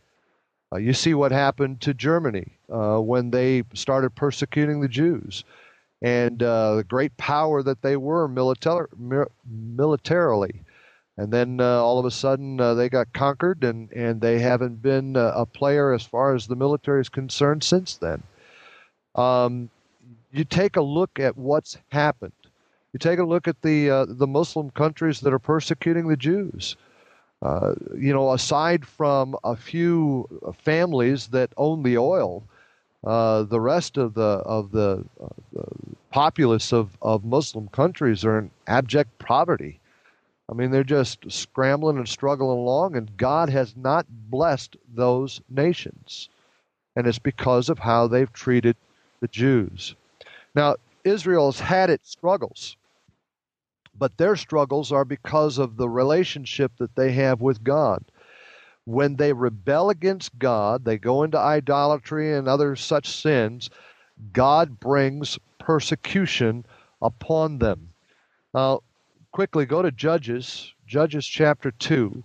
Uh, 0.72 0.78
you 0.78 0.93
see 0.93 1.13
what 1.13 1.34
happened 1.34 1.82
to 1.82 1.93
Germany 1.93 2.53
uh, 2.72 2.99
when 2.99 3.32
they 3.32 3.63
started 3.74 4.15
persecuting 4.15 4.80
the 4.80 4.88
Jews 4.88 5.43
and 6.01 6.41
uh, 6.41 6.76
the 6.76 6.86
great 6.86 7.15
power 7.17 7.61
that 7.61 7.82
they 7.82 7.97
were 7.97 8.30
militar- 8.30 8.88
militarily. 9.45 10.61
And 11.17 11.34
then 11.34 11.59
uh, 11.59 11.84
all 11.84 11.99
of 11.99 12.05
a 12.05 12.11
sudden 12.11 12.55
they 12.78 12.88
got 12.88 13.11
conquered, 13.11 13.65
and, 13.65 13.91
and 13.91 14.22
they 14.22 14.39
haven't 14.39 14.82
been 14.82 15.17
a 15.17 15.45
player 15.45 15.91
as 15.93 16.03
far 16.03 16.34
as 16.34 16.47
the 16.47 16.55
military 16.55 17.01
is 17.01 17.09
concerned 17.09 17.63
since 17.65 17.97
then. 17.97 18.24
Um, 19.16 19.70
you 20.32 20.43
take 20.45 20.76
a 20.76 20.82
look 20.82 21.20
at 21.20 21.38
what's 21.38 21.78
happened 21.89 22.34
you 22.93 22.99
take 22.99 23.20
a 23.20 23.24
look 23.24 23.47
at 23.47 23.62
the 23.62 23.89
uh, 23.89 24.05
the 24.07 24.28
Muslim 24.28 24.70
countries 24.72 25.22
that 25.22 25.34
are 25.34 25.39
persecuting 25.39 26.07
the 26.07 26.18
Jews. 26.18 26.76
Uh, 27.41 27.74
you 27.97 28.14
know, 28.14 28.34
aside 28.34 28.86
from 28.86 29.36
a 29.43 29.55
few 29.55 30.28
families 30.53 31.28
that 31.28 31.51
own 31.57 31.82
the 31.82 31.97
oil, 31.97 32.43
uh, 33.03 33.43
the 33.43 33.59
rest 33.59 33.97
of 33.97 34.14
the 34.14 34.22
of 34.22 34.72
the, 34.72 35.03
uh, 35.22 35.28
the, 35.53 35.66
populace 36.12 36.74
of, 36.74 36.97
of 37.01 37.24
Muslim 37.24 37.70
countries 37.70 38.26
are 38.26 38.38
in 38.38 38.51
abject 38.68 39.18
poverty. 39.18 39.80
I 40.49 40.53
mean, 40.53 40.70
they're 40.70 40.84
just 40.84 41.32
scrambling 41.32 41.97
and 41.97 42.07
struggling 42.07 42.57
along, 42.57 42.97
and 42.97 43.16
God 43.16 43.49
has 43.49 43.74
not 43.78 44.05
blessed 44.30 44.76
those 44.93 45.39
nations, 45.49 46.28
and 46.97 47.07
it's 47.07 47.18
because 47.18 47.70
of 47.70 47.80
how 47.80 48.07
they've 48.07 48.32
treated 48.34 48.76
the 49.22 49.28
Jews. 49.30 49.95
Now, 50.53 50.76
Israel's 51.05 51.59
had 51.59 51.89
its 51.89 52.11
struggles 52.11 52.76
but 54.01 54.17
their 54.17 54.36
struggles 54.36 54.91
are 54.91 55.05
because 55.05 55.57
of 55.57 55.78
the 55.78 55.89
relationship 55.89 56.72
that 56.78 56.95
they 56.95 57.11
have 57.11 57.41
with 57.41 57.63
God. 57.63 58.03
When 58.86 59.15
they 59.15 59.32
rebel 59.32 59.89
against 59.89 60.39
God, 60.39 60.86
they 60.86 60.97
go 60.97 61.24
into 61.24 61.38
idolatry 61.38 62.36
and 62.36 62.47
other 62.47 62.76
such 62.76 63.07
sins, 63.07 63.69
God 64.34 64.80
brings 64.80 65.38
persecution 65.59 66.65
upon 67.01 67.59
them. 67.59 67.89
Now, 68.55 68.82
quickly 69.32 69.65
go 69.65 69.82
to 69.82 69.91
Judges, 69.91 70.74
Judges 70.88 71.28
chapter 71.28 71.72
2. 71.72 72.24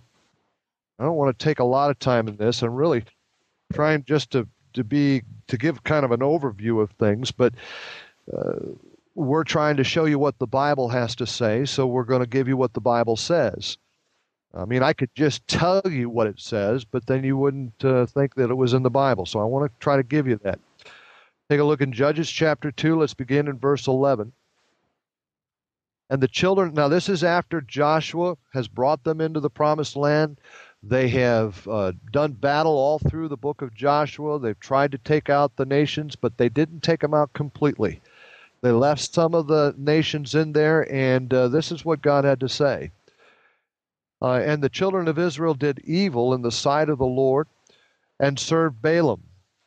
I 0.99 1.03
don't 1.03 1.15
want 1.15 1.37
to 1.37 1.43
take 1.43 1.59
a 1.59 1.63
lot 1.63 1.91
of 1.91 1.99
time 1.99 2.27
in 2.27 2.37
this. 2.37 2.63
I'm 2.63 2.73
really 2.73 3.03
trying 3.71 4.03
just 4.03 4.31
to, 4.31 4.47
to 4.77 4.83
be 4.83 5.21
to 5.47 5.57
give 5.57 5.83
kind 5.83 6.05
of 6.05 6.11
an 6.11 6.21
overview 6.21 6.81
of 6.81 6.91
things, 6.91 7.31
but 7.31 7.53
uh, 8.35 8.53
we're 9.15 9.43
trying 9.43 9.77
to 9.77 9.83
show 9.83 10.05
you 10.05 10.19
what 10.19 10.39
the 10.39 10.47
Bible 10.47 10.89
has 10.89 11.15
to 11.15 11.27
say, 11.27 11.65
so 11.65 11.85
we're 11.85 12.03
going 12.03 12.21
to 12.21 12.27
give 12.27 12.47
you 12.47 12.55
what 12.55 12.73
the 12.73 12.81
Bible 12.81 13.15
says. 13.15 13.77
I 14.53 14.65
mean, 14.65 14.83
I 14.83 14.93
could 14.93 15.13
just 15.15 15.47
tell 15.47 15.81
you 15.85 16.09
what 16.09 16.27
it 16.27 16.39
says, 16.39 16.85
but 16.85 17.05
then 17.07 17.23
you 17.23 17.37
wouldn't 17.37 17.83
uh, 17.83 18.05
think 18.05 18.35
that 18.35 18.49
it 18.49 18.55
was 18.55 18.73
in 18.73 18.83
the 18.83 18.89
Bible. 18.89 19.25
So 19.25 19.39
I 19.39 19.43
want 19.43 19.71
to 19.71 19.79
try 19.79 19.97
to 19.97 20.03
give 20.03 20.27
you 20.27 20.39
that. 20.43 20.59
Take 21.49 21.59
a 21.59 21.63
look 21.63 21.81
in 21.81 21.91
Judges 21.91 22.29
chapter 22.29 22.71
2. 22.71 22.99
Let's 22.99 23.13
begin 23.13 23.47
in 23.47 23.57
verse 23.57 23.87
11. 23.87 24.33
And 26.09 26.21
the 26.21 26.27
children, 26.27 26.73
now 26.73 26.87
this 26.87 27.09
is 27.09 27.23
after 27.23 27.61
Joshua 27.61 28.37
has 28.53 28.67
brought 28.67 29.03
them 29.03 29.19
into 29.19 29.39
the 29.39 29.49
promised 29.49 29.95
land. 29.95 30.39
They 30.83 31.09
have 31.09 31.67
uh, 31.67 31.93
done 32.11 32.33
battle 32.33 32.77
all 32.77 32.99
through 32.99 33.29
the 33.29 33.37
book 33.37 33.61
of 33.61 33.73
Joshua. 33.73 34.39
They've 34.39 34.59
tried 34.59 34.91
to 34.91 34.97
take 34.97 35.29
out 35.29 35.55
the 35.55 35.65
nations, 35.65 36.15
but 36.15 36.37
they 36.37 36.49
didn't 36.49 36.83
take 36.83 37.01
them 37.01 37.13
out 37.13 37.33
completely. 37.33 37.99
They 38.61 38.71
left 38.71 39.13
some 39.13 39.33
of 39.33 39.47
the 39.47 39.73
nations 39.77 40.33
in 40.35 40.53
there, 40.53 40.91
and 40.91 41.33
uh, 41.33 41.47
this 41.47 41.71
is 41.71 41.85
what 41.85 42.01
God 42.01 42.25
had 42.25 42.39
to 42.39 42.49
say. 42.49 42.91
Uh, 44.21 44.33
and 44.43 44.63
the 44.63 44.69
children 44.69 45.07
of 45.07 45.19
Israel 45.19 45.53
did 45.53 45.79
evil 45.79 46.33
in 46.33 46.41
the 46.41 46.51
sight 46.51 46.89
of 46.89 46.97
the 46.97 47.05
Lord 47.05 47.47
and 48.19 48.39
served 48.39 48.81
Baalim. 48.81 49.21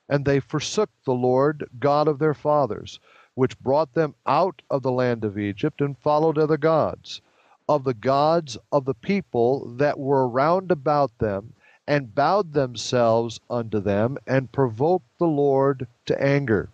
And 0.08 0.24
they 0.24 0.40
forsook 0.40 0.90
the 1.04 1.14
Lord 1.14 1.68
God 1.78 2.08
of 2.08 2.18
their 2.18 2.34
fathers, 2.34 2.98
which 3.34 3.60
brought 3.60 3.94
them 3.94 4.14
out 4.26 4.62
of 4.68 4.82
the 4.82 4.90
land 4.90 5.24
of 5.24 5.38
Egypt, 5.38 5.80
and 5.80 5.96
followed 5.98 6.36
other 6.36 6.56
gods, 6.56 7.20
of 7.70 7.84
the 7.84 7.94
gods 7.94 8.58
of 8.72 8.84
the 8.84 8.94
people 8.94 9.64
that 9.76 9.96
were 9.96 10.26
round 10.26 10.72
about 10.72 11.16
them, 11.18 11.52
and 11.86 12.16
bowed 12.16 12.52
themselves 12.52 13.38
unto 13.48 13.78
them, 13.78 14.18
and 14.26 14.50
provoked 14.50 15.06
the 15.18 15.26
Lord 15.26 15.86
to 16.04 16.20
anger. 16.20 16.68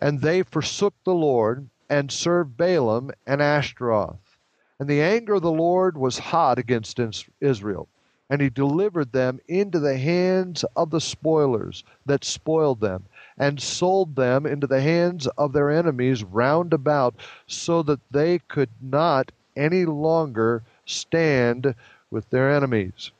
And 0.00 0.22
they 0.22 0.42
forsook 0.44 0.94
the 1.04 1.12
Lord 1.12 1.68
and 1.90 2.10
served 2.10 2.56
Baalim 2.56 3.10
and 3.26 3.42
Ashtaroth. 3.42 4.38
And 4.80 4.88
the 4.88 5.02
anger 5.02 5.34
of 5.34 5.42
the 5.42 5.52
Lord 5.52 5.98
was 5.98 6.18
hot 6.18 6.58
against 6.58 6.98
Israel, 7.42 7.86
and 8.30 8.40
he 8.40 8.48
delivered 8.48 9.12
them 9.12 9.40
into 9.46 9.78
the 9.78 9.98
hands 9.98 10.64
of 10.74 10.88
the 10.88 11.02
spoilers 11.02 11.84
that 12.06 12.24
spoiled 12.24 12.80
them, 12.80 13.04
and 13.36 13.60
sold 13.60 14.16
them 14.16 14.46
into 14.46 14.66
the 14.66 14.80
hands 14.80 15.26
of 15.36 15.52
their 15.52 15.70
enemies 15.70 16.24
round 16.24 16.72
about, 16.72 17.14
so 17.46 17.82
that 17.82 18.00
they 18.10 18.38
could 18.38 18.70
not 18.80 19.30
any 19.56 19.84
longer 19.84 20.62
stand 20.86 21.74
with 22.10 22.28
their 22.30 22.50
enemies, 22.50 23.10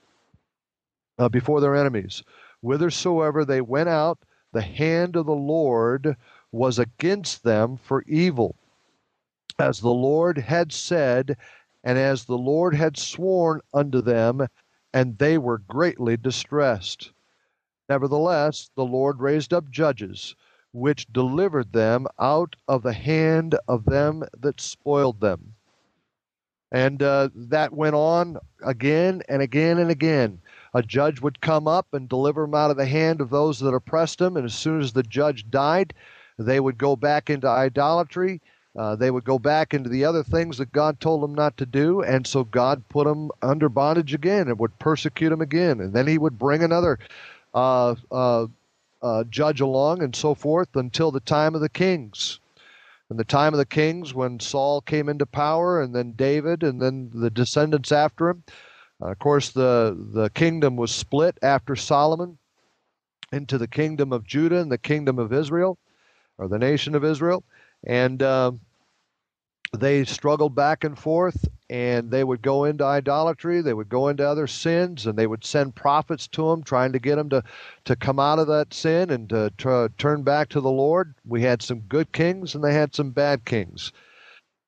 uh, 1.19 1.29
before 1.29 1.61
their 1.61 1.75
enemies. 1.77 2.23
whithersoever 2.61 3.45
they 3.45 3.61
went 3.61 3.89
out, 3.89 4.19
the 4.53 4.63
hand 4.63 5.17
of 5.17 5.27
the 5.27 5.35
Lord 5.35 6.17
was 6.53 6.79
against 6.79 7.43
them 7.43 7.77
for 7.77 8.03
evil. 8.07 8.55
As 9.59 9.81
the 9.81 9.91
Lord 9.91 10.39
had 10.39 10.73
said, 10.73 11.37
and 11.85 11.99
as 11.99 12.25
the 12.25 12.39
Lord 12.39 12.75
had 12.75 12.97
sworn 12.97 13.61
unto 13.75 14.01
them, 14.01 14.47
and 14.93 15.19
they 15.19 15.39
were 15.39 15.59
greatly 15.59 16.17
distressed. 16.17 17.13
Nevertheless, 17.89 18.71
the 18.77 18.85
Lord 18.85 19.21
raised 19.21 19.53
up 19.53 19.71
judges, 19.71 20.37
which 20.73 21.13
delivered 21.13 21.73
them 21.73 22.07
out 22.19 22.57
of 22.69 22.83
the 22.83 22.93
hand 22.93 23.57
of 23.69 23.85
them 23.85 24.25
that 24.39 24.61
spoiled 24.61 25.21
them. 25.21 25.52
And 26.73 27.03
uh, 27.03 27.29
that 27.35 27.75
went 27.75 27.95
on 27.95 28.39
again 28.65 29.23
and 29.29 29.43
again 29.43 29.79
and 29.79 29.91
again. 29.91 30.41
A 30.75 30.83
judge 30.83 31.21
would 31.21 31.43
come 31.43 31.69
up 31.69 31.87
and 31.93 32.09
deliver 32.09 32.43
them 32.43 32.55
out 32.55 32.71
of 32.71 32.79
the 32.79 32.87
hand 32.87 33.21
of 33.21 33.29
those 33.29 33.61
that 33.61 33.75
oppressed 33.75 34.19
them, 34.19 34.39
and 34.39 34.47
as 34.47 34.55
soon 34.55 34.81
as 34.81 34.95
the 34.95 35.03
judge 35.03 35.51
died, 35.51 35.93
they 36.39 36.59
would 36.59 36.79
go 36.79 36.97
back 36.97 37.29
into 37.29 37.47
idolatry. 37.47 38.41
Uh, 38.75 38.97
they 38.97 39.11
would 39.11 39.25
go 39.25 39.39
back 39.39 39.75
into 39.75 39.91
the 39.91 40.07
other 40.07 40.23
things 40.23 40.57
that 40.57 40.73
God 40.73 40.99
told 40.99 41.23
them 41.23 41.35
not 41.35 41.59
to 41.59 41.67
do, 41.67 42.01
and 42.01 42.27
so 42.27 42.43
God 42.43 42.89
put 42.89 43.07
them 43.07 43.31
under 43.43 43.69
bondage 43.69 44.15
again 44.15 44.49
and 44.49 44.59
would 44.59 44.79
persecute 44.79 45.29
them 45.29 45.43
again. 45.43 45.79
And 45.79 45.93
then 45.93 46.07
He 46.07 46.17
would 46.17 46.39
bring 46.39 46.63
another 46.63 46.99
uh, 47.53 47.95
uh, 48.11 48.47
uh, 49.03 49.25
judge 49.25 49.61
along 49.61 50.03
and 50.03 50.17
so 50.17 50.35
forth 50.35 50.75
until 50.75 51.11
the 51.11 51.21
time 51.21 51.55
of 51.55 51.61
the 51.61 51.69
kings. 51.69 52.41
In 53.13 53.19
the 53.19 53.25
time 53.25 53.53
of 53.53 53.59
the 53.59 53.67
kings, 53.67 54.15
when 54.15 54.41
Saul 54.41 54.81
came 54.81 55.11
into 55.11 55.27
power, 55.27 55.83
and 55.83 55.95
then 55.95 56.13
David, 56.13 56.63
and 56.63 56.81
then 56.81 57.11
the 57.13 57.29
descendants 57.29 57.93
after 57.93 58.31
him, 58.31 58.43
uh, 59.03 59.11
of 59.11 59.19
course, 59.19 59.51
the, 59.51 59.95
the 60.15 60.31
kingdom 60.31 60.77
was 60.77 60.95
split 60.95 61.37
after 61.43 61.77
Solomon 61.77 62.39
into 63.31 63.59
the 63.59 63.69
kingdom 63.69 64.15
of 64.15 64.27
Judah 64.27 64.61
and 64.61 64.73
the 64.73 64.79
kingdom 64.79 65.19
of 65.19 65.31
Israel, 65.31 65.77
or 66.39 66.49
the 66.49 66.59
nation 66.59 66.95
of 66.95 67.05
Israel. 67.05 67.45
And 67.85 68.23
uh, 68.23 68.53
they 69.73 70.05
struggled 70.05 70.55
back 70.55 70.85
and 70.85 70.99
forth, 70.99 71.49
and 71.71 72.11
they 72.11 72.25
would 72.25 72.43
go 72.43 72.65
into 72.65 72.85
idolatry, 72.85 73.63
they 73.63 73.73
would 73.73 73.89
go 73.89 74.09
into 74.09 74.29
other 74.29 74.47
sins, 74.47 75.07
and 75.07 75.19
they 75.19 75.27
would 75.27 75.45
send 75.45 75.75
prophets 75.75 76.29
to 76.29 76.51
them 76.51 76.63
trying 76.63 76.93
to 76.93 76.99
get 76.99 77.17
them 77.17 77.31
to, 77.31 77.43
to 77.87 77.97
come 77.97 78.19
out 78.19 78.39
of 78.39 78.47
that 78.49 78.75
sin 78.75 79.11
and 79.11 79.31
to, 79.31 79.51
to 79.59 79.91
turn 79.97 80.23
back 80.23 80.51
to 80.51 80.61
the 80.61 80.71
Lord. 80.71 81.15
We 81.27 81.43
had 81.43 81.63
some 81.63 81.81
good 81.81 82.13
kings 82.13 82.55
and 82.55 82.63
they 82.63 82.75
had 82.75 82.95
some 82.95 83.11
bad 83.11 83.45
kings. 83.45 83.93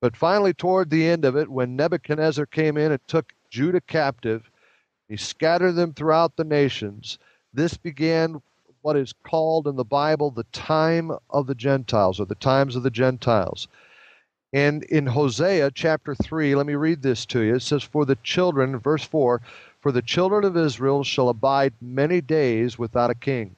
But 0.01 0.17
finally, 0.17 0.55
toward 0.55 0.91
the 0.91 1.07
end 1.07 1.25
of 1.25 1.37
it, 1.37 1.51
when 1.51 1.77
Nebuchadnezzar 1.77 2.47
came 2.47 2.77
in 2.77 2.93
and 2.93 3.01
took 3.07 3.33
Judah 3.51 3.81
captive, 3.83 4.51
he 5.09 5.17
scattered 5.17 5.73
them 5.73 5.93
throughout 5.93 6.37
the 6.37 6.45
nations. 6.45 7.19
This 7.53 7.77
began 7.77 8.41
what 8.81 8.97
is 8.97 9.15
called 9.23 9.67
in 9.67 9.77
the 9.77 9.85
Bible 9.85 10.31
the 10.31 10.45
time 10.53 11.11
of 11.31 11.47
the 11.47 11.55
Gentiles 11.55 12.21
or 12.21 12.27
the 12.27 12.35
times 12.35 12.77
of 12.77 12.83
the 12.83 12.91
Gentiles. 12.91 13.69
And 14.55 14.85
in 14.85 15.07
Hosea 15.07 15.73
chapter 15.73 16.15
3, 16.15 16.55
let 16.55 16.65
me 16.65 16.77
read 16.77 17.03
this 17.03 17.27
to 17.27 17.41
you. 17.41 17.57
It 17.57 17.63
says, 17.63 17.83
For 17.83 18.05
the 18.05 18.15
children, 18.23 18.79
verse 18.79 19.03
4, 19.03 19.41
for 19.81 19.91
the 19.91 20.01
children 20.01 20.45
of 20.45 20.57
Israel 20.57 21.03
shall 21.03 21.29
abide 21.29 21.75
many 21.83 22.21
days 22.21 22.79
without 22.79 23.11
a 23.11 23.17
king, 23.17 23.57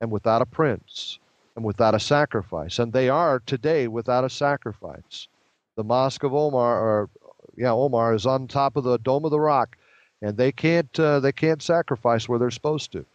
and 0.00 0.10
without 0.10 0.42
a 0.42 0.46
prince, 0.46 1.20
and 1.54 1.64
without 1.64 1.94
a 1.94 2.00
sacrifice. 2.00 2.80
And 2.80 2.92
they 2.92 3.08
are 3.08 3.38
today 3.38 3.86
without 3.86 4.24
a 4.24 4.28
sacrifice. 4.28 5.28
The 5.76 5.84
mosque 5.84 6.24
of 6.24 6.34
Omar, 6.34 6.76
or 6.76 7.08
yeah, 7.56 7.70
Omar 7.70 8.12
is 8.12 8.26
on 8.26 8.48
top 8.48 8.74
of 8.74 8.82
the 8.82 8.98
dome 8.98 9.24
of 9.24 9.30
the 9.30 9.38
rock, 9.38 9.76
and 10.20 10.36
they 10.36 10.50
can't 10.50 10.98
uh, 10.98 11.20
they 11.20 11.30
can't 11.30 11.62
sacrifice 11.62 12.28
where 12.28 12.40
they're 12.40 12.50
supposed 12.50 12.90
to. 12.92 13.06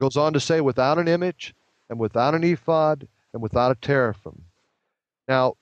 Goes 0.00 0.16
on 0.16 0.32
to 0.32 0.40
say, 0.40 0.62
without 0.62 0.98
an 0.98 1.06
image, 1.06 1.54
and 1.90 1.98
without 1.98 2.34
an 2.34 2.44
ephod, 2.44 3.06
and 3.34 3.42
without 3.42 3.72
a 3.72 3.74
teraphim. 3.74 4.42
Now, 5.28 5.56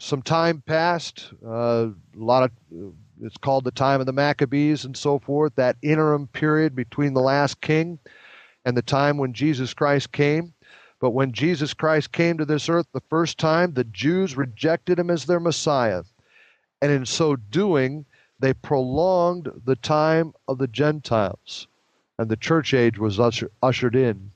some 0.00 0.22
time 0.22 0.62
passed. 0.62 1.32
Uh, 1.44 1.88
a 1.88 1.94
lot 2.16 2.42
of 2.42 2.94
it's 3.22 3.36
called 3.36 3.64
the 3.64 3.70
time 3.70 4.00
of 4.00 4.06
the 4.06 4.12
Maccabees 4.12 4.84
and 4.84 4.96
so 4.96 5.18
forth. 5.18 5.54
That 5.56 5.76
interim 5.82 6.26
period 6.28 6.74
between 6.74 7.12
the 7.12 7.20
last 7.20 7.60
king 7.60 7.98
and 8.64 8.76
the 8.76 8.82
time 8.82 9.18
when 9.18 9.34
Jesus 9.34 9.74
Christ 9.74 10.10
came. 10.12 10.54
But 11.00 11.10
when 11.10 11.32
Jesus 11.32 11.74
Christ 11.74 12.12
came 12.12 12.38
to 12.38 12.44
this 12.44 12.68
earth 12.68 12.86
the 12.92 13.02
first 13.08 13.38
time, 13.38 13.72
the 13.72 13.84
Jews 13.84 14.36
rejected 14.36 14.98
him 14.98 15.10
as 15.10 15.24
their 15.26 15.40
Messiah. 15.40 16.02
And 16.82 16.90
in 16.90 17.06
so 17.06 17.36
doing, 17.36 18.06
they 18.38 18.54
prolonged 18.54 19.50
the 19.64 19.76
time 19.76 20.32
of 20.48 20.58
the 20.58 20.68
Gentiles. 20.68 21.68
And 22.18 22.30
the 22.30 22.36
church 22.36 22.74
age 22.74 22.98
was 22.98 23.20
usher, 23.20 23.50
ushered 23.62 23.96
in. 23.96 24.30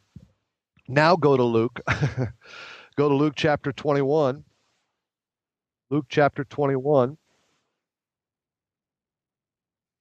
Now 0.89 1.17
go 1.17 1.37
to 1.37 1.43
Luke. 1.43 1.81
go 2.97 3.09
to 3.09 3.15
Luke 3.15 3.35
chapter 3.37 3.73
21. 3.73 4.45
Luke 5.95 6.07
chapter 6.09 6.43
21. 6.43 7.17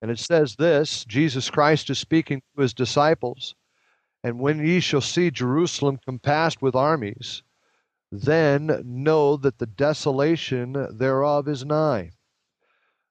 And 0.02 0.10
it 0.10 0.18
says 0.18 0.56
this 0.56 1.06
Jesus 1.06 1.52
Christ 1.52 1.88
is 1.92 2.00
speaking 2.00 2.42
to 2.56 2.64
his 2.64 2.74
disciples. 2.74 3.54
And 4.24 4.40
when 4.40 4.66
ye 4.66 4.80
shall 4.80 5.02
see 5.02 5.30
Jerusalem 5.30 6.00
compassed 6.04 6.64
with 6.64 6.74
armies, 6.74 7.44
then 8.12 8.82
know 8.84 9.38
that 9.38 9.60
the 9.60 9.68
desolation 9.68 10.98
thereof 10.98 11.48
is 11.48 11.64
nigh. 11.64 12.10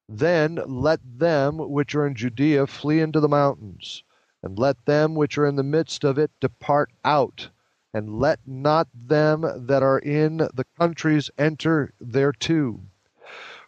Then 0.09 0.59
let 0.67 0.99
them 1.05 1.59
which 1.59 1.95
are 1.95 2.05
in 2.05 2.17
Judea 2.17 2.67
flee 2.67 2.99
into 2.99 3.21
the 3.21 3.29
mountains, 3.29 4.03
and 4.43 4.59
let 4.59 4.87
them 4.87 5.15
which 5.15 5.39
are 5.39 5.47
in 5.47 5.55
the 5.55 5.63
midst 5.63 6.03
of 6.03 6.19
it 6.19 6.33
depart 6.41 6.91
out 7.05 7.51
and 7.95 8.19
let 8.19 8.41
not 8.47 8.89
them 8.95 9.43
that 9.67 9.83
are 9.83 9.99
in 9.99 10.39
the 10.39 10.65
countries 10.79 11.31
enter 11.37 11.93
thereto. 12.01 12.81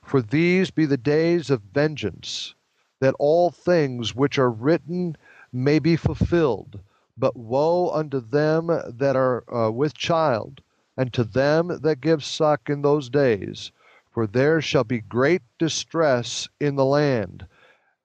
For 0.03 0.22
these 0.22 0.70
be 0.70 0.87
the 0.87 0.97
days 0.97 1.51
of 1.51 1.62
vengeance, 1.62 2.55
that 3.01 3.14
all 3.18 3.51
things 3.51 4.14
which 4.14 4.39
are 4.39 4.51
written 4.51 5.16
may 5.53 5.79
be 5.79 5.97
fulfilled. 5.97 6.81
But 7.16 7.37
woe 7.37 7.91
unto 7.91 8.20
them 8.20 8.66
that 8.66 9.14
are 9.14 9.45
uh, 9.55 9.70
with 9.70 9.95
child, 9.95 10.62
and 10.97 11.12
to 11.12 11.25
them 11.25 11.81
that 11.83 12.01
give 12.01 12.25
suck 12.25 12.68
in 12.70 12.83
those 12.83 13.11
days, 13.11 13.72
for 14.11 14.27
there 14.27 14.61
shall 14.61 14.85
be 14.85 15.01
great 15.01 15.43
distress 15.59 16.49
in 16.61 16.77
the 16.77 16.85
land, 16.85 17.47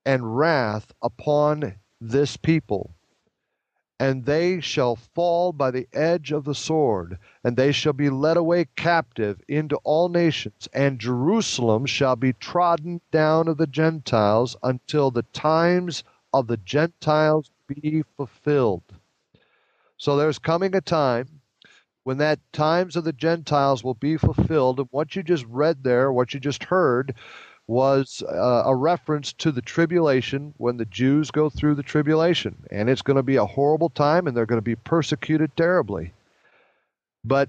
and 0.06 0.38
wrath 0.38 0.92
upon 1.02 1.76
this 2.02 2.38
people 2.38 2.96
and 4.00 4.26
they 4.26 4.62
shall 4.62 4.96
fall 4.96 5.52
by 5.52 5.70
the 5.70 5.88
edge 5.92 6.32
of 6.32 6.46
the 6.46 6.56
sword, 6.56 7.18
and 7.44 7.58
they 7.58 7.72
shall 7.72 7.94
be 7.94 8.10
led 8.10 8.38
away 8.38 8.66
captive 8.78 9.42
into 9.48 9.76
all 9.84 10.08
nations, 10.08 10.70
and 10.72 11.00
Jerusalem 11.00 11.86
shall 11.86 12.16
be 12.16 12.34
trodden 12.34 13.02
down 13.12 13.48
of 13.50 13.58
the 13.58 13.68
Gentiles 13.68 14.56
until 14.64 15.12
the 15.12 15.24
times 15.34 16.04
of 16.34 16.48
the 16.48 16.58
Gentiles 16.58 17.52
be 17.68 18.04
fulfilled. 18.16 18.84
So 19.98 20.16
there's 20.16 20.40
coming 20.40 20.74
a 20.76 20.82
time 20.82 21.42
when 22.04 22.18
that 22.20 22.40
times 22.54 22.96
of 22.96 23.04
the 23.04 23.14
Gentiles 23.14 23.84
will 23.84 23.94
be 23.96 24.16
fulfilled, 24.16 24.80
and 24.80 24.88
what 24.92 25.16
you 25.16 25.24
just 25.24 25.46
read 25.46 25.84
there, 25.84 26.12
what 26.12 26.34
you 26.34 26.40
just 26.40 26.64
heard, 26.64 27.14
was 27.70 28.24
uh, 28.28 28.64
a 28.66 28.76
reference 28.76 29.32
to 29.32 29.52
the 29.52 29.62
tribulation 29.62 30.56
when 30.58 30.78
the 30.78 30.86
Jews 30.86 31.30
go 31.30 31.52
through 31.52 31.76
the 31.76 31.84
tribulation. 31.84 32.56
And 32.72 32.90
it's 32.90 33.04
going 33.04 33.18
to 33.18 33.24
be 33.24 33.36
a 33.36 33.46
horrible 33.46 33.90
time 33.90 34.26
and 34.26 34.36
they're 34.36 34.48
going 34.48 34.58
to 34.58 34.64
be 34.64 34.76
persecuted 34.76 35.56
terribly. 35.56 36.12
But 37.24 37.48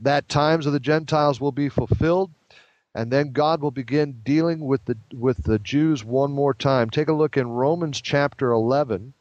that 0.00 0.28
times 0.28 0.66
of 0.66 0.72
the 0.72 0.80
Gentiles 0.80 1.40
will 1.40 1.52
be 1.52 1.68
fulfilled 1.68 2.32
and 2.96 3.12
then 3.12 3.30
God 3.30 3.62
will 3.62 3.70
begin 3.70 4.22
dealing 4.24 4.66
with 4.66 4.84
the 4.86 4.96
with 5.14 5.44
the 5.44 5.60
Jews 5.60 6.04
one 6.04 6.32
more 6.32 6.52
time. 6.52 6.90
Take 6.90 7.06
a 7.06 7.12
look 7.12 7.36
in 7.36 7.46
Romans 7.46 8.00
chapter 8.00 8.50
11. 8.50 9.14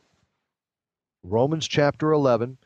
Romans 1.21 1.67
chapter 1.67 2.11
11 2.11 2.57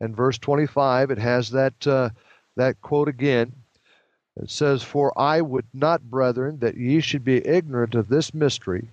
and 0.00 0.16
verse 0.16 0.38
25 0.38 1.10
it 1.10 1.18
has 1.18 1.50
that 1.50 1.86
uh, 1.86 2.08
that 2.56 2.80
quote 2.80 3.08
again. 3.08 3.52
It 4.40 4.50
says, 4.50 4.82
For 4.84 5.12
I 5.18 5.40
would 5.40 5.66
not, 5.74 6.10
brethren, 6.10 6.58
that 6.60 6.76
ye 6.76 7.00
should 7.00 7.24
be 7.24 7.44
ignorant 7.46 7.94
of 7.96 8.08
this 8.08 8.32
mystery, 8.32 8.88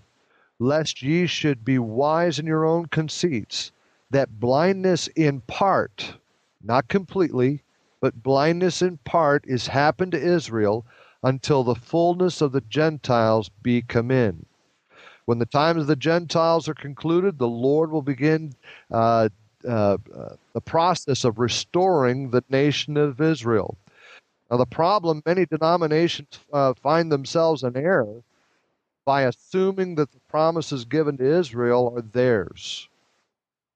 lest 0.58 1.04
ye 1.04 1.28
should 1.28 1.64
be 1.64 1.78
wise 1.78 2.40
in 2.40 2.48
your 2.48 2.66
own 2.66 2.88
conceits, 2.88 3.72
that 4.10 4.40
blindness 4.40 5.08
in 5.10 5.42
part, 5.42 6.16
not 6.64 6.88
completely, 6.88 7.62
but 8.02 8.24
blindness 8.24 8.82
in 8.82 8.98
part 8.98 9.44
is 9.48 9.68
happened 9.68 10.14
to 10.14 10.22
Israel 10.22 10.86
until 11.22 11.64
the 11.64 11.76
fullness 11.76 12.42
of 12.42 12.52
the 12.52 12.62
Gentiles 12.62 13.50
be 13.62 13.82
come 13.82 14.12
in. 14.12 14.46
When 15.26 15.40
the 15.40 15.46
times 15.46 15.82
of 15.82 15.88
the 15.88 15.96
Gentiles 15.96 16.68
are 16.70 16.76
concluded, 16.76 17.38
the 17.38 17.48
Lord 17.48 17.92
will 17.92 18.04
begin 18.04 18.54
uh, 18.92 19.30
uh, 19.68 19.98
uh, 20.16 20.36
the 20.54 20.62
process 20.62 21.24
of 21.24 21.40
restoring 21.40 22.30
the 22.30 22.44
nation 22.50 22.96
of 22.98 23.20
Israel. 23.20 23.78
Now, 24.56 24.60
the 24.60 24.66
problem 24.68 25.22
many 25.26 25.46
denominations 25.46 26.40
uh, 26.54 26.74
find 26.76 27.12
themselves 27.12 27.64
in 27.64 27.76
error 27.76 28.24
by 29.04 29.24
assuming 29.24 29.96
that 29.96 30.14
the 30.14 30.20
promises 30.30 30.86
given 30.86 31.18
to 31.18 31.26
Israel 31.26 31.94
are 31.94 32.02
theirs. 32.02 32.88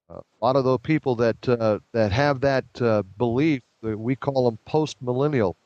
Uh, 0.10 0.22
a 0.22 0.46
lot 0.46 0.56
of 0.56 0.64
the 0.64 0.80
people 0.80 1.16
that 1.16 1.50
uh, 1.50 1.80
that 1.92 2.14
have 2.14 2.40
that 2.40 2.64
uh, 2.80 3.04
belief, 3.18 3.62
we 3.82 4.16
call 4.16 4.46
them 4.46 4.58
post-millennial. 4.64 5.58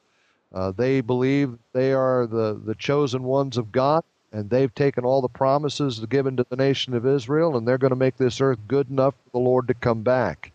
Uh, 0.51 0.72
they 0.72 0.99
believe 0.99 1.59
they 1.74 1.93
are 1.93 2.26
the, 2.26 2.59
the 2.66 2.74
chosen 2.74 3.22
ones 3.22 3.55
of 3.55 3.72
God, 3.72 4.03
and 4.32 4.49
they've 4.49 4.74
taken 4.74 5.05
all 5.05 5.22
the 5.22 5.28
promises 5.28 5.99
given 6.09 6.36
to 6.38 6.45
the 6.49 6.55
nation 6.55 6.95
of 6.95 7.05
Israel, 7.05 7.55
and 7.55 7.68
they're 7.68 7.78
going 7.78 7.91
to 7.91 7.95
make 7.95 8.18
this 8.18 8.41
earth 8.41 8.57
good 8.68 8.89
enough 8.89 9.14
for 9.26 9.30
the 9.30 9.45
Lord 9.45 9.68
to 9.68 9.76
come 9.76 10.01
back. 10.01 10.53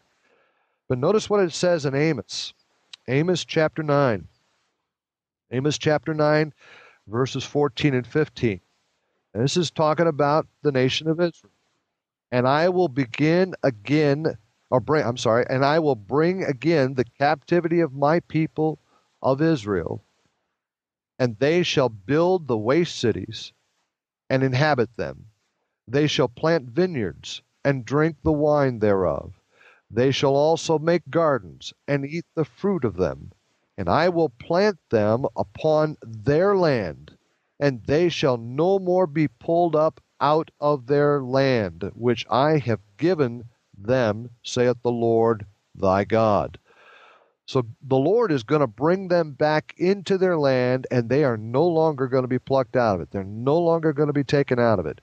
But 0.89 0.99
notice 0.99 1.31
what 1.31 1.45
it 1.45 1.53
says 1.53 1.87
in 1.87 1.95
Amos. 1.95 2.55
Amos 3.07 3.45
chapter 3.45 3.85
9. 3.85 4.27
Amos 5.51 5.78
chapter 5.78 6.12
9, 6.12 6.53
verses 7.07 7.44
14 7.44 7.94
and 7.94 8.07
15. 8.07 8.61
And 9.34 9.42
this 9.42 9.57
is 9.57 9.70
talking 9.70 10.07
about 10.07 10.46
the 10.62 10.72
nation 10.72 11.09
of 11.09 11.20
Israel. 11.20 11.53
And 12.30 12.46
I 12.46 12.68
will 12.68 12.88
begin 12.88 13.55
again, 13.62 14.36
or 14.70 14.80
bring, 14.80 15.07
I'm 15.07 15.16
sorry, 15.16 15.46
and 15.49 15.64
I 15.64 15.78
will 15.78 15.94
bring 15.94 16.44
again 16.44 16.94
the 16.94 17.07
captivity 17.18 17.80
of 17.80 17.94
my 17.94 18.20
people 18.20 18.78
of 19.22 19.40
Israel, 19.40 20.05
and 21.18 21.38
they 21.38 21.62
shall 21.62 21.88
build 21.88 22.46
the 22.46 22.59
waste 22.59 22.99
cities 22.99 23.53
and 24.28 24.42
inhabit 24.42 24.96
them. 24.96 25.26
They 25.86 26.07
shall 26.07 26.28
plant 26.28 26.68
vineyards 26.68 27.42
and 27.64 27.86
drink 27.86 28.16
the 28.22 28.32
wine 28.32 28.80
thereof. 28.80 29.40
They 29.90 30.11
shall 30.11 30.36
also 30.36 30.78
make 30.78 31.09
gardens 31.09 31.72
and 31.86 32.05
eat 32.05 32.26
the 32.34 32.44
fruit 32.44 32.84
of 32.84 32.96
them. 32.96 33.32
And 33.79 33.89
I 33.89 34.09
will 34.09 34.29
plant 34.29 34.76
them 34.91 35.24
upon 35.37 35.97
their 36.03 36.57
land, 36.57 37.16
and 37.61 37.81
they 37.87 38.09
shall 38.09 38.37
no 38.37 38.81
more 38.81 39.07
be 39.07 39.29
pulled 39.29 39.76
up 39.76 40.01
out 40.20 40.51
of 40.61 40.89
their 40.89 41.22
land, 41.22 41.91
which 41.95 42.26
I 42.29 42.59
have 42.59 42.81
given 42.97 43.45
them, 43.76 44.31
saith 44.43 44.79
the 44.83 44.91
Lord 44.91 45.47
thy 45.76 46.03
God. 46.03 46.59
So 47.47 47.64
the 47.81 47.97
Lord 47.97 48.33
is 48.33 48.43
going 48.43 48.62
to 48.62 48.66
bring 48.66 49.09
them 49.09 49.31
back 49.31 49.74
into 49.79 50.18
their 50.18 50.37
land, 50.37 50.89
and 50.91 51.09
they 51.09 51.22
are 51.22 51.37
no 51.37 51.64
longer 51.64 52.09
going 52.09 52.24
to 52.24 52.29
be 52.29 52.41
plucked 52.41 52.74
out 52.74 52.97
of 52.97 53.01
it. 53.01 53.12
They're 53.12 53.22
no 53.22 53.59
longer 53.59 53.93
going 53.93 54.09
to 54.09 54.12
be 54.12 54.24
taken 54.24 54.59
out 54.59 54.81
of 54.81 54.87
it. 54.87 55.01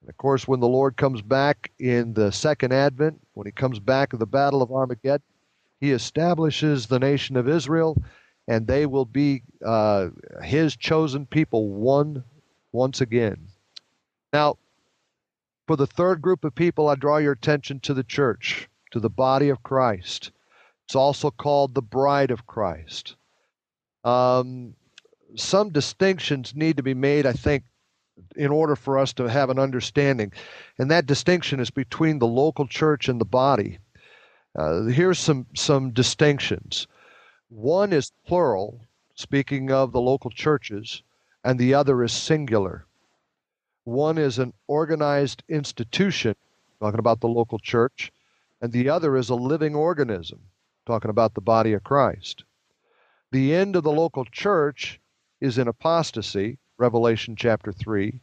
And 0.00 0.10
of 0.10 0.16
course, 0.16 0.48
when 0.48 0.58
the 0.58 0.68
Lord 0.68 0.96
comes 0.96 1.22
back 1.22 1.70
in 1.78 2.14
the 2.14 2.32
second 2.32 2.72
advent, 2.72 3.20
when 3.34 3.46
he 3.46 3.52
comes 3.52 3.78
back 3.78 4.12
at 4.12 4.18
the 4.18 4.26
battle 4.26 4.60
of 4.60 4.72
Armageddon, 4.72 5.22
he 5.80 5.92
establishes 5.92 6.86
the 6.86 6.98
nation 6.98 7.36
of 7.36 7.48
Israel, 7.48 7.96
and 8.46 8.66
they 8.66 8.86
will 8.86 9.04
be 9.04 9.42
uh, 9.64 10.08
his 10.42 10.76
chosen 10.76 11.26
people 11.26 11.68
one 11.68 12.24
once 12.72 13.00
again. 13.00 13.48
Now, 14.32 14.56
for 15.66 15.76
the 15.76 15.86
third 15.86 16.22
group 16.22 16.44
of 16.44 16.54
people, 16.54 16.88
I 16.88 16.94
draw 16.94 17.18
your 17.18 17.32
attention 17.32 17.80
to 17.80 17.94
the 17.94 18.02
church, 18.02 18.68
to 18.90 19.00
the 19.00 19.10
body 19.10 19.50
of 19.50 19.62
Christ. 19.62 20.30
It's 20.86 20.96
also 20.96 21.30
called 21.30 21.74
the 21.74 21.82
bride 21.82 22.30
of 22.30 22.46
Christ. 22.46 23.16
Um, 24.04 24.74
some 25.36 25.70
distinctions 25.70 26.54
need 26.54 26.78
to 26.78 26.82
be 26.82 26.94
made, 26.94 27.26
I 27.26 27.32
think, 27.32 27.64
in 28.34 28.50
order 28.50 28.74
for 28.74 28.98
us 28.98 29.12
to 29.14 29.28
have 29.28 29.50
an 29.50 29.58
understanding. 29.58 30.32
And 30.78 30.90
that 30.90 31.06
distinction 31.06 31.60
is 31.60 31.70
between 31.70 32.18
the 32.18 32.26
local 32.26 32.66
church 32.66 33.08
and 33.08 33.20
the 33.20 33.26
body. 33.26 33.78
Uh, 34.58 34.86
here's 34.86 35.20
some, 35.20 35.46
some 35.54 35.90
distinctions 35.92 36.88
one 37.48 37.92
is 37.92 38.10
plural, 38.26 38.80
speaking 39.14 39.70
of 39.70 39.92
the 39.92 40.00
local 40.00 40.30
churches, 40.30 41.04
and 41.44 41.60
the 41.60 41.72
other 41.72 42.02
is 42.02 42.12
singular. 42.12 42.84
One 43.84 44.18
is 44.18 44.40
an 44.40 44.52
organized 44.66 45.44
institution, 45.48 46.34
talking 46.80 46.98
about 46.98 47.20
the 47.20 47.28
local 47.28 47.60
church, 47.60 48.10
and 48.60 48.72
the 48.72 48.88
other 48.88 49.16
is 49.16 49.30
a 49.30 49.36
living 49.36 49.76
organism, 49.76 50.40
talking 50.86 51.10
about 51.10 51.34
the 51.34 51.40
body 51.40 51.72
of 51.72 51.84
Christ. 51.84 52.42
The 53.30 53.54
end 53.54 53.76
of 53.76 53.84
the 53.84 53.92
local 53.92 54.24
church 54.24 54.98
is 55.40 55.56
in 55.56 55.68
apostasy, 55.68 56.58
Revelation 56.78 57.36
chapter 57.36 57.70
3. 57.70 58.20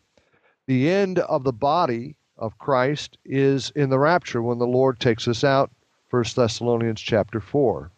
The 0.67 0.89
end 0.89 1.19
of 1.19 1.45
the 1.45 1.53
body 1.53 2.17
of 2.37 2.57
Christ 2.57 3.17
is 3.23 3.71
in 3.73 3.89
the 3.89 3.99
rapture 3.99 4.41
when 4.41 4.57
the 4.57 4.67
Lord 4.67 4.99
takes 4.99 5.29
us 5.29 5.45
out, 5.45 5.71
1 6.15 6.23
Thessalonians 6.33 7.01
chapter 7.01 7.41
4. 7.41 7.91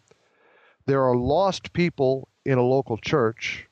There 0.87 1.03
are 1.03 1.15
lost 1.15 1.71
people 1.71 2.29
in 2.45 2.57
a 2.57 2.63
local 2.63 2.97
church. 2.97 3.67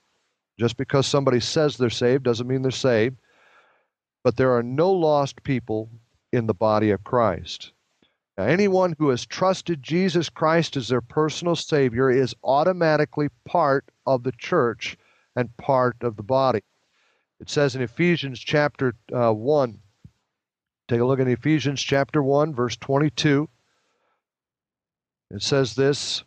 Just 0.59 0.77
because 0.77 1.07
somebody 1.07 1.39
says 1.39 1.77
they're 1.77 1.89
saved 1.89 2.25
doesn't 2.25 2.45
mean 2.45 2.61
they're 2.61 2.69
saved. 2.69 3.17
But 4.23 4.37
there 4.37 4.55
are 4.55 4.61
no 4.61 4.91
lost 4.91 5.41
people 5.41 5.89
in 6.31 6.45
the 6.45 6.53
body 6.53 6.91
of 6.91 7.03
Christ. 7.03 7.71
Now, 8.37 8.43
anyone 8.43 8.93
who 8.99 9.09
has 9.09 9.25
trusted 9.25 9.81
Jesus 9.81 10.29
Christ 10.29 10.77
as 10.77 10.89
their 10.89 11.01
personal 11.01 11.55
Savior 11.55 12.11
is 12.11 12.35
automatically 12.43 13.29
part 13.45 13.85
of 14.05 14.21
the 14.21 14.33
church 14.33 14.95
and 15.35 15.57
part 15.57 15.97
of 16.01 16.17
the 16.17 16.23
body. 16.23 16.61
It 17.39 17.49
says 17.49 17.75
in 17.75 17.81
Ephesians 17.81 18.39
chapter 18.39 18.93
uh, 19.11 19.33
1, 19.33 19.79
take 20.87 20.99
a 20.99 21.05
look 21.05 21.19
at 21.19 21.27
Ephesians 21.27 21.81
chapter 21.81 22.21
1, 22.21 22.53
verse 22.53 22.77
22. 22.77 23.49
It 25.31 25.41
says 25.41 25.75
this, 25.75 26.23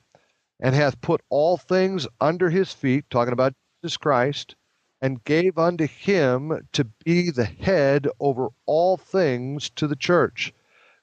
and 0.61 0.75
hath 0.75 1.01
put 1.01 1.23
all 1.29 1.57
things 1.57 2.07
under 2.21 2.51
his 2.51 2.73
feet, 2.73 3.05
talking 3.11 3.33
about 3.33 3.55
Jesus 3.83 3.97
Christ, 3.97 4.57
and 5.01 5.23
gave 5.25 5.57
unto 5.59 5.87
him 5.87 6.67
to 6.73 6.85
be 7.05 7.31
the 7.31 7.45
head 7.45 8.09
over 8.19 8.49
all 8.67 8.97
things 8.97 9.71
to 9.71 9.87
the 9.87 9.97
church 9.97 10.53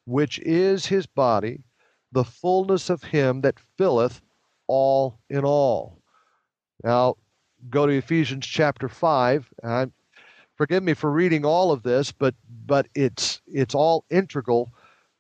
which 0.05 0.39
is 0.39 0.85
his 0.85 1.05
body, 1.05 1.63
the 2.11 2.23
fullness 2.23 2.89
of 2.89 3.03
him 3.03 3.41
that 3.41 3.59
filleth 3.77 4.21
all 4.67 5.19
in 5.29 5.43
all. 5.43 5.99
Now, 6.83 7.15
go 7.69 7.85
to 7.85 7.93
Ephesians 7.93 8.45
chapter 8.45 8.87
5. 8.87 9.51
And 9.63 9.91
forgive 10.55 10.83
me 10.83 10.93
for 10.93 11.11
reading 11.11 11.45
all 11.45 11.71
of 11.71 11.83
this, 11.83 12.11
but, 12.11 12.35
but 12.65 12.87
it's, 12.95 13.41
it's 13.47 13.75
all 13.75 14.05
integral 14.09 14.71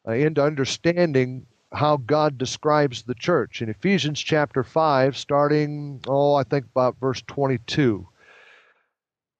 uh, 0.07 0.11
into 0.11 0.43
understanding 0.43 1.47
how 1.75 1.97
God 1.97 2.37
describes 2.37 3.03
the 3.03 3.15
church. 3.15 3.61
In 3.61 3.69
Ephesians 3.69 4.19
chapter 4.19 4.63
5, 4.63 5.17
starting, 5.17 5.99
oh, 6.07 6.33
I 6.33 6.43
think 6.43 6.65
about 6.65 6.99
verse 6.99 7.21
22 7.27 8.07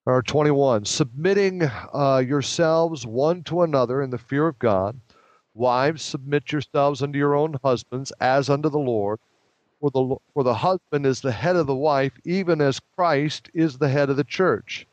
or 0.05 0.21
21, 0.21 0.85
submitting 0.85 1.63
uh, 1.93 2.21
yourselves 2.25 3.07
one 3.07 3.41
to 3.43 3.63
another 3.63 4.01
in 4.01 4.09
the 4.09 4.17
fear 4.17 4.47
of 4.47 4.59
God. 4.59 4.99
Wives, 5.53 6.03
submit 6.03 6.51
yourselves 6.51 7.01
unto 7.01 7.17
your 7.17 7.35
own 7.35 7.55
husbands 7.63 8.11
as 8.19 8.49
unto 8.49 8.69
the 8.69 8.77
Lord. 8.77 9.19
For 9.79 9.89
the, 9.91 10.15
for 10.33 10.43
the 10.43 10.55
husband 10.55 11.05
is 11.05 11.21
the 11.21 11.31
head 11.31 11.55
of 11.55 11.67
the 11.67 11.75
wife, 11.75 12.13
even 12.25 12.59
as 12.59 12.81
Christ 12.95 13.49
is 13.53 13.77
the 13.77 13.89
head 13.89 14.09
of 14.09 14.17
the 14.17 14.23
church, 14.23 14.85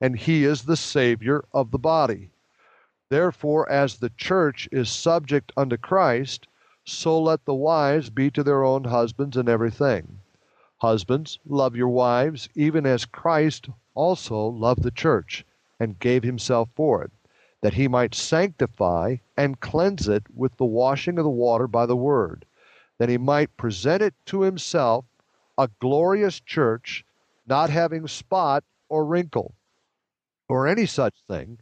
and 0.00 0.18
he 0.18 0.44
is 0.44 0.62
the 0.64 0.76
Savior 0.76 1.44
of 1.52 1.70
the 1.70 1.78
body. 1.78 2.30
Therefore, 3.08 3.70
as 3.70 3.98
the 3.98 4.10
church 4.10 4.68
is 4.72 4.90
subject 4.90 5.52
unto 5.56 5.76
Christ, 5.76 6.46
so 6.88 7.20
let 7.20 7.44
the 7.44 7.54
wives 7.54 8.10
be 8.10 8.30
to 8.30 8.42
their 8.42 8.64
own 8.64 8.84
husbands 8.84 9.36
in 9.36 9.48
everything. 9.48 10.20
Husbands, 10.78 11.38
love 11.46 11.76
your 11.76 11.88
wives, 11.88 12.48
even 12.54 12.86
as 12.86 13.04
Christ 13.04 13.68
also 13.94 14.46
loved 14.46 14.82
the 14.82 14.90
church, 14.90 15.44
and 15.78 15.98
gave 15.98 16.22
himself 16.22 16.68
for 16.74 17.02
it 17.02 17.12
that 17.60 17.74
he 17.74 17.88
might 17.88 18.14
sanctify 18.14 19.16
and 19.36 19.60
cleanse 19.60 20.08
it 20.08 20.24
with 20.34 20.56
the 20.56 20.64
washing 20.64 21.18
of 21.18 21.24
the 21.24 21.30
water 21.30 21.66
by 21.66 21.86
the 21.86 21.96
word, 21.96 22.44
that 22.98 23.08
he 23.08 23.18
might 23.18 23.56
present 23.56 24.02
it 24.02 24.14
to 24.26 24.42
himself 24.42 25.04
a 25.56 25.68
glorious 25.80 26.40
church, 26.40 27.04
not 27.46 27.70
having 27.70 28.06
spot 28.06 28.62
or 28.88 29.04
wrinkle 29.04 29.54
or 30.48 30.66
any 30.66 30.86
such 30.86 31.14
thing, 31.26 31.58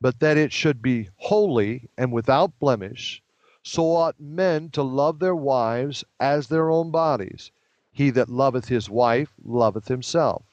but 0.00 0.20
that 0.20 0.36
it 0.36 0.52
should 0.52 0.82
be 0.82 1.08
holy 1.16 1.88
and 1.96 2.12
without 2.12 2.58
blemish. 2.60 3.22
So 3.70 3.94
ought 3.96 4.18
men 4.18 4.70
to 4.70 4.82
love 4.82 5.18
their 5.18 5.36
wives 5.36 6.02
as 6.18 6.48
their 6.48 6.70
own 6.70 6.90
bodies. 6.90 7.52
He 7.92 8.08
that 8.12 8.30
loveth 8.30 8.68
his 8.68 8.88
wife 8.88 9.34
loveth 9.44 9.88
himself. 9.88 10.46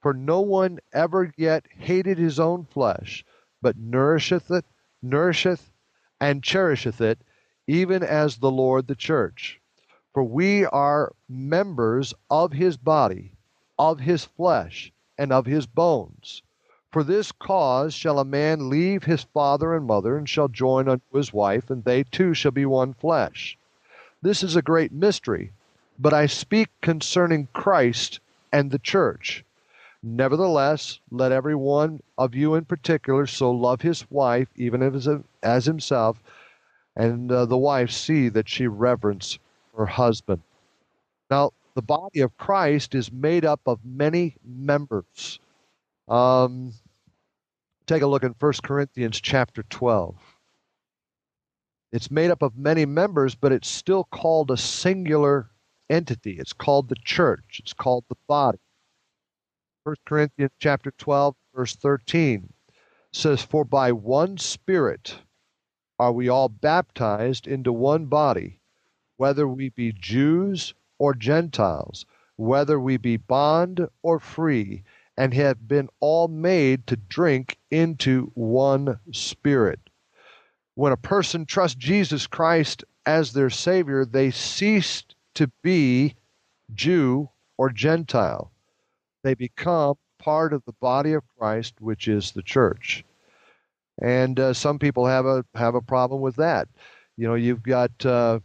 For 0.00 0.14
no 0.14 0.40
one 0.40 0.78
ever 0.90 1.30
yet 1.36 1.66
hated 1.76 2.16
his 2.16 2.40
own 2.40 2.64
flesh 2.64 3.22
but 3.60 3.76
nourisheth 3.76 4.50
it, 4.50 4.64
nourisheth 5.02 5.74
and 6.18 6.42
cherisheth 6.42 7.02
it, 7.02 7.20
even 7.66 8.02
as 8.02 8.38
the 8.38 8.50
Lord 8.50 8.86
the 8.86 8.96
church. 8.96 9.60
For 10.14 10.24
we 10.24 10.64
are 10.64 11.14
members 11.28 12.14
of 12.30 12.52
his 12.52 12.78
body, 12.78 13.32
of 13.78 14.00
his 14.00 14.24
flesh, 14.24 14.90
and 15.18 15.34
of 15.34 15.44
his 15.44 15.66
bones. 15.66 16.42
For 16.94 17.02
this 17.02 17.32
cause 17.32 17.92
shall 17.92 18.20
a 18.20 18.24
man 18.24 18.70
leave 18.70 19.02
his 19.02 19.24
father 19.24 19.74
and 19.74 19.84
mother, 19.84 20.16
and 20.16 20.28
shall 20.28 20.46
join 20.46 20.88
unto 20.88 21.04
his 21.12 21.32
wife, 21.32 21.68
and 21.68 21.82
they 21.82 22.04
two 22.04 22.34
shall 22.34 22.52
be 22.52 22.64
one 22.66 22.94
flesh. 22.94 23.58
This 24.22 24.44
is 24.44 24.54
a 24.54 24.62
great 24.62 24.92
mystery, 24.92 25.50
but 25.98 26.14
I 26.14 26.26
speak 26.26 26.68
concerning 26.82 27.48
Christ 27.52 28.20
and 28.52 28.70
the 28.70 28.78
church. 28.78 29.44
Nevertheless, 30.04 31.00
let 31.10 31.32
every 31.32 31.56
one 31.56 32.00
of 32.16 32.32
you 32.32 32.54
in 32.54 32.64
particular 32.64 33.26
so 33.26 33.50
love 33.50 33.80
his 33.80 34.08
wife, 34.08 34.46
even 34.54 34.80
as, 34.80 35.08
as 35.42 35.64
himself, 35.66 36.22
and 36.94 37.32
uh, 37.32 37.44
the 37.44 37.58
wife 37.58 37.90
see 37.90 38.28
that 38.28 38.48
she 38.48 38.68
reverence 38.68 39.40
her 39.76 39.86
husband. 39.86 40.42
Now, 41.28 41.50
the 41.74 41.82
body 41.82 42.20
of 42.20 42.38
Christ 42.38 42.94
is 42.94 43.10
made 43.10 43.44
up 43.44 43.62
of 43.66 43.84
many 43.84 44.36
members. 44.44 45.40
Um, 46.06 46.72
take 47.86 48.02
a 48.02 48.06
look 48.06 48.22
in 48.24 48.34
1 48.38 48.52
Corinthians 48.62 49.20
chapter 49.20 49.62
12. 49.64 50.16
It's 51.92 52.10
made 52.10 52.30
up 52.30 52.42
of 52.42 52.56
many 52.56 52.86
members, 52.86 53.34
but 53.34 53.52
it's 53.52 53.68
still 53.68 54.04
called 54.04 54.50
a 54.50 54.56
singular 54.56 55.50
entity. 55.88 56.32
It's 56.38 56.52
called 56.52 56.88
the 56.88 56.96
church. 57.04 57.60
It's 57.62 57.72
called 57.72 58.04
the 58.08 58.16
body. 58.26 58.58
1 59.84 59.96
Corinthians 60.06 60.52
chapter 60.58 60.90
12, 60.92 61.36
verse 61.54 61.76
13 61.76 62.52
says, 63.12 63.42
For 63.42 63.64
by 63.64 63.92
one 63.92 64.38
Spirit 64.38 65.18
are 65.98 66.12
we 66.12 66.28
all 66.28 66.48
baptized 66.48 67.46
into 67.46 67.72
one 67.72 68.06
body, 68.06 68.60
whether 69.18 69.46
we 69.46 69.68
be 69.68 69.92
Jews 69.92 70.74
or 70.98 71.14
Gentiles, 71.14 72.06
whether 72.36 72.80
we 72.80 72.96
be 72.96 73.16
bond 73.16 73.86
or 74.02 74.18
free, 74.18 74.82
and 75.16 75.32
have 75.34 75.68
been 75.68 75.88
all 76.00 76.28
made 76.28 76.86
to 76.86 76.96
drink 76.96 77.58
into 77.70 78.30
one 78.34 78.98
Spirit. 79.12 79.80
When 80.74 80.92
a 80.92 80.96
person 80.96 81.46
trusts 81.46 81.76
Jesus 81.76 82.26
Christ 82.26 82.84
as 83.06 83.32
their 83.32 83.50
Savior, 83.50 84.04
they 84.04 84.30
cease 84.30 85.04
to 85.34 85.50
be 85.62 86.14
Jew 86.74 87.28
or 87.56 87.70
Gentile. 87.70 88.50
They 89.22 89.34
become 89.34 89.96
part 90.18 90.52
of 90.52 90.64
the 90.64 90.72
body 90.72 91.12
of 91.12 91.22
Christ, 91.38 91.74
which 91.80 92.08
is 92.08 92.32
the 92.32 92.42
church. 92.42 93.04
And 94.00 94.40
uh, 94.40 94.52
some 94.52 94.78
people 94.78 95.06
have 95.06 95.26
a 95.26 95.44
have 95.54 95.76
a 95.76 95.80
problem 95.80 96.20
with 96.20 96.36
that. 96.36 96.68
You 97.16 97.28
know, 97.28 97.34
you've 97.34 97.62
got 97.62 98.04
uh, 98.04 98.40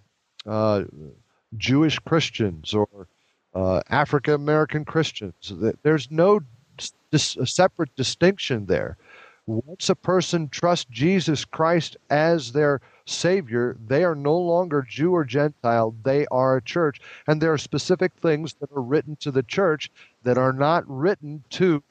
uh, 0.45 0.83
Jewish 1.57 1.97
Christians 1.99 2.73
or 2.73 3.07
uh, 3.55 3.81
African 3.89 4.35
American 4.35 4.85
Christians. 4.85 5.51
There's 5.81 6.11
no 6.11 6.41
dis- 7.11 7.37
separate 7.45 7.95
distinction 7.95 8.65
there. 8.65 8.97
Once 9.45 9.89
a 9.89 9.95
person 9.95 10.47
trusts 10.47 10.85
Jesus 10.91 11.43
Christ 11.43 11.97
as 12.09 12.51
their 12.51 12.81
Savior, 13.05 13.75
they 13.87 14.03
are 14.03 14.13
no 14.13 14.37
longer 14.37 14.85
Jew 14.87 15.11
or 15.13 15.25
Gentile, 15.25 15.95
they 16.03 16.27
are 16.27 16.57
a 16.57 16.61
church. 16.61 16.99
And 17.27 17.41
there 17.41 17.51
are 17.51 17.57
specific 17.57 18.11
things 18.21 18.53
that 18.59 18.71
are 18.71 18.81
written 18.81 19.15
to 19.21 19.31
the 19.31 19.41
church 19.41 19.89
that 20.23 20.37
are 20.37 20.53
not 20.53 20.83
written 20.87 21.43
to 21.51 21.81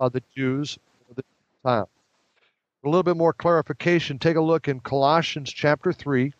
uh, 0.00 0.08
the 0.08 0.22
Jews 0.34 0.78
or 1.08 1.14
the 1.14 1.24
Gentiles. 1.62 1.88
a 2.84 2.88
little 2.88 3.02
bit 3.02 3.18
more 3.18 3.34
clarification, 3.34 4.18
take 4.18 4.36
a 4.36 4.40
look 4.40 4.66
in 4.68 4.80
Colossians 4.80 5.52
chapter 5.52 5.92
3. 5.92 6.32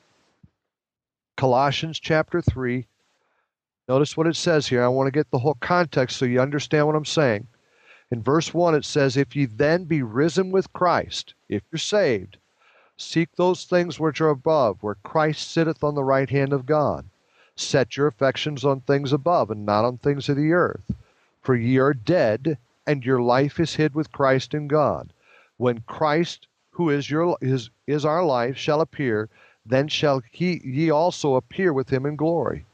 Colossians 1.37 2.01
chapter 2.01 2.41
3. 2.41 2.87
Notice 3.89 4.17
what 4.17 4.27
it 4.27 4.37
says 4.37 4.67
here. 4.67 4.83
I 4.83 4.89
want 4.89 5.09
to 5.09 5.11
get 5.11 5.31
the 5.31 5.39
whole 5.39 5.59
context 5.61 6.17
so 6.17 6.25
you 6.25 6.41
understand 6.41 6.87
what 6.87 6.97
I'm 6.97 7.05
saying. 7.05 7.47
In 8.11 8.23
verse 8.23 8.53
1, 8.53 8.75
it 8.75 8.85
says, 8.85 9.17
If 9.17 9.35
ye 9.35 9.47
then 9.47 9.85
be 9.85 10.03
risen 10.03 10.51
with 10.51 10.73
Christ, 10.73 11.35
if 11.49 11.63
you're 11.73 11.79
saved, 11.79 12.37
seek 12.97 13.35
those 13.37 13.65
things 13.65 13.99
which 13.99 14.21
are 14.21 14.29
above, 14.29 14.83
where 14.83 14.97
Christ 14.97 15.51
sitteth 15.51 15.83
on 15.83 15.95
the 15.95 16.05
right 16.05 16.29
hand 16.29 16.53
of 16.53 16.67
God. 16.67 17.07
Set 17.57 17.97
your 17.97 18.07
affections 18.07 18.65
on 18.65 18.81
things 18.81 19.13
above, 19.13 19.51
and 19.51 19.65
not 19.65 19.85
on 19.85 19.97
things 19.97 20.29
of 20.29 20.37
the 20.37 20.53
earth. 20.53 20.93
For 21.41 21.55
ye 21.55 21.79
are 21.79 21.95
dead, 21.95 22.59
and 22.87 23.05
your 23.05 23.23
life 23.23 23.59
is 23.59 23.77
hid 23.77 23.95
with 23.95 24.13
Christ 24.13 24.53
in 24.53 24.69
God. 24.69 25.13
When 25.57 25.81
Christ, 25.81 26.47
who 26.73 26.91
is 26.91 27.11
your 27.11 27.39
is, 27.41 27.71
is 27.87 28.05
our 28.05 28.25
life, 28.25 28.57
shall 28.57 28.81
appear, 28.81 29.29
then 29.65 29.89
shall 29.89 30.21
he 30.31 30.61
ye 30.63 30.91
also 30.91 31.37
appear 31.37 31.73
with 31.73 31.89
him 31.89 32.05
in 32.05 32.17
glory. 32.17 32.67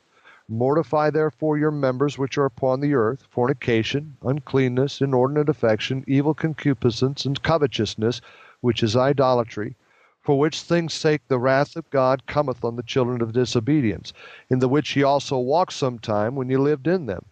Mortify 0.53 1.11
therefore 1.11 1.59
your 1.59 1.71
members 1.71 2.19
which 2.19 2.37
are 2.37 2.45
upon 2.45 2.81
the 2.81 2.93
earth 2.93 3.23
fornication, 3.31 4.17
uncleanness, 4.21 5.01
inordinate 5.01 5.49
affection, 5.49 6.03
evil 6.09 6.35
concupiscence, 6.35 7.25
and 7.25 7.41
covetousness, 7.41 8.21
which 8.61 8.83
is 8.83 8.97
idolatry. 8.97 9.77
For 10.21 10.41
which 10.41 10.63
things' 10.63 10.93
sake 10.93 11.23
the 11.29 11.39
wrath 11.39 11.77
of 11.77 11.89
God 11.91 12.27
cometh 12.27 12.65
on 12.65 12.75
the 12.75 12.83
children 12.83 13.23
of 13.23 13.33
disobedience, 13.33 14.13
in 14.49 14.59
the 14.59 14.69
which 14.69 14.97
ye 14.97 15.05
also 15.05 15.39
walked 15.39 15.73
sometime 15.73 16.35
when 16.35 16.51
ye 16.51 16.57
lived 16.57 16.89
in 16.89 17.07
them. 17.07 17.27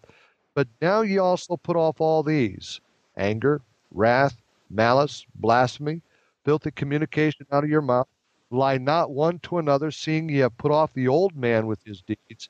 But 0.55 0.69
now 0.81 1.01
ye 1.01 1.17
also 1.17 1.57
put 1.57 1.75
off 1.75 1.99
all 1.99 2.23
these 2.23 2.79
anger, 3.17 3.61
wrath, 3.91 4.41
malice, 4.69 5.25
blasphemy, 5.35 6.03
filthy 6.45 6.71
communication 6.71 7.45
out 7.51 7.65
of 7.65 7.69
your 7.69 7.81
mouth. 7.81 8.07
Lie 8.49 8.77
not 8.77 9.11
one 9.11 9.39
to 9.39 9.57
another, 9.57 9.91
seeing 9.91 10.29
ye 10.29 10.37
have 10.37 10.57
put 10.57 10.71
off 10.71 10.93
the 10.93 11.09
old 11.09 11.35
man 11.35 11.67
with 11.67 11.83
his 11.83 12.01
deeds 12.01 12.47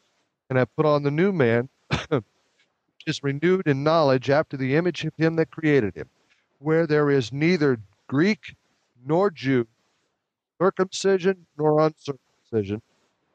and 0.50 0.58
have 0.58 0.76
put 0.76 0.86
on 0.86 1.04
the 1.04 1.12
new 1.12 1.32
man, 1.32 1.70
which 2.10 2.24
is 3.06 3.24
renewed 3.24 3.68
in 3.68 3.84
knowledge 3.84 4.30
after 4.30 4.58
the 4.58 4.76
image 4.76 5.06
of 5.06 5.14
him 5.16 5.36
that 5.36 5.52
created 5.52 5.96
him, 5.96 6.10
where 6.60 6.88
there 6.88 7.10
is 7.10 7.32
neither 7.32 7.80
Greek 8.08 8.56
nor 9.06 9.30
Jew, 9.30 9.68
circumcision 10.62 11.46
nor 11.58 11.80
uncircumcision, 11.80 12.82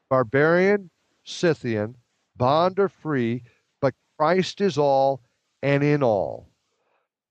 barbarian, 0.09 0.89
Scythian, 1.23 1.95
bond 2.35 2.79
or 2.79 2.89
free, 2.89 3.43
but 3.81 3.93
Christ 4.17 4.61
is 4.61 4.77
all 4.77 5.21
and 5.63 5.83
in 5.83 6.03
all. 6.03 6.47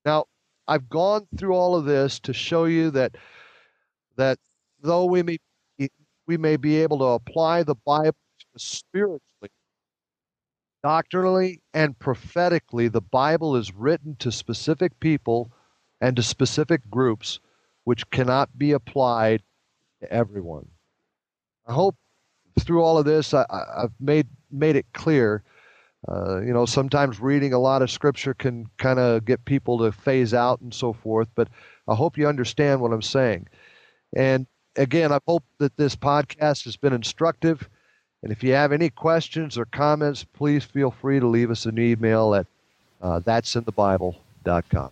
Now, 0.03 0.25
I've 0.67 0.89
gone 0.89 1.27
through 1.37 1.53
all 1.53 1.75
of 1.75 1.85
this 1.85 2.19
to 2.21 2.33
show 2.33 2.65
you 2.65 2.91
that 2.91 3.15
that 4.17 4.39
though 4.81 5.05
we 5.05 5.23
may 5.23 5.37
we 6.27 6.37
may 6.37 6.57
be 6.57 6.77
able 6.77 6.97
to 6.99 7.05
apply 7.05 7.63
the 7.63 7.75
Bible 7.75 8.17
spiritually 8.57 9.21
Doctrinally 10.85 11.63
and 11.73 11.97
prophetically, 11.97 12.89
the 12.89 13.01
Bible 13.01 13.55
is 13.55 13.73
written 13.73 14.15
to 14.17 14.31
specific 14.31 14.99
people 14.99 15.51
and 15.99 16.15
to 16.15 16.21
specific 16.21 16.87
groups, 16.91 17.39
which 17.85 18.07
cannot 18.11 18.55
be 18.55 18.71
applied 18.71 19.41
to 19.99 20.13
everyone. 20.13 20.67
I 21.65 21.73
hope 21.73 21.95
through 22.59 22.83
all 22.83 22.99
of 22.99 23.05
this, 23.05 23.33
I, 23.33 23.47
have 23.75 23.93
made 23.99 24.27
made 24.51 24.75
it 24.75 24.85
clear. 24.93 25.41
Uh, 26.07 26.41
you 26.41 26.53
know, 26.53 26.67
sometimes 26.67 27.19
reading 27.19 27.51
a 27.51 27.57
lot 27.57 27.81
of 27.81 27.89
scripture 27.89 28.35
can 28.35 28.67
kind 28.77 28.99
of 28.99 29.25
get 29.25 29.43
people 29.43 29.79
to 29.79 29.91
phase 29.91 30.35
out 30.35 30.61
and 30.61 30.71
so 30.71 30.93
forth, 30.93 31.29
but 31.33 31.47
I 31.87 31.95
hope 31.95 32.15
you 32.15 32.27
understand 32.27 32.79
what 32.79 32.93
I'm 32.93 33.01
saying. 33.01 33.47
And 34.15 34.45
again, 34.75 35.11
I 35.11 35.17
hope 35.27 35.45
that 35.57 35.77
this 35.77 35.95
podcast 35.95 36.63
has 36.65 36.77
been 36.77 36.93
instructive 36.93 37.67
and 38.23 38.31
if 38.31 38.43
you 38.43 38.53
have 38.53 38.71
any 38.71 38.89
questions 38.89 39.57
or 39.57 39.65
comments, 39.65 40.23
please 40.23 40.63
feel 40.63 40.91
free 40.91 41.19
to 41.19 41.27
leave 41.27 41.51
us 41.51 41.65
an 41.65 41.77
email 41.77 42.35
at 42.35 42.47
uh, 43.01 43.19
that'sinthebible.com. 43.19 44.91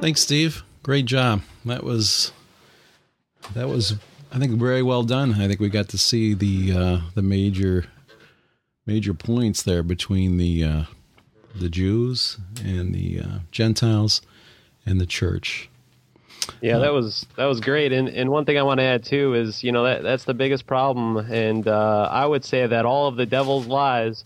Thanks, 0.00 0.20
Steve. 0.20 0.62
Great 0.82 1.06
job. 1.06 1.42
That 1.64 1.82
was 1.82 2.32
that 3.54 3.68
was 3.68 3.94
I 4.32 4.38
think 4.38 4.52
very 4.52 4.82
well 4.82 5.02
done. 5.02 5.34
I 5.34 5.48
think 5.48 5.60
we 5.60 5.68
got 5.68 5.88
to 5.88 5.98
see 5.98 6.34
the 6.34 6.72
uh, 6.72 7.00
the 7.14 7.22
major 7.22 7.86
major 8.86 9.14
points 9.14 9.62
there 9.62 9.82
between 9.82 10.36
the 10.36 10.64
uh, 10.64 10.82
the 11.54 11.68
Jews 11.68 12.38
and 12.62 12.94
the 12.94 13.20
uh, 13.20 13.38
Gentiles 13.50 14.22
and 14.84 15.00
the 15.00 15.06
church. 15.06 15.68
Yeah, 16.60 16.78
that 16.78 16.92
was 16.92 17.26
that 17.36 17.44
was 17.46 17.60
great. 17.60 17.92
And 17.92 18.08
and 18.08 18.30
one 18.30 18.44
thing 18.44 18.58
I 18.58 18.62
want 18.62 18.80
to 18.80 18.84
add 18.84 19.04
too 19.04 19.34
is 19.34 19.62
you 19.62 19.72
know 19.72 19.84
that 19.84 20.02
that's 20.02 20.24
the 20.24 20.34
biggest 20.34 20.66
problem. 20.66 21.16
And 21.16 21.66
uh, 21.68 22.08
I 22.10 22.26
would 22.26 22.44
say 22.44 22.66
that 22.66 22.84
all 22.84 23.08
of 23.08 23.16
the 23.16 23.26
devil's 23.26 23.66
lies 23.66 24.24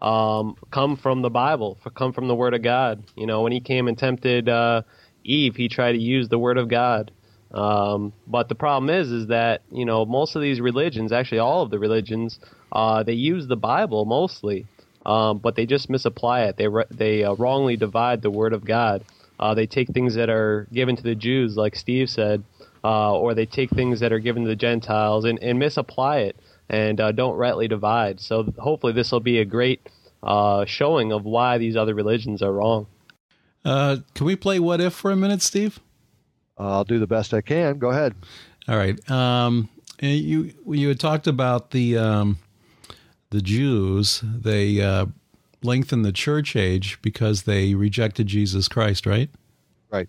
um, 0.00 0.56
come 0.70 0.96
from 0.96 1.22
the 1.22 1.30
Bible, 1.30 1.78
come 1.94 2.12
from 2.12 2.28
the 2.28 2.34
Word 2.34 2.54
of 2.54 2.62
God. 2.62 3.02
You 3.16 3.26
know, 3.26 3.42
when 3.42 3.52
he 3.52 3.60
came 3.60 3.88
and 3.88 3.96
tempted 3.96 4.48
uh, 4.48 4.82
Eve, 5.24 5.56
he 5.56 5.68
tried 5.68 5.92
to 5.92 5.98
use 5.98 6.28
the 6.28 6.38
Word 6.38 6.58
of 6.58 6.68
God. 6.68 7.10
Um, 7.52 8.12
but 8.26 8.48
the 8.48 8.54
problem 8.54 8.90
is, 8.90 9.10
is 9.10 9.26
that 9.28 9.62
you 9.72 9.84
know 9.84 10.04
most 10.04 10.36
of 10.36 10.42
these 10.42 10.60
religions, 10.60 11.12
actually 11.12 11.38
all 11.38 11.62
of 11.62 11.70
the 11.70 11.78
religions, 11.78 12.38
uh, 12.72 13.02
they 13.02 13.14
use 13.14 13.46
the 13.46 13.56
Bible 13.56 14.04
mostly, 14.04 14.66
um, 15.04 15.38
but 15.38 15.56
they 15.56 15.66
just 15.66 15.90
misapply 15.90 16.42
it. 16.42 16.56
They 16.56 16.68
they 16.90 17.24
uh, 17.24 17.34
wrongly 17.34 17.76
divide 17.76 18.22
the 18.22 18.30
Word 18.30 18.52
of 18.52 18.64
God. 18.64 19.04
Uh, 19.40 19.54
they 19.54 19.66
take 19.66 19.88
things 19.88 20.14
that 20.14 20.28
are 20.30 20.68
given 20.72 20.94
to 20.94 21.02
the 21.02 21.14
Jews, 21.14 21.56
like 21.56 21.74
Steve 21.74 22.10
said, 22.10 22.44
uh, 22.84 23.18
or 23.18 23.34
they 23.34 23.46
take 23.46 23.70
things 23.70 23.98
that 24.00 24.12
are 24.12 24.18
given 24.18 24.44
to 24.44 24.48
the 24.48 24.56
Gentiles 24.56 25.24
and, 25.24 25.42
and 25.42 25.58
misapply 25.58 26.18
it 26.18 26.36
and 26.68 27.00
uh, 27.00 27.10
don't 27.10 27.36
rightly 27.36 27.66
divide. 27.66 28.20
So 28.20 28.44
hopefully 28.58 28.92
this 28.92 29.10
will 29.10 29.20
be 29.20 29.38
a 29.38 29.44
great 29.44 29.88
uh, 30.22 30.66
showing 30.66 31.10
of 31.10 31.24
why 31.24 31.58
these 31.58 31.74
other 31.74 31.94
religions 31.94 32.42
are 32.42 32.52
wrong. 32.52 32.86
Uh, 33.64 33.98
can 34.14 34.26
we 34.26 34.36
play 34.36 34.60
What 34.60 34.80
If 34.80 34.92
for 34.92 35.10
a 35.10 35.16
minute, 35.16 35.42
Steve? 35.42 35.80
I'll 36.56 36.84
do 36.84 36.98
the 36.98 37.06
best 37.06 37.32
I 37.32 37.40
can. 37.40 37.78
Go 37.78 37.90
ahead. 37.90 38.14
All 38.68 38.76
right. 38.76 39.10
Um, 39.10 39.70
you 40.00 40.52
you 40.66 40.88
had 40.88 41.00
talked 41.00 41.26
about 41.26 41.70
the 41.70 41.96
um, 41.96 42.38
the 43.30 43.40
Jews. 43.40 44.22
They 44.22 44.80
uh, 44.80 45.06
lengthen 45.62 46.02
the 46.02 46.12
church 46.12 46.56
age 46.56 47.00
because 47.02 47.42
they 47.42 47.74
rejected 47.74 48.26
Jesus 48.26 48.68
Christ, 48.68 49.06
right? 49.06 49.30
Right. 49.90 50.08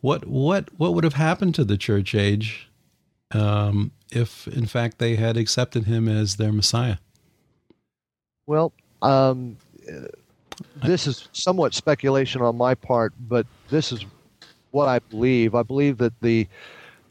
What 0.00 0.26
what 0.26 0.68
what 0.76 0.94
would 0.94 1.04
have 1.04 1.14
happened 1.14 1.54
to 1.56 1.64
the 1.64 1.76
church 1.76 2.14
age 2.14 2.68
um, 3.32 3.92
if 4.10 4.46
in 4.48 4.66
fact 4.66 4.98
they 4.98 5.16
had 5.16 5.36
accepted 5.36 5.84
him 5.84 6.08
as 6.08 6.36
their 6.36 6.52
Messiah. 6.52 6.96
Well, 8.46 8.72
um, 9.02 9.56
this 10.76 11.06
is 11.06 11.28
somewhat 11.32 11.74
speculation 11.74 12.42
on 12.42 12.56
my 12.56 12.74
part, 12.74 13.12
but 13.28 13.46
this 13.68 13.92
is 13.92 14.04
what 14.70 14.88
I 14.88 15.00
believe. 15.00 15.54
I 15.54 15.62
believe 15.62 15.98
that 15.98 16.18
the 16.20 16.46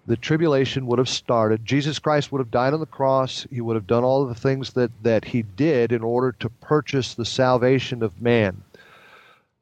the 0.08 0.16
tribulation 0.16 0.86
would 0.86 1.00
have 1.00 1.10
started. 1.10 1.66
Jesus 1.66 1.98
Christ 1.98 2.32
would 2.32 2.40
have 2.40 2.52
died 2.52 2.74
on 2.74 2.80
the 2.80 2.86
cross. 2.86 3.48
He 3.50 3.62
would 3.62 3.76
have 3.76 3.88
done 3.88 4.04
all 4.04 4.26
the 4.26 4.36
things 4.36 4.74
that, 4.74 4.92
that 5.04 5.26
he 5.26 5.42
did 5.42 5.92
in 5.92 6.04
order 6.04 6.32
to 6.34 6.50
purchase 6.50 7.14
the 7.14 7.26
salvation 7.26 8.04
of 8.04 8.22
man. 8.22 8.64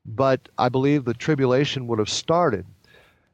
But 0.05 0.49
I 0.57 0.67
believe 0.67 1.05
the 1.05 1.13
tribulation 1.13 1.87
would 1.87 1.99
have 1.99 2.09
started. 2.09 2.65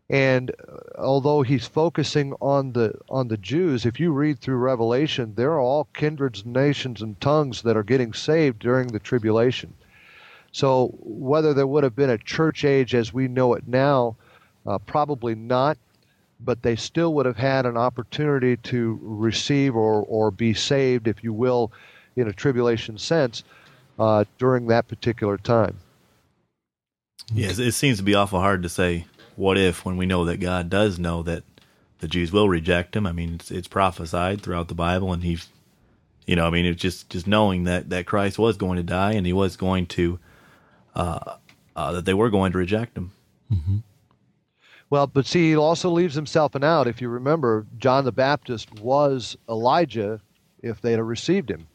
And 0.10 0.52
uh, 0.52 0.78
although 1.00 1.42
he's 1.42 1.68
focusing 1.68 2.34
on 2.42 2.74
the 2.74 2.94
on 3.10 3.28
the 3.28 3.38
Jews, 3.38 3.86
if 3.86 4.00
you 4.00 4.12
read 4.12 4.40
through 4.40 4.58
Revelation, 4.58 5.34
there 5.36 5.52
are 5.52 5.62
all 5.62 5.88
kindreds, 5.94 6.46
nations, 6.46 7.02
and 7.02 7.20
tongues 7.22 7.62
that 7.62 7.78
are 7.78 7.84
getting 7.84 8.14
saved 8.14 8.60
during 8.60 8.88
the 8.88 9.00
tribulation. 9.00 9.74
So 10.52 10.96
whether 11.00 11.54
there 11.54 11.68
would 11.68 11.84
have 11.84 11.96
been 11.96 12.10
a 12.10 12.18
church 12.18 12.66
age 12.66 12.96
as 12.96 13.14
we 13.14 13.28
know 13.28 13.54
it 13.54 13.68
now, 13.68 14.16
uh, 14.66 14.80
probably 14.80 15.36
not 15.36 15.78
but 16.40 16.62
they 16.62 16.76
still 16.76 17.14
would 17.14 17.26
have 17.26 17.38
had 17.38 17.66
an 17.66 17.78
opportunity 17.78 18.58
to 18.58 19.00
receive 19.02 19.76
or, 19.76 20.04
or 20.04 20.32
be 20.32 20.54
saved, 20.54 21.08
if 21.08 21.24
you 21.24 21.34
will, 21.34 21.72
in 22.16 22.28
a 22.28 22.34
tribulation 22.34 22.98
sense, 22.98 23.44
uh, 23.98 24.24
during 24.38 24.68
that 24.68 24.88
particular 24.88 25.38
time. 25.38 25.78
Yes, 27.34 27.60
it 27.60 27.74
seems 27.74 27.98
to 27.98 28.04
be 28.04 28.16
awful 28.16 28.40
hard 28.40 28.64
to 28.64 28.70
say 28.70 29.06
what 29.36 29.58
if 29.58 29.86
when 29.86 29.98
we 29.98 30.06
know 30.06 30.26
that 30.26 30.38
God 30.38 30.70
does 30.70 30.98
know 30.98 31.24
that 31.24 31.44
the 32.00 32.08
Jews 32.08 32.32
will 32.32 32.50
reject 32.50 32.96
him. 32.96 33.06
I 33.06 33.12
mean, 33.12 33.36
it's, 33.36 33.52
it's 33.52 33.68
prophesied 33.68 34.42
throughout 34.42 34.68
the 34.68 34.74
Bible, 34.74 35.14
and 35.14 35.24
he's, 35.24 35.50
you 36.26 36.36
know, 36.36 36.48
I 36.48 36.50
mean, 36.50 36.66
it's 36.66 36.82
just 36.82 37.10
just 37.10 37.28
knowing 37.28 37.66
that 37.66 37.90
that 37.90 38.06
Christ 38.06 38.40
was 38.40 38.58
going 38.58 38.78
to 38.78 38.84
die 38.84 39.14
and 39.14 39.26
he 39.26 39.34
was 39.34 39.58
going 39.58 39.86
to, 39.88 40.20
uh, 40.96 41.36
uh, 41.76 41.92
that 41.94 42.06
they 42.06 42.14
were 42.14 42.30
going 42.30 42.52
to 42.54 42.58
reject 42.58 42.98
him. 42.98 43.12
Mm-hmm. 43.54 43.78
Well, 44.90 45.06
but 45.08 45.26
see, 45.26 45.50
he 45.50 45.56
also 45.56 45.90
leaves 45.90 46.16
himself 46.16 46.56
an 46.56 46.64
out. 46.64 46.88
If 46.88 47.02
you 47.02 47.10
remember, 47.10 47.66
John 47.78 48.06
the 48.06 48.12
Baptist 48.12 48.80
was 48.80 49.38
Elijah 49.48 50.20
if 50.64 50.82
they'd 50.82 50.94
have 50.94 51.06
received 51.06 51.50
him. 51.50 51.68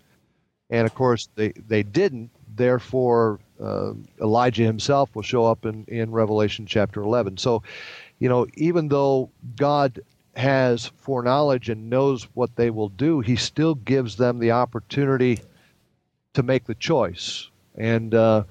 And 0.70 0.86
of 0.86 0.94
course, 0.94 1.28
they, 1.36 1.52
they 1.68 1.82
didn't. 1.82 2.30
Therefore, 2.56 3.38
uh, 3.62 3.92
Elijah 4.20 4.64
himself 4.64 5.14
will 5.14 5.22
show 5.22 5.44
up 5.44 5.64
in, 5.64 5.84
in 5.86 6.10
Revelation 6.10 6.66
chapter 6.66 7.02
11. 7.02 7.36
So, 7.36 7.62
you 8.18 8.28
know, 8.28 8.46
even 8.54 8.88
though 8.88 9.30
God 9.56 10.00
has 10.36 10.86
foreknowledge 10.96 11.68
and 11.68 11.88
knows 11.88 12.24
what 12.34 12.56
they 12.56 12.70
will 12.70 12.88
do, 12.88 13.20
he 13.20 13.36
still 13.36 13.76
gives 13.76 14.16
them 14.16 14.40
the 14.40 14.50
opportunity 14.50 15.38
to 16.32 16.42
make 16.42 16.64
the 16.64 16.74
choice. 16.74 17.48
And, 17.76 18.14
uh, 18.14 18.44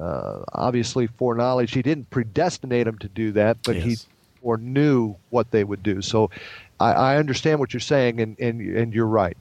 uh, 0.00 0.40
obviously 0.52 1.06
foreknowledge. 1.06 1.72
He 1.72 1.82
didn't 1.82 2.10
predestinate 2.10 2.86
them 2.86 2.98
to 2.98 3.08
do 3.08 3.32
that, 3.32 3.58
but 3.62 3.76
yes. 3.76 3.84
he 3.84 3.96
foreknew 4.42 5.14
what 5.30 5.50
they 5.50 5.64
would 5.64 5.82
do. 5.82 6.02
So 6.02 6.30
I, 6.78 6.92
I, 6.92 7.16
understand 7.16 7.58
what 7.58 7.72
you're 7.72 7.80
saying, 7.80 8.20
and 8.20 8.38
and 8.38 8.60
and 8.60 8.94
you're 8.94 9.06
right. 9.06 9.36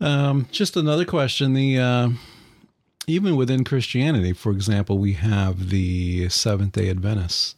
Um, 0.00 0.46
just 0.50 0.76
another 0.76 1.04
question: 1.04 1.54
the 1.54 1.78
uh, 1.78 2.08
even 3.06 3.36
within 3.36 3.64
Christianity, 3.64 4.32
for 4.32 4.52
example, 4.52 4.98
we 4.98 5.14
have 5.14 5.70
the 5.70 6.28
Seventh 6.28 6.72
Day 6.72 6.90
Adventists 6.90 7.56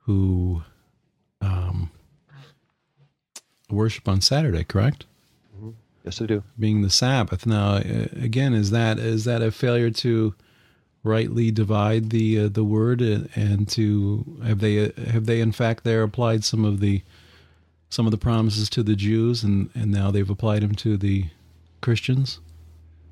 who 0.00 0.62
um, 1.42 1.90
worship 3.68 4.08
on 4.08 4.20
Saturday, 4.20 4.64
correct? 4.64 5.04
Mm-hmm. 5.56 5.70
Yes, 6.04 6.18
they 6.18 6.26
do. 6.26 6.42
Being 6.58 6.82
the 6.82 6.90
Sabbath. 6.90 7.46
Now, 7.46 7.76
uh, 7.76 8.06
again, 8.12 8.54
is 8.54 8.70
that 8.70 8.98
is 8.98 9.24
that 9.24 9.42
a 9.42 9.50
failure 9.50 9.90
to 9.90 10.34
rightly 11.04 11.50
divide 11.50 12.10
the 12.10 12.38
uh, 12.38 12.48
the 12.48 12.64
word 12.64 13.00
and 13.00 13.68
to 13.68 14.24
have 14.44 14.60
they 14.60 14.92
have 15.10 15.26
they 15.26 15.40
in 15.40 15.52
fact 15.52 15.84
there 15.84 16.02
applied 16.02 16.44
some 16.44 16.64
of 16.64 16.80
the 16.80 17.02
some 17.88 18.06
of 18.06 18.10
the 18.10 18.18
promises 18.18 18.68
to 18.70 18.82
the 18.82 18.96
Jews 18.96 19.42
and 19.42 19.70
and 19.74 19.90
now 19.90 20.10
they've 20.10 20.28
applied 20.28 20.62
them 20.62 20.74
to 20.76 20.96
the 20.96 21.26
Christians? 21.80 22.40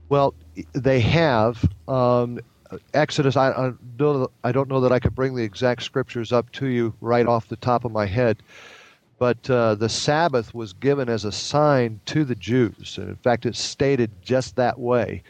Well, 0.09 0.35
they 0.73 1.01
have. 1.01 1.65
Um, 1.89 2.41
Exodus. 2.95 3.37
I, 3.37 3.51
I, 3.51 3.73
don't. 3.97 4.31
I 4.43 4.53
don't 4.53 4.69
know 4.69 4.81
that 4.81 4.93
I 4.93 4.99
could 4.99 5.15
bring 5.15 5.35
the 5.35 5.43
exact 5.43 5.83
scriptures 5.83 6.33
up 6.33 6.51
to 6.53 6.67
you 6.67 6.95
right 7.01 7.27
off 7.27 7.49
the 7.49 7.57
top 7.57 7.85
of 7.85 7.93
my 7.93 8.07
head, 8.07 8.43
but 9.19 9.49
uh, 9.49 9.77
the 9.77 9.89
Sabbath 9.89 10.53
was 10.53 10.73
given 10.73 11.09
as 11.09 11.25
a 11.25 11.33
sign 11.33 12.01
to 12.07 12.25
the 12.25 12.35
Jews. 12.35 12.99
And 12.99 13.09
in 13.09 13.17
fact, 13.17 13.47
it's 13.47 13.61
stated 13.61 14.11
just 14.21 14.57
that 14.57 14.79
way 14.79 15.23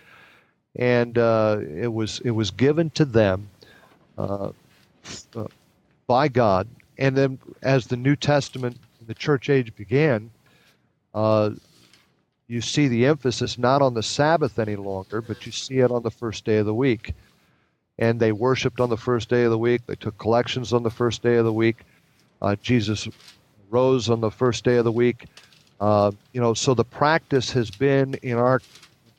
and 0.78 1.16
uh, 1.16 1.58
it 1.74 1.92
was 1.92 2.20
it 2.24 2.30
was 2.30 2.50
given 2.50 2.90
to 2.90 3.04
them 3.04 3.48
uh, 4.18 4.50
uh, 5.34 5.46
by 6.06 6.28
God. 6.28 6.68
And 6.98 7.16
then, 7.16 7.38
as 7.62 7.86
the 7.86 7.96
New 7.96 8.16
Testament, 8.16 8.78
the 9.06 9.14
church 9.14 9.50
age 9.50 9.74
began, 9.76 10.30
uh, 11.14 11.50
you 12.48 12.60
see 12.60 12.88
the 12.88 13.06
emphasis 13.06 13.58
not 13.58 13.82
on 13.82 13.94
the 13.94 14.02
Sabbath 14.02 14.58
any 14.58 14.76
longer, 14.76 15.20
but 15.20 15.44
you 15.44 15.52
see 15.52 15.78
it 15.80 15.90
on 15.90 16.02
the 16.02 16.10
first 16.10 16.44
day 16.44 16.58
of 16.58 16.66
the 16.66 16.74
week. 16.74 17.14
And 17.98 18.20
they 18.20 18.32
worshipped 18.32 18.80
on 18.80 18.90
the 18.90 18.96
first 18.96 19.28
day 19.28 19.44
of 19.44 19.50
the 19.50 19.58
week. 19.58 19.82
They 19.86 19.94
took 19.94 20.18
collections 20.18 20.72
on 20.72 20.82
the 20.82 20.90
first 20.90 21.22
day 21.22 21.36
of 21.36 21.44
the 21.44 21.52
week. 21.52 21.78
Uh, 22.42 22.56
Jesus 22.62 23.08
rose 23.70 24.10
on 24.10 24.20
the 24.20 24.30
first 24.30 24.64
day 24.64 24.76
of 24.76 24.84
the 24.84 24.92
week. 24.92 25.26
You 25.80 26.14
know, 26.34 26.54
so 26.54 26.74
the 26.74 26.84
practice 26.84 27.50
has 27.52 27.70
been 27.70 28.14
in 28.22 28.36
our 28.36 28.60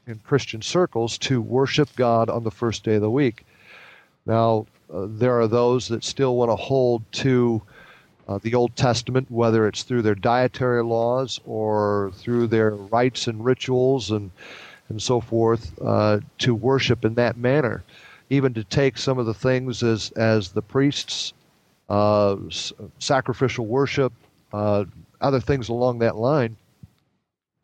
in 0.07 0.19
Christian 0.19 0.61
circles 0.61 1.17
to 1.19 1.41
worship 1.41 1.89
God 1.95 2.29
on 2.29 2.43
the 2.43 2.51
first 2.51 2.83
day 2.83 2.95
of 2.95 3.01
the 3.01 3.11
week. 3.11 3.45
Now, 4.25 4.65
uh, 4.93 5.05
there 5.09 5.39
are 5.39 5.47
those 5.47 5.87
that 5.89 6.03
still 6.03 6.35
want 6.35 6.49
to 6.49 6.55
hold 6.55 7.03
to 7.13 7.61
uh, 8.27 8.39
the 8.41 8.55
Old 8.55 8.75
Testament, 8.75 9.29
whether 9.29 9.67
it's 9.67 9.83
through 9.83 10.01
their 10.01 10.15
dietary 10.15 10.83
laws 10.83 11.39
or 11.45 12.11
through 12.15 12.47
their 12.47 12.71
rites 12.71 13.27
and 13.27 13.43
rituals 13.43 14.11
and 14.11 14.31
and 14.89 15.01
so 15.01 15.19
forth, 15.19 15.77
uh, 15.81 16.21
to 16.37 16.55
worship 16.55 17.03
in 17.03 17.15
that 17.15 17.35
manner. 17.35 17.83
Even 18.29 18.53
to 18.53 18.63
take 18.63 18.97
some 18.97 19.17
of 19.17 19.25
the 19.25 19.33
things 19.33 19.83
as 19.83 20.11
as 20.11 20.51
the 20.51 20.61
priests, 20.61 21.33
uh, 21.89 22.37
sacrificial 22.99 23.65
worship, 23.65 24.13
uh, 24.53 24.85
other 25.19 25.41
things 25.41 25.67
along 25.69 25.99
that 25.99 26.15
line 26.15 26.55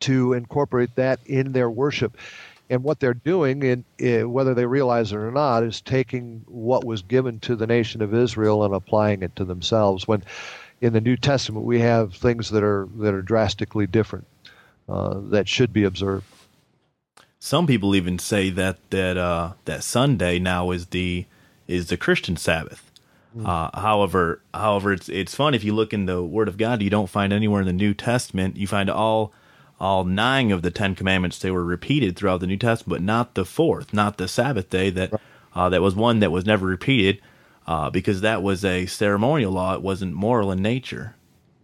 to 0.04 0.32
incorporate 0.32 0.94
that 0.96 1.20
in 1.26 1.52
their 1.52 1.70
worship. 1.70 2.16
And 2.70 2.82
what 2.82 2.98
they're 2.98 3.14
doing, 3.14 3.62
in, 3.62 3.84
in, 3.98 4.32
whether 4.32 4.54
they 4.54 4.64
realize 4.64 5.12
it 5.12 5.16
or 5.16 5.30
not, 5.30 5.62
is 5.62 5.80
taking 5.80 6.42
what 6.46 6.84
was 6.84 7.02
given 7.02 7.38
to 7.40 7.56
the 7.56 7.66
nation 7.66 8.00
of 8.00 8.14
Israel 8.14 8.64
and 8.64 8.74
applying 8.74 9.22
it 9.22 9.36
to 9.36 9.44
themselves. 9.44 10.08
When 10.08 10.22
in 10.80 10.92
the 10.92 11.00
New 11.00 11.16
Testament 11.16 11.64
we 11.64 11.80
have 11.80 12.14
things 12.14 12.50
that 12.50 12.62
are 12.62 12.88
that 12.96 13.14
are 13.14 13.22
drastically 13.22 13.86
different 13.86 14.26
uh, 14.88 15.20
that 15.30 15.48
should 15.48 15.72
be 15.72 15.84
observed. 15.84 16.26
Some 17.38 17.66
people 17.66 17.94
even 17.94 18.18
say 18.18 18.50
that 18.50 18.78
that 18.90 19.16
uh, 19.16 19.52
that 19.64 19.82
Sunday 19.82 20.38
now 20.38 20.70
is 20.70 20.86
the 20.86 21.26
is 21.66 21.88
the 21.88 21.96
Christian 21.96 22.36
Sabbath. 22.36 22.90
Mm. 23.36 23.46
Uh, 23.46 23.80
however, 23.80 24.40
however, 24.52 24.92
it's 24.92 25.08
it's 25.08 25.34
fun 25.34 25.54
if 25.54 25.64
you 25.64 25.74
look 25.74 25.92
in 25.92 26.06
the 26.06 26.22
Word 26.22 26.48
of 26.48 26.56
God, 26.56 26.82
you 26.82 26.90
don't 26.90 27.10
find 27.10 27.32
anywhere 27.32 27.60
in 27.60 27.66
the 27.66 27.72
New 27.72 27.94
Testament 27.94 28.56
you 28.56 28.66
find 28.66 28.90
all 28.90 29.32
all 29.84 30.04
nine 30.04 30.50
of 30.50 30.62
the 30.62 30.70
Ten 30.70 30.94
Commandments 30.94 31.38
they 31.38 31.50
were 31.50 31.64
repeated 31.64 32.16
throughout 32.16 32.40
the 32.40 32.46
New 32.46 32.56
Testament, 32.56 33.00
but 33.00 33.04
not 33.04 33.34
the 33.34 33.44
fourth, 33.44 33.92
not 33.92 34.16
the 34.16 34.26
Sabbath 34.26 34.70
day. 34.70 34.88
That 34.88 35.20
uh, 35.54 35.68
that 35.68 35.82
was 35.82 35.94
one 35.94 36.20
that 36.20 36.32
was 36.32 36.46
never 36.46 36.66
repeated 36.66 37.20
uh, 37.66 37.90
because 37.90 38.22
that 38.22 38.42
was 38.42 38.64
a 38.64 38.86
ceremonial 38.86 39.52
law. 39.52 39.74
It 39.74 39.82
wasn't 39.82 40.14
moral 40.14 40.50
in 40.50 40.62
nature. 40.62 41.16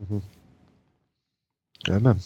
Mm-hmm. 0.02 0.18
Amen. 1.90 2.20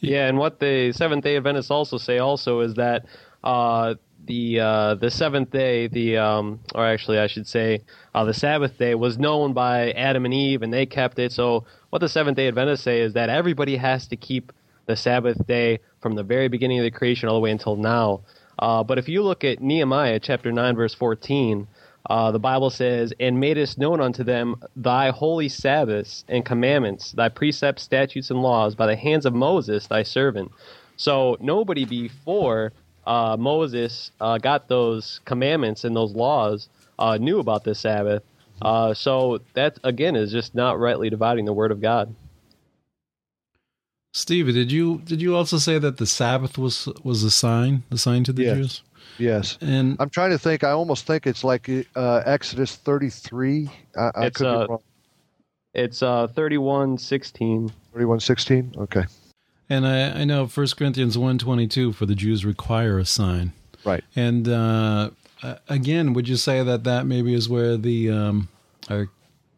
Yeah, 0.00 0.28
and 0.28 0.36
what 0.36 0.60
the 0.60 0.92
Seventh 0.92 1.24
Day 1.24 1.36
Adventists 1.36 1.70
also 1.70 1.96
say 1.96 2.18
also 2.18 2.60
is 2.60 2.74
that 2.74 3.06
uh, 3.42 3.94
the 4.26 4.60
uh, 4.60 4.94
the 4.96 5.10
seventh 5.10 5.50
day, 5.50 5.86
the 5.86 6.18
um, 6.18 6.60
or 6.74 6.84
actually 6.84 7.18
I 7.18 7.26
should 7.26 7.46
say 7.46 7.80
uh, 8.14 8.24
the 8.24 8.34
Sabbath 8.34 8.76
day 8.76 8.94
was 8.94 9.18
known 9.18 9.54
by 9.54 9.92
Adam 9.92 10.26
and 10.26 10.34
Eve, 10.34 10.60
and 10.60 10.72
they 10.72 10.84
kept 10.84 11.18
it. 11.18 11.32
So 11.32 11.64
what 11.88 12.00
the 12.00 12.08
Seventh 12.08 12.36
Day 12.36 12.48
Adventists 12.48 12.82
say 12.82 13.00
is 13.00 13.14
that 13.14 13.30
everybody 13.30 13.76
has 13.76 14.08
to 14.08 14.16
keep 14.16 14.52
the 14.86 14.96
Sabbath 14.96 15.46
day 15.46 15.80
from 16.00 16.14
the 16.14 16.22
very 16.22 16.48
beginning 16.48 16.78
of 16.78 16.84
the 16.84 16.90
creation 16.90 17.28
all 17.28 17.34
the 17.34 17.40
way 17.40 17.50
until 17.50 17.76
now. 17.76 18.22
Uh, 18.58 18.82
but 18.82 18.98
if 18.98 19.08
you 19.08 19.22
look 19.22 19.44
at 19.44 19.60
Nehemiah 19.60 20.18
chapter 20.18 20.50
9, 20.50 20.76
verse 20.76 20.94
14, 20.94 21.66
uh, 22.08 22.30
the 22.30 22.38
Bible 22.38 22.70
says, 22.70 23.12
And 23.18 23.40
madest 23.40 23.78
known 23.78 24.00
unto 24.00 24.22
them 24.24 24.56
thy 24.76 25.10
holy 25.10 25.48
Sabbaths 25.48 26.24
and 26.28 26.44
commandments, 26.44 27.12
thy 27.12 27.28
precepts, 27.28 27.82
statutes, 27.82 28.30
and 28.30 28.42
laws 28.42 28.74
by 28.74 28.86
the 28.86 28.96
hands 28.96 29.26
of 29.26 29.34
Moses, 29.34 29.86
thy 29.88 30.02
servant. 30.02 30.52
So 30.96 31.36
nobody 31.40 31.84
before 31.84 32.72
uh, 33.06 33.36
Moses 33.38 34.10
uh, 34.20 34.38
got 34.38 34.68
those 34.68 35.20
commandments 35.24 35.84
and 35.84 35.94
those 35.94 36.14
laws 36.14 36.68
uh, 36.98 37.18
knew 37.18 37.40
about 37.40 37.64
the 37.64 37.74
Sabbath. 37.74 38.22
Uh, 38.62 38.94
so 38.94 39.40
that, 39.54 39.78
again, 39.84 40.16
is 40.16 40.32
just 40.32 40.54
not 40.54 40.78
rightly 40.78 41.10
dividing 41.10 41.44
the 41.44 41.52
word 41.52 41.70
of 41.72 41.80
God. 41.80 42.14
Steve, 44.16 44.46
did 44.46 44.72
you 44.72 45.02
did 45.04 45.20
you 45.20 45.36
also 45.36 45.58
say 45.58 45.78
that 45.78 45.98
the 45.98 46.06
Sabbath 46.06 46.56
was 46.56 46.88
was 47.04 47.22
a 47.22 47.30
sign, 47.30 47.82
the 47.90 47.98
sign 47.98 48.24
to 48.24 48.32
the 48.32 48.44
Yes. 48.44 48.56
Jews? 48.56 48.82
Yes. 49.18 49.58
And 49.60 49.96
I'm 50.00 50.08
trying 50.08 50.30
to 50.30 50.38
think. 50.38 50.64
I 50.64 50.70
almost 50.70 51.06
think 51.06 51.26
it's 51.26 51.44
like 51.44 51.68
uh, 51.94 52.22
Exodus 52.24 52.76
33. 52.76 53.68
I, 53.96 54.00
I 54.14 54.26
It's, 54.26 54.38
could 54.38 54.46
uh, 54.46 54.60
be 54.60 54.66
wrong. 54.70 54.82
It's 55.74 56.02
uh, 56.02 56.28
3116. 56.28 57.68
3116. 57.92 58.74
Okay. 58.78 59.04
and 59.68 59.86
I, 59.86 60.20
I 60.20 60.24
know 60.24 60.46
First 60.46 60.78
Corinthians 60.78 61.18
one 61.18 61.36
twenty 61.36 61.66
two 61.66 61.92
for 61.92 62.06
the 62.06 62.14
Jews 62.14 62.44
require 62.44 62.98
a 62.98 63.04
sign. 63.04 63.52
Right. 63.84 64.02
And 64.16 64.48
uh, 64.48 65.10
uh, 65.42 65.56
again, 65.68 66.14
would 66.14 66.26
you 66.26 66.36
say 66.36 66.62
that 66.62 66.84
that 66.84 67.04
maybe 67.04 67.34
is 67.34 67.48
where 67.50 67.76
the 67.76 68.10
um, 68.10 68.48
our 68.88 69.08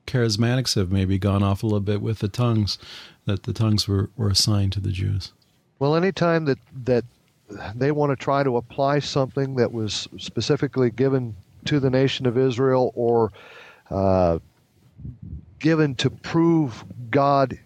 charismatics 0.09 0.74
have 0.74 0.90
maybe 0.90 1.16
gone 1.18 1.42
off 1.44 1.62
a 1.62 1.66
little 1.66 1.80
bit 1.80 2.00
with 2.00 2.18
the 2.20 2.28
tongues, 2.28 2.78
that 3.29 3.45
the 3.45 3.53
tongues 3.53 3.87
were, 3.87 4.11
were 4.16 4.31
assigned 4.31 4.72
to 4.72 4.81
the 4.81 4.91
Jews? 4.91 5.33
Well, 5.79 5.95
anytime 5.95 6.47
that 6.47 6.59
that 6.85 7.05
they 7.74 7.93
want 7.93 8.11
to 8.11 8.16
try 8.16 8.43
to 8.43 8.57
apply 8.57 8.99
something 8.99 9.55
that 9.57 9.72
was 9.72 10.09
specifically 10.18 10.91
given 10.91 11.37
to 11.66 11.81
the 11.81 11.91
nation 11.91 12.26
of 12.26 12.37
Israel 12.37 12.93
or 12.95 13.31
uh, 13.91 14.39
given 15.59 15.95
to 15.97 16.11
prove 16.11 16.85
God 17.11 17.59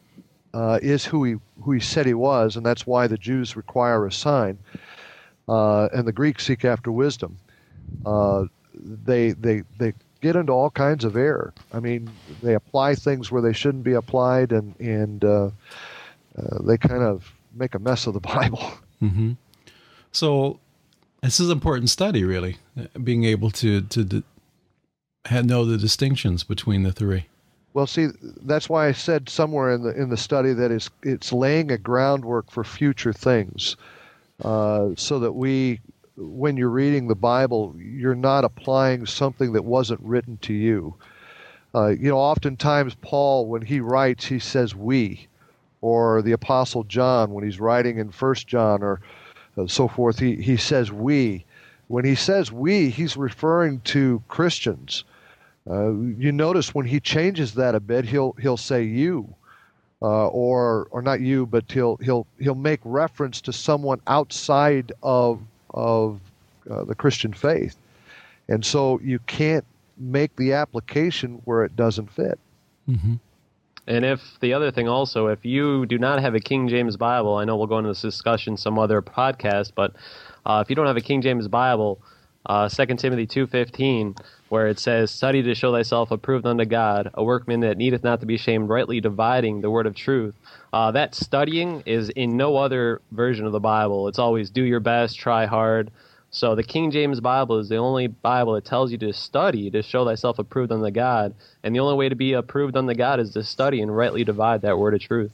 uh, 0.55 0.79
is 0.83 1.05
who 1.05 1.25
he 1.25 1.37
who 1.63 1.73
he 1.73 1.81
said 1.81 2.07
he 2.07 2.15
was, 2.15 2.57
and 2.57 2.67
that's 2.67 2.87
why 2.87 3.07
the 3.07 3.17
Jews 3.17 3.57
require 3.57 4.07
a 4.07 4.13
sign, 4.13 4.59
uh, 5.49 5.87
and 5.95 6.07
the 6.07 6.13
Greeks 6.13 6.45
seek 6.45 6.65
after 6.65 6.91
wisdom. 6.93 7.39
Uh, 8.05 8.45
they 8.75 9.31
they 9.33 9.63
they 9.79 9.95
get 10.23 10.37
into 10.37 10.53
all 10.53 10.71
kinds 10.71 11.05
of 11.05 11.17
error. 11.17 11.53
I 11.75 11.81
mean, 11.81 12.09
they 12.43 12.55
apply 12.55 12.95
things 12.95 13.31
where 13.31 13.43
they 13.43 13.53
shouldn't 13.53 13.85
be 13.85 13.93
applied, 13.93 14.53
and 14.53 14.75
and 14.81 15.23
uh, 15.23 15.51
uh, 16.39 16.63
they 16.63 16.79
kind 16.79 17.03
of 17.03 17.31
make 17.55 17.75
a 17.75 17.79
mess 17.79 18.07
of 18.07 18.15
the 18.15 18.21
Bible. 18.35 18.73
hmm 19.01 19.33
So 20.13 20.59
this 21.21 21.41
is 21.41 21.51
important 21.51 21.91
study, 21.91 22.25
really, 22.25 22.57
being 23.05 23.25
able 23.25 23.51
to 23.51 23.83
to 23.83 24.23
know 25.43 25.65
the 25.65 25.77
distinctions 25.77 26.45
between 26.45 26.85
the 26.85 26.93
three. 26.93 27.27
Well, 27.75 27.87
see, 27.87 28.09
that's 28.43 28.69
why 28.69 28.87
I 28.89 28.93
said 28.93 29.29
somewhere 29.29 29.73
in 29.73 29.83
the 29.83 29.91
in 30.01 30.09
the 30.09 30.17
study 30.17 30.53
that 30.53 30.71
it's 30.71 30.91
it's 31.03 31.33
laying 31.33 31.71
a 31.71 31.79
groundwork 31.79 32.51
for 32.51 32.65
future 32.65 33.13
things, 33.13 33.77
uh, 34.45 34.91
so 34.97 35.19
that 35.21 35.33
we, 35.33 35.81
when 36.17 36.57
you're 36.57 36.69
reading 36.69 37.09
the 37.09 37.15
Bible, 37.15 37.75
you're 37.79 38.15
not 38.15 38.45
applying 38.45 39.07
something 39.07 39.53
that 39.53 39.65
wasn't 39.65 40.01
written 40.01 40.37
to 40.39 40.53
you. 40.53 40.95
Uh, 41.75 41.89
you 41.89 42.11
know, 42.11 42.19
oftentimes 42.19 42.95
Paul, 43.01 43.47
when 43.47 43.63
he 43.63 43.81
writes, 43.81 44.27
he 44.27 44.39
says 44.39 44.75
"we," 44.75 45.29
or 45.81 46.21
the 46.21 46.33
Apostle 46.33 46.85
John 46.85 47.33
when 47.33 47.45
he's 47.45 47.61
writing 47.61 47.99
in 47.99 48.11
First 48.11 48.47
John 48.47 48.83
or 48.83 49.01
uh, 49.57 49.67
so 49.67 49.89
forth, 49.89 50.19
he 50.19 50.37
he 50.37 50.57
says 50.57 50.93
"we." 50.93 51.47
When 51.89 52.05
he 52.05 52.15
says 52.15 52.53
"we," 52.53 52.91
he's 52.91 53.17
referring 53.17 53.81
to 53.81 54.23
Christians. 54.29 55.05
Uh, 55.69 55.93
you 55.93 56.33
notice 56.33 56.75
when 56.75 56.87
he 56.87 57.01
changes 57.01 57.55
that 57.55 57.75
a 57.75 57.81
bit, 57.81 58.05
he'll 58.05 58.33
he'll 58.33 58.57
say 58.59 58.83
you, 58.83 59.35
uh, 60.03 60.27
or 60.29 60.89
or 60.91 61.01
not 61.01 61.21
you, 61.21 61.47
but 61.47 61.71
he'll 61.73 61.97
he'll 61.99 62.27
he'll 62.39 62.55
make 62.55 62.81
reference 62.85 63.41
to 63.41 63.53
someone 63.53 64.01
outside 64.07 64.93
of 65.03 65.41
of 65.75 66.21
uh, 66.71 66.85
the 66.85 66.95
Christian 66.95 67.33
faith, 67.33 67.77
and 68.49 68.65
so 68.65 69.01
you 69.03 69.19
can't 69.21 69.65
make 69.99 70.35
the 70.37 70.53
application 70.53 71.41
where 71.45 71.65
it 71.65 71.77
doesn't 71.77 72.11
fit. 72.11 72.39
hmm 72.87 73.15
And 73.87 74.05
if 74.05 74.39
the 74.41 74.53
other 74.53 74.71
thing 74.71 74.89
also, 74.89 75.27
if 75.29 75.45
you 75.45 75.87
do 75.87 75.99
not 75.99 76.21
have 76.21 76.35
a 76.35 76.41
King 76.41 76.69
James 76.69 76.97
Bible, 76.97 77.37
I 77.37 77.45
know 77.45 77.57
we'll 77.57 77.67
go 77.67 77.79
into 77.79 77.91
this 77.91 78.03
discussion 78.03 78.57
some 78.57 78.79
other 78.79 79.03
podcast, 79.03 79.73
but 79.75 79.95
uh, 80.47 80.63
if 80.65 80.71
you 80.71 80.77
don't 80.77 80.87
have 80.87 80.97
a 80.97 81.01
King 81.03 81.21
James 81.23 81.49
Bible, 81.49 82.01
uh, 82.47 82.69
2 82.69 82.87
Timothy 82.97 83.27
2.15, 83.27 84.19
where 84.49 84.67
it 84.67 84.79
says, 84.79 85.11
Study 85.11 85.43
to 85.43 85.55
show 85.55 85.73
thyself 85.73 86.11
approved 86.11 86.47
unto 86.47 86.65
God, 86.65 87.11
a 87.15 87.23
workman 87.23 87.61
that 87.61 87.77
needeth 87.77 88.03
not 88.03 88.21
to 88.21 88.27
be 88.27 88.35
ashamed, 88.35 88.69
rightly 88.69 89.01
dividing 89.01 89.61
the 89.61 89.71
word 89.71 89.87
of 89.87 89.95
truth. 89.95 90.35
Uh, 90.73 90.91
that 90.93 91.15
studying 91.15 91.83
is 91.87 92.09
in 92.11 92.37
no 92.37 92.57
other 92.57 93.01
version 93.13 93.47
of 93.47 93.53
the 93.53 93.61
Bible. 93.61 94.09
It's 94.09 94.19
always 94.19 94.51
do 94.51 94.63
your 94.63 94.81
best, 94.81 95.19
try 95.19 95.47
hard. 95.47 95.91
So 96.31 96.55
the 96.55 96.63
King 96.63 96.91
James 96.91 97.21
Bible 97.21 97.59
is 97.59 97.69
the 97.69 97.77
only 97.77 98.07
Bible 98.07 98.55
that 98.55 98.65
tells 98.65 98.91
you 98.91 98.97
to 98.99 99.13
study 99.13 99.71
to 99.71 99.83
show 99.83 100.07
thyself 100.07 100.39
approved 100.39 100.73
unto 100.73 100.91
God, 100.91 101.35
and 101.63 101.75
the 101.75 101.81
only 101.81 101.95
way 101.95 102.09
to 102.09 102.15
be 102.15 102.33
approved 102.33 102.75
unto 102.75 102.95
God 102.95 103.21
is 103.21 103.33
to 103.33 103.45
study 103.45 103.83
and 103.83 103.95
rightly 103.95 104.25
divide 104.25 104.63
that 104.63 104.79
word 104.79 104.95
of 104.95 105.01
truth. 105.03 105.31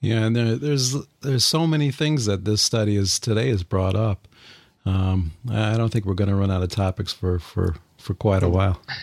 Yeah, 0.00 0.24
and 0.24 0.34
there, 0.34 0.56
there's 0.56 0.96
there's 1.20 1.44
so 1.44 1.68
many 1.68 1.92
things 1.92 2.26
that 2.26 2.44
this 2.44 2.60
study 2.60 2.96
is 2.96 3.20
today 3.20 3.48
has 3.50 3.62
brought 3.62 3.94
up. 3.94 4.26
Um, 4.84 5.32
I 5.50 5.74
I 5.74 5.76
don't 5.76 5.92
think 5.92 6.04
we're 6.04 6.14
going 6.14 6.30
to 6.30 6.36
run 6.36 6.50
out 6.50 6.62
of 6.62 6.68
topics 6.70 7.12
for 7.12 7.38
for 7.38 7.76
for 7.98 8.14
quite 8.14 8.42
a 8.42 8.48
while. 8.48 8.80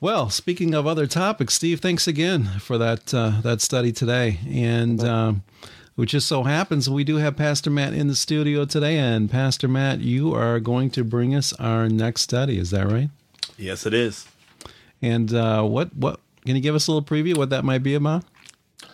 Well, 0.00 0.30
speaking 0.30 0.74
of 0.74 0.84
other 0.84 1.06
topics, 1.06 1.54
Steve, 1.54 1.78
thanks 1.78 2.08
again 2.08 2.44
for 2.58 2.76
that 2.76 3.14
uh, 3.14 3.40
that 3.42 3.60
study 3.60 3.92
today. 3.92 4.40
And 4.48 5.00
um, 5.04 5.44
it 5.96 6.06
just 6.06 6.26
so 6.26 6.42
happens 6.42 6.90
we 6.90 7.04
do 7.04 7.18
have 7.18 7.36
Pastor 7.36 7.70
Matt 7.70 7.92
in 7.92 8.08
the 8.08 8.16
studio 8.16 8.64
today. 8.64 8.98
And 8.98 9.30
Pastor 9.30 9.68
Matt, 9.68 10.00
you 10.00 10.34
are 10.34 10.58
going 10.58 10.90
to 10.90 11.04
bring 11.04 11.36
us 11.36 11.52
our 11.52 11.88
next 11.88 12.22
study. 12.22 12.58
Is 12.58 12.70
that 12.70 12.90
right? 12.90 13.10
Yes, 13.56 13.86
it 13.86 13.94
is. 13.94 14.26
And 15.00 15.32
uh, 15.32 15.62
what 15.62 15.94
what 15.94 16.18
can 16.44 16.56
you 16.56 16.62
give 16.62 16.74
us 16.74 16.88
a 16.88 16.92
little 16.92 17.06
preview 17.06 17.36
what 17.36 17.50
that 17.50 17.64
might 17.64 17.84
be 17.84 17.94
about? 17.94 18.24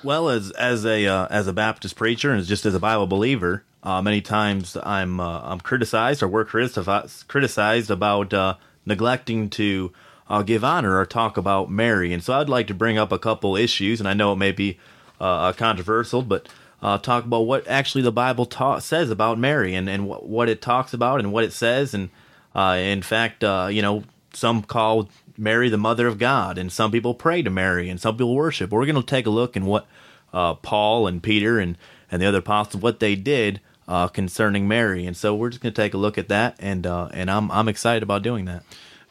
Well, 0.04 0.28
as 0.28 0.50
as 0.50 0.84
a 0.84 1.06
uh, 1.06 1.26
as 1.30 1.46
a 1.46 1.54
Baptist 1.54 1.96
preacher 1.96 2.32
and 2.32 2.44
just 2.44 2.66
as 2.66 2.74
a 2.74 2.80
Bible 2.80 3.06
believer, 3.06 3.64
uh, 3.82 4.02
many 4.02 4.20
times 4.20 4.76
I'm 4.82 5.20
uh, 5.20 5.40
I'm 5.42 5.60
criticized 5.60 6.22
or 6.22 6.28
we're 6.28 6.44
criticized 6.44 7.90
about 7.90 8.34
uh, 8.34 8.54
neglecting 8.84 9.50
to 9.50 9.92
uh, 10.28 10.42
give 10.42 10.64
honor 10.64 10.98
or 10.98 11.06
talk 11.06 11.36
about 11.36 11.70
Mary, 11.70 12.12
and 12.12 12.22
so 12.22 12.34
I'd 12.34 12.48
like 12.48 12.66
to 12.68 12.74
bring 12.74 12.98
up 12.98 13.12
a 13.12 13.18
couple 13.18 13.56
issues, 13.56 14.00
and 14.00 14.08
I 14.08 14.14
know 14.14 14.32
it 14.32 14.36
may 14.36 14.52
be 14.52 14.78
uh, 15.20 15.52
controversial, 15.52 16.22
but 16.22 16.48
uh, 16.82 16.98
talk 16.98 17.24
about 17.24 17.40
what 17.40 17.66
actually 17.66 18.02
the 18.02 18.12
Bible 18.12 18.46
ta- 18.46 18.78
says 18.78 19.10
about 19.10 19.38
Mary 19.38 19.74
and 19.74 19.88
and 19.88 20.06
what, 20.06 20.26
what 20.28 20.48
it 20.48 20.60
talks 20.60 20.92
about 20.92 21.20
and 21.20 21.32
what 21.32 21.44
it 21.44 21.52
says, 21.52 21.94
and 21.94 22.10
uh, 22.54 22.76
in 22.78 23.02
fact, 23.02 23.44
uh, 23.44 23.68
you 23.70 23.82
know, 23.82 24.04
some 24.32 24.62
call 24.62 25.08
Mary 25.36 25.68
the 25.68 25.78
mother 25.78 26.06
of 26.06 26.18
God, 26.18 26.58
and 26.58 26.72
some 26.72 26.90
people 26.90 27.14
pray 27.14 27.42
to 27.42 27.50
Mary, 27.50 27.88
and 27.88 28.00
some 28.00 28.16
people 28.16 28.34
worship. 28.34 28.70
We're 28.70 28.86
going 28.86 28.96
to 28.96 29.02
take 29.02 29.26
a 29.26 29.30
look 29.30 29.56
in 29.56 29.66
what 29.66 29.86
uh, 30.32 30.54
Paul 30.54 31.06
and 31.06 31.22
Peter 31.22 31.58
and 31.58 31.78
and 32.10 32.22
the 32.22 32.26
other 32.26 32.38
apostles 32.38 32.82
what 32.82 33.00
they 33.00 33.14
did 33.14 33.60
uh, 33.88 34.06
concerning 34.06 34.68
Mary, 34.68 35.06
and 35.06 35.16
so 35.16 35.34
we're 35.34 35.48
just 35.48 35.62
going 35.62 35.72
to 35.72 35.82
take 35.82 35.94
a 35.94 35.98
look 35.98 36.18
at 36.18 36.28
that, 36.28 36.56
and 36.60 36.86
uh, 36.86 37.08
and 37.12 37.30
I'm 37.30 37.50
I'm 37.50 37.68
excited 37.68 38.02
about 38.02 38.22
doing 38.22 38.44
that. 38.44 38.62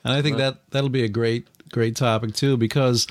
And 0.04 0.14
I 0.14 0.22
think 0.22 0.38
that 0.38 0.70
that'll 0.70 0.90
be 0.90 1.04
a 1.04 1.10
great 1.10 1.48
great 1.72 1.96
topic 1.96 2.34
too 2.36 2.56
because 2.56 3.08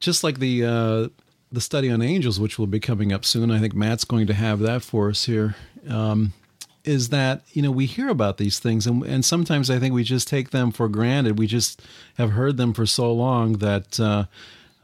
just 0.00 0.22
like 0.22 0.38
the 0.38 0.64
uh, 0.64 1.08
the 1.50 1.60
study 1.60 1.90
on 1.90 2.00
angels, 2.00 2.38
which 2.38 2.58
will 2.58 2.68
be 2.68 2.80
coming 2.80 3.12
up 3.12 3.24
soon, 3.24 3.50
I 3.50 3.58
think 3.58 3.74
Matt's 3.74 4.04
going 4.04 4.28
to 4.28 4.34
have 4.34 4.60
that 4.60 4.82
for 4.82 5.10
us 5.10 5.24
here. 5.24 5.56
Um, 5.88 6.32
is 6.84 7.08
that 7.08 7.42
you 7.52 7.60
know 7.60 7.72
we 7.72 7.86
hear 7.86 8.08
about 8.08 8.38
these 8.38 8.60
things 8.60 8.86
and 8.86 9.02
and 9.02 9.24
sometimes 9.24 9.68
I 9.68 9.78
think 9.78 9.92
we 9.92 10.04
just 10.04 10.28
take 10.28 10.50
them 10.50 10.70
for 10.70 10.88
granted. 10.88 11.38
We 11.38 11.48
just 11.48 11.82
have 12.16 12.30
heard 12.30 12.56
them 12.56 12.72
for 12.72 12.86
so 12.86 13.12
long 13.12 13.54
that 13.54 13.98
uh, 13.98 14.26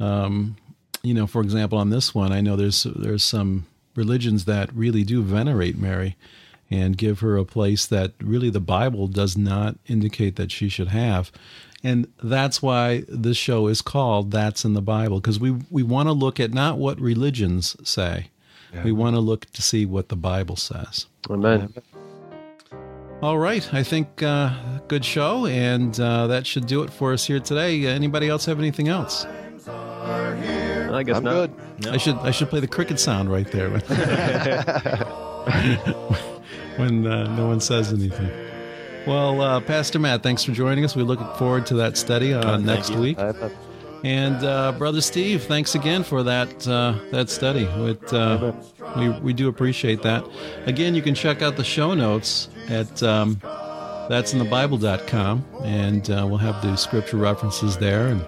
um, 0.01 0.57
you 1.03 1.14
know, 1.14 1.28
for 1.28 1.40
example, 1.40 1.78
on 1.78 1.90
this 1.90 2.14
one, 2.14 2.32
I 2.32 2.40
know 2.40 2.57
there's 2.57 2.82
there's 2.82 3.22
some 3.22 3.66
religions 3.95 4.45
that 4.45 4.74
really 4.74 5.05
do 5.05 5.22
venerate 5.22 5.78
Mary 5.78 6.16
and 6.70 6.97
give 6.97 7.20
her 7.20 7.36
a 7.36 7.45
place 7.45 7.86
that 7.86 8.12
really 8.20 8.51
the 8.51 8.61
Bible 8.61 9.07
does 9.07 9.36
not 9.36 9.76
indicate 9.86 10.36
that 10.36 10.51
she 10.51 10.68
should 10.68 10.88
have. 10.88 11.30
And 11.82 12.09
that's 12.22 12.62
why 12.62 13.05
this 13.09 13.36
show 13.36 13.66
is 13.66 13.82
called 13.82 14.30
That's 14.30 14.64
in 14.64 14.72
the 14.72 14.80
Bible, 14.80 15.20
because 15.20 15.38
we, 15.38 15.51
we 15.70 15.82
want 15.82 16.09
to 16.09 16.12
look 16.12 16.40
at 16.40 16.53
not 16.53 16.78
what 16.78 16.99
religions 16.99 17.76
say, 17.86 18.30
we 18.82 18.90
want 18.90 19.14
to 19.14 19.20
look 19.20 19.47
to 19.53 19.62
see 19.62 19.86
what 19.86 20.09
the 20.09 20.16
Bible 20.16 20.57
says. 20.57 21.07
Amen. 21.30 21.72
All 23.22 23.38
right, 23.38 23.72
I 23.72 23.82
think 23.82 24.22
uh, 24.22 24.80
good 24.88 25.05
show, 25.05 25.47
and 25.47 25.99
uh, 26.01 26.26
that 26.26 26.47
should 26.47 26.66
do 26.66 26.82
it 26.82 26.90
for 26.90 27.12
us 27.12 27.24
here 27.24 27.38
today. 27.38 27.86
Anybody 27.86 28.28
else 28.28 28.47
have 28.47 28.59
anything 28.59 28.88
else? 28.88 29.26
I 30.95 31.03
guess 31.03 31.16
I'm 31.16 31.24
not. 31.24 31.51
good. 31.80 31.88
I 31.88 31.97
should 31.97 32.16
I 32.16 32.30
should 32.30 32.49
play 32.49 32.61
the 32.61 32.68
cricket 32.68 32.99
sound 33.01 33.30
right 33.30 33.51
there 33.51 33.70
when 36.76 37.07
uh, 37.07 37.34
no 37.36 37.47
one 37.49 37.61
says 37.61 37.92
anything. 37.92 38.30
Well, 39.07 39.40
uh, 39.42 39.61
Pastor 39.61 39.99
Matt, 39.99 40.22
thanks 40.22 40.45
for 40.45 40.53
joining 40.53 40.84
us. 40.84 40.97
We 40.97 41.03
look 41.03 41.20
forward 41.36 41.66
to 41.66 41.74
that 41.74 41.97
study 41.97 42.32
uh, 42.32 42.42
thank 42.42 42.64
next 42.64 42.90
you. 42.90 42.99
week. 42.99 43.18
And 44.03 44.36
uh, 44.45 44.72
brother 44.72 45.01
Steve, 45.01 45.45
thanks 45.45 45.74
again 45.74 46.05
for 46.05 46.22
that 46.22 46.68
uh, 46.68 46.95
that 47.11 47.30
study. 47.30 47.64
It, 47.64 48.12
uh, 48.12 48.53
we 48.97 49.09
we 49.20 49.32
do 49.32 49.49
appreciate 49.49 50.03
that. 50.03 50.26
Again, 50.66 50.95
you 50.95 51.01
can 51.03 51.14
check 51.14 51.40
out 51.42 51.57
the 51.57 51.64
show 51.64 51.95
notes 51.95 52.49
at 52.68 53.03
um, 53.03 53.36
that'sinthebible.com, 54.11 55.45
and 55.62 56.11
uh, 56.11 56.26
we'll 56.28 56.36
have 56.36 56.61
the 56.62 56.76
scripture 56.76 57.16
references 57.16 57.78
there, 57.78 58.09
and 58.09 58.22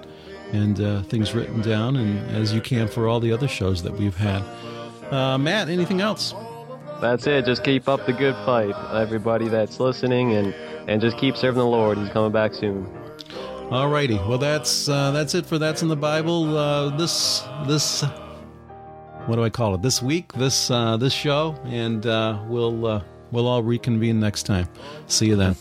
and 0.52 0.80
uh, 0.80 1.02
things 1.02 1.34
written 1.34 1.60
down, 1.60 1.96
and 1.96 2.18
as 2.36 2.52
you 2.52 2.60
can 2.60 2.88
for 2.88 3.08
all 3.08 3.20
the 3.20 3.32
other 3.32 3.48
shows 3.48 3.82
that 3.82 3.92
we've 3.92 4.16
had. 4.16 4.42
Uh, 5.12 5.38
Matt, 5.38 5.68
anything 5.68 6.00
else? 6.00 6.34
That's 7.00 7.26
it. 7.26 7.44
Just 7.44 7.62
keep 7.62 7.88
up 7.88 8.06
the 8.06 8.12
good 8.12 8.34
fight, 8.46 8.74
everybody 8.94 9.48
that's 9.48 9.78
listening, 9.80 10.32
and 10.32 10.54
and 10.88 11.00
just 11.00 11.18
keep 11.18 11.36
serving 11.36 11.58
the 11.58 11.66
Lord. 11.66 11.98
He's 11.98 12.08
coming 12.08 12.32
back 12.32 12.54
soon. 12.54 12.86
All 13.70 13.88
righty. 13.88 14.14
well 14.14 14.38
that's 14.38 14.88
uh, 14.88 15.10
that's 15.10 15.34
it 15.34 15.44
for 15.44 15.58
that's 15.58 15.82
in 15.82 15.88
the 15.88 15.96
Bible. 15.96 16.56
Uh, 16.56 16.96
this 16.96 17.42
this 17.66 18.04
what 19.26 19.36
do 19.36 19.42
I 19.42 19.50
call 19.50 19.74
it? 19.74 19.82
This 19.82 20.00
week, 20.00 20.32
this 20.34 20.70
uh, 20.70 20.96
this 20.96 21.12
show, 21.12 21.56
and 21.64 22.06
uh, 22.06 22.38
we'll 22.48 22.86
uh, 22.86 23.02
we'll 23.32 23.48
all 23.48 23.62
reconvene 23.62 24.20
next 24.20 24.44
time. 24.44 24.68
See 25.08 25.26
you 25.26 25.36
then. 25.36 25.56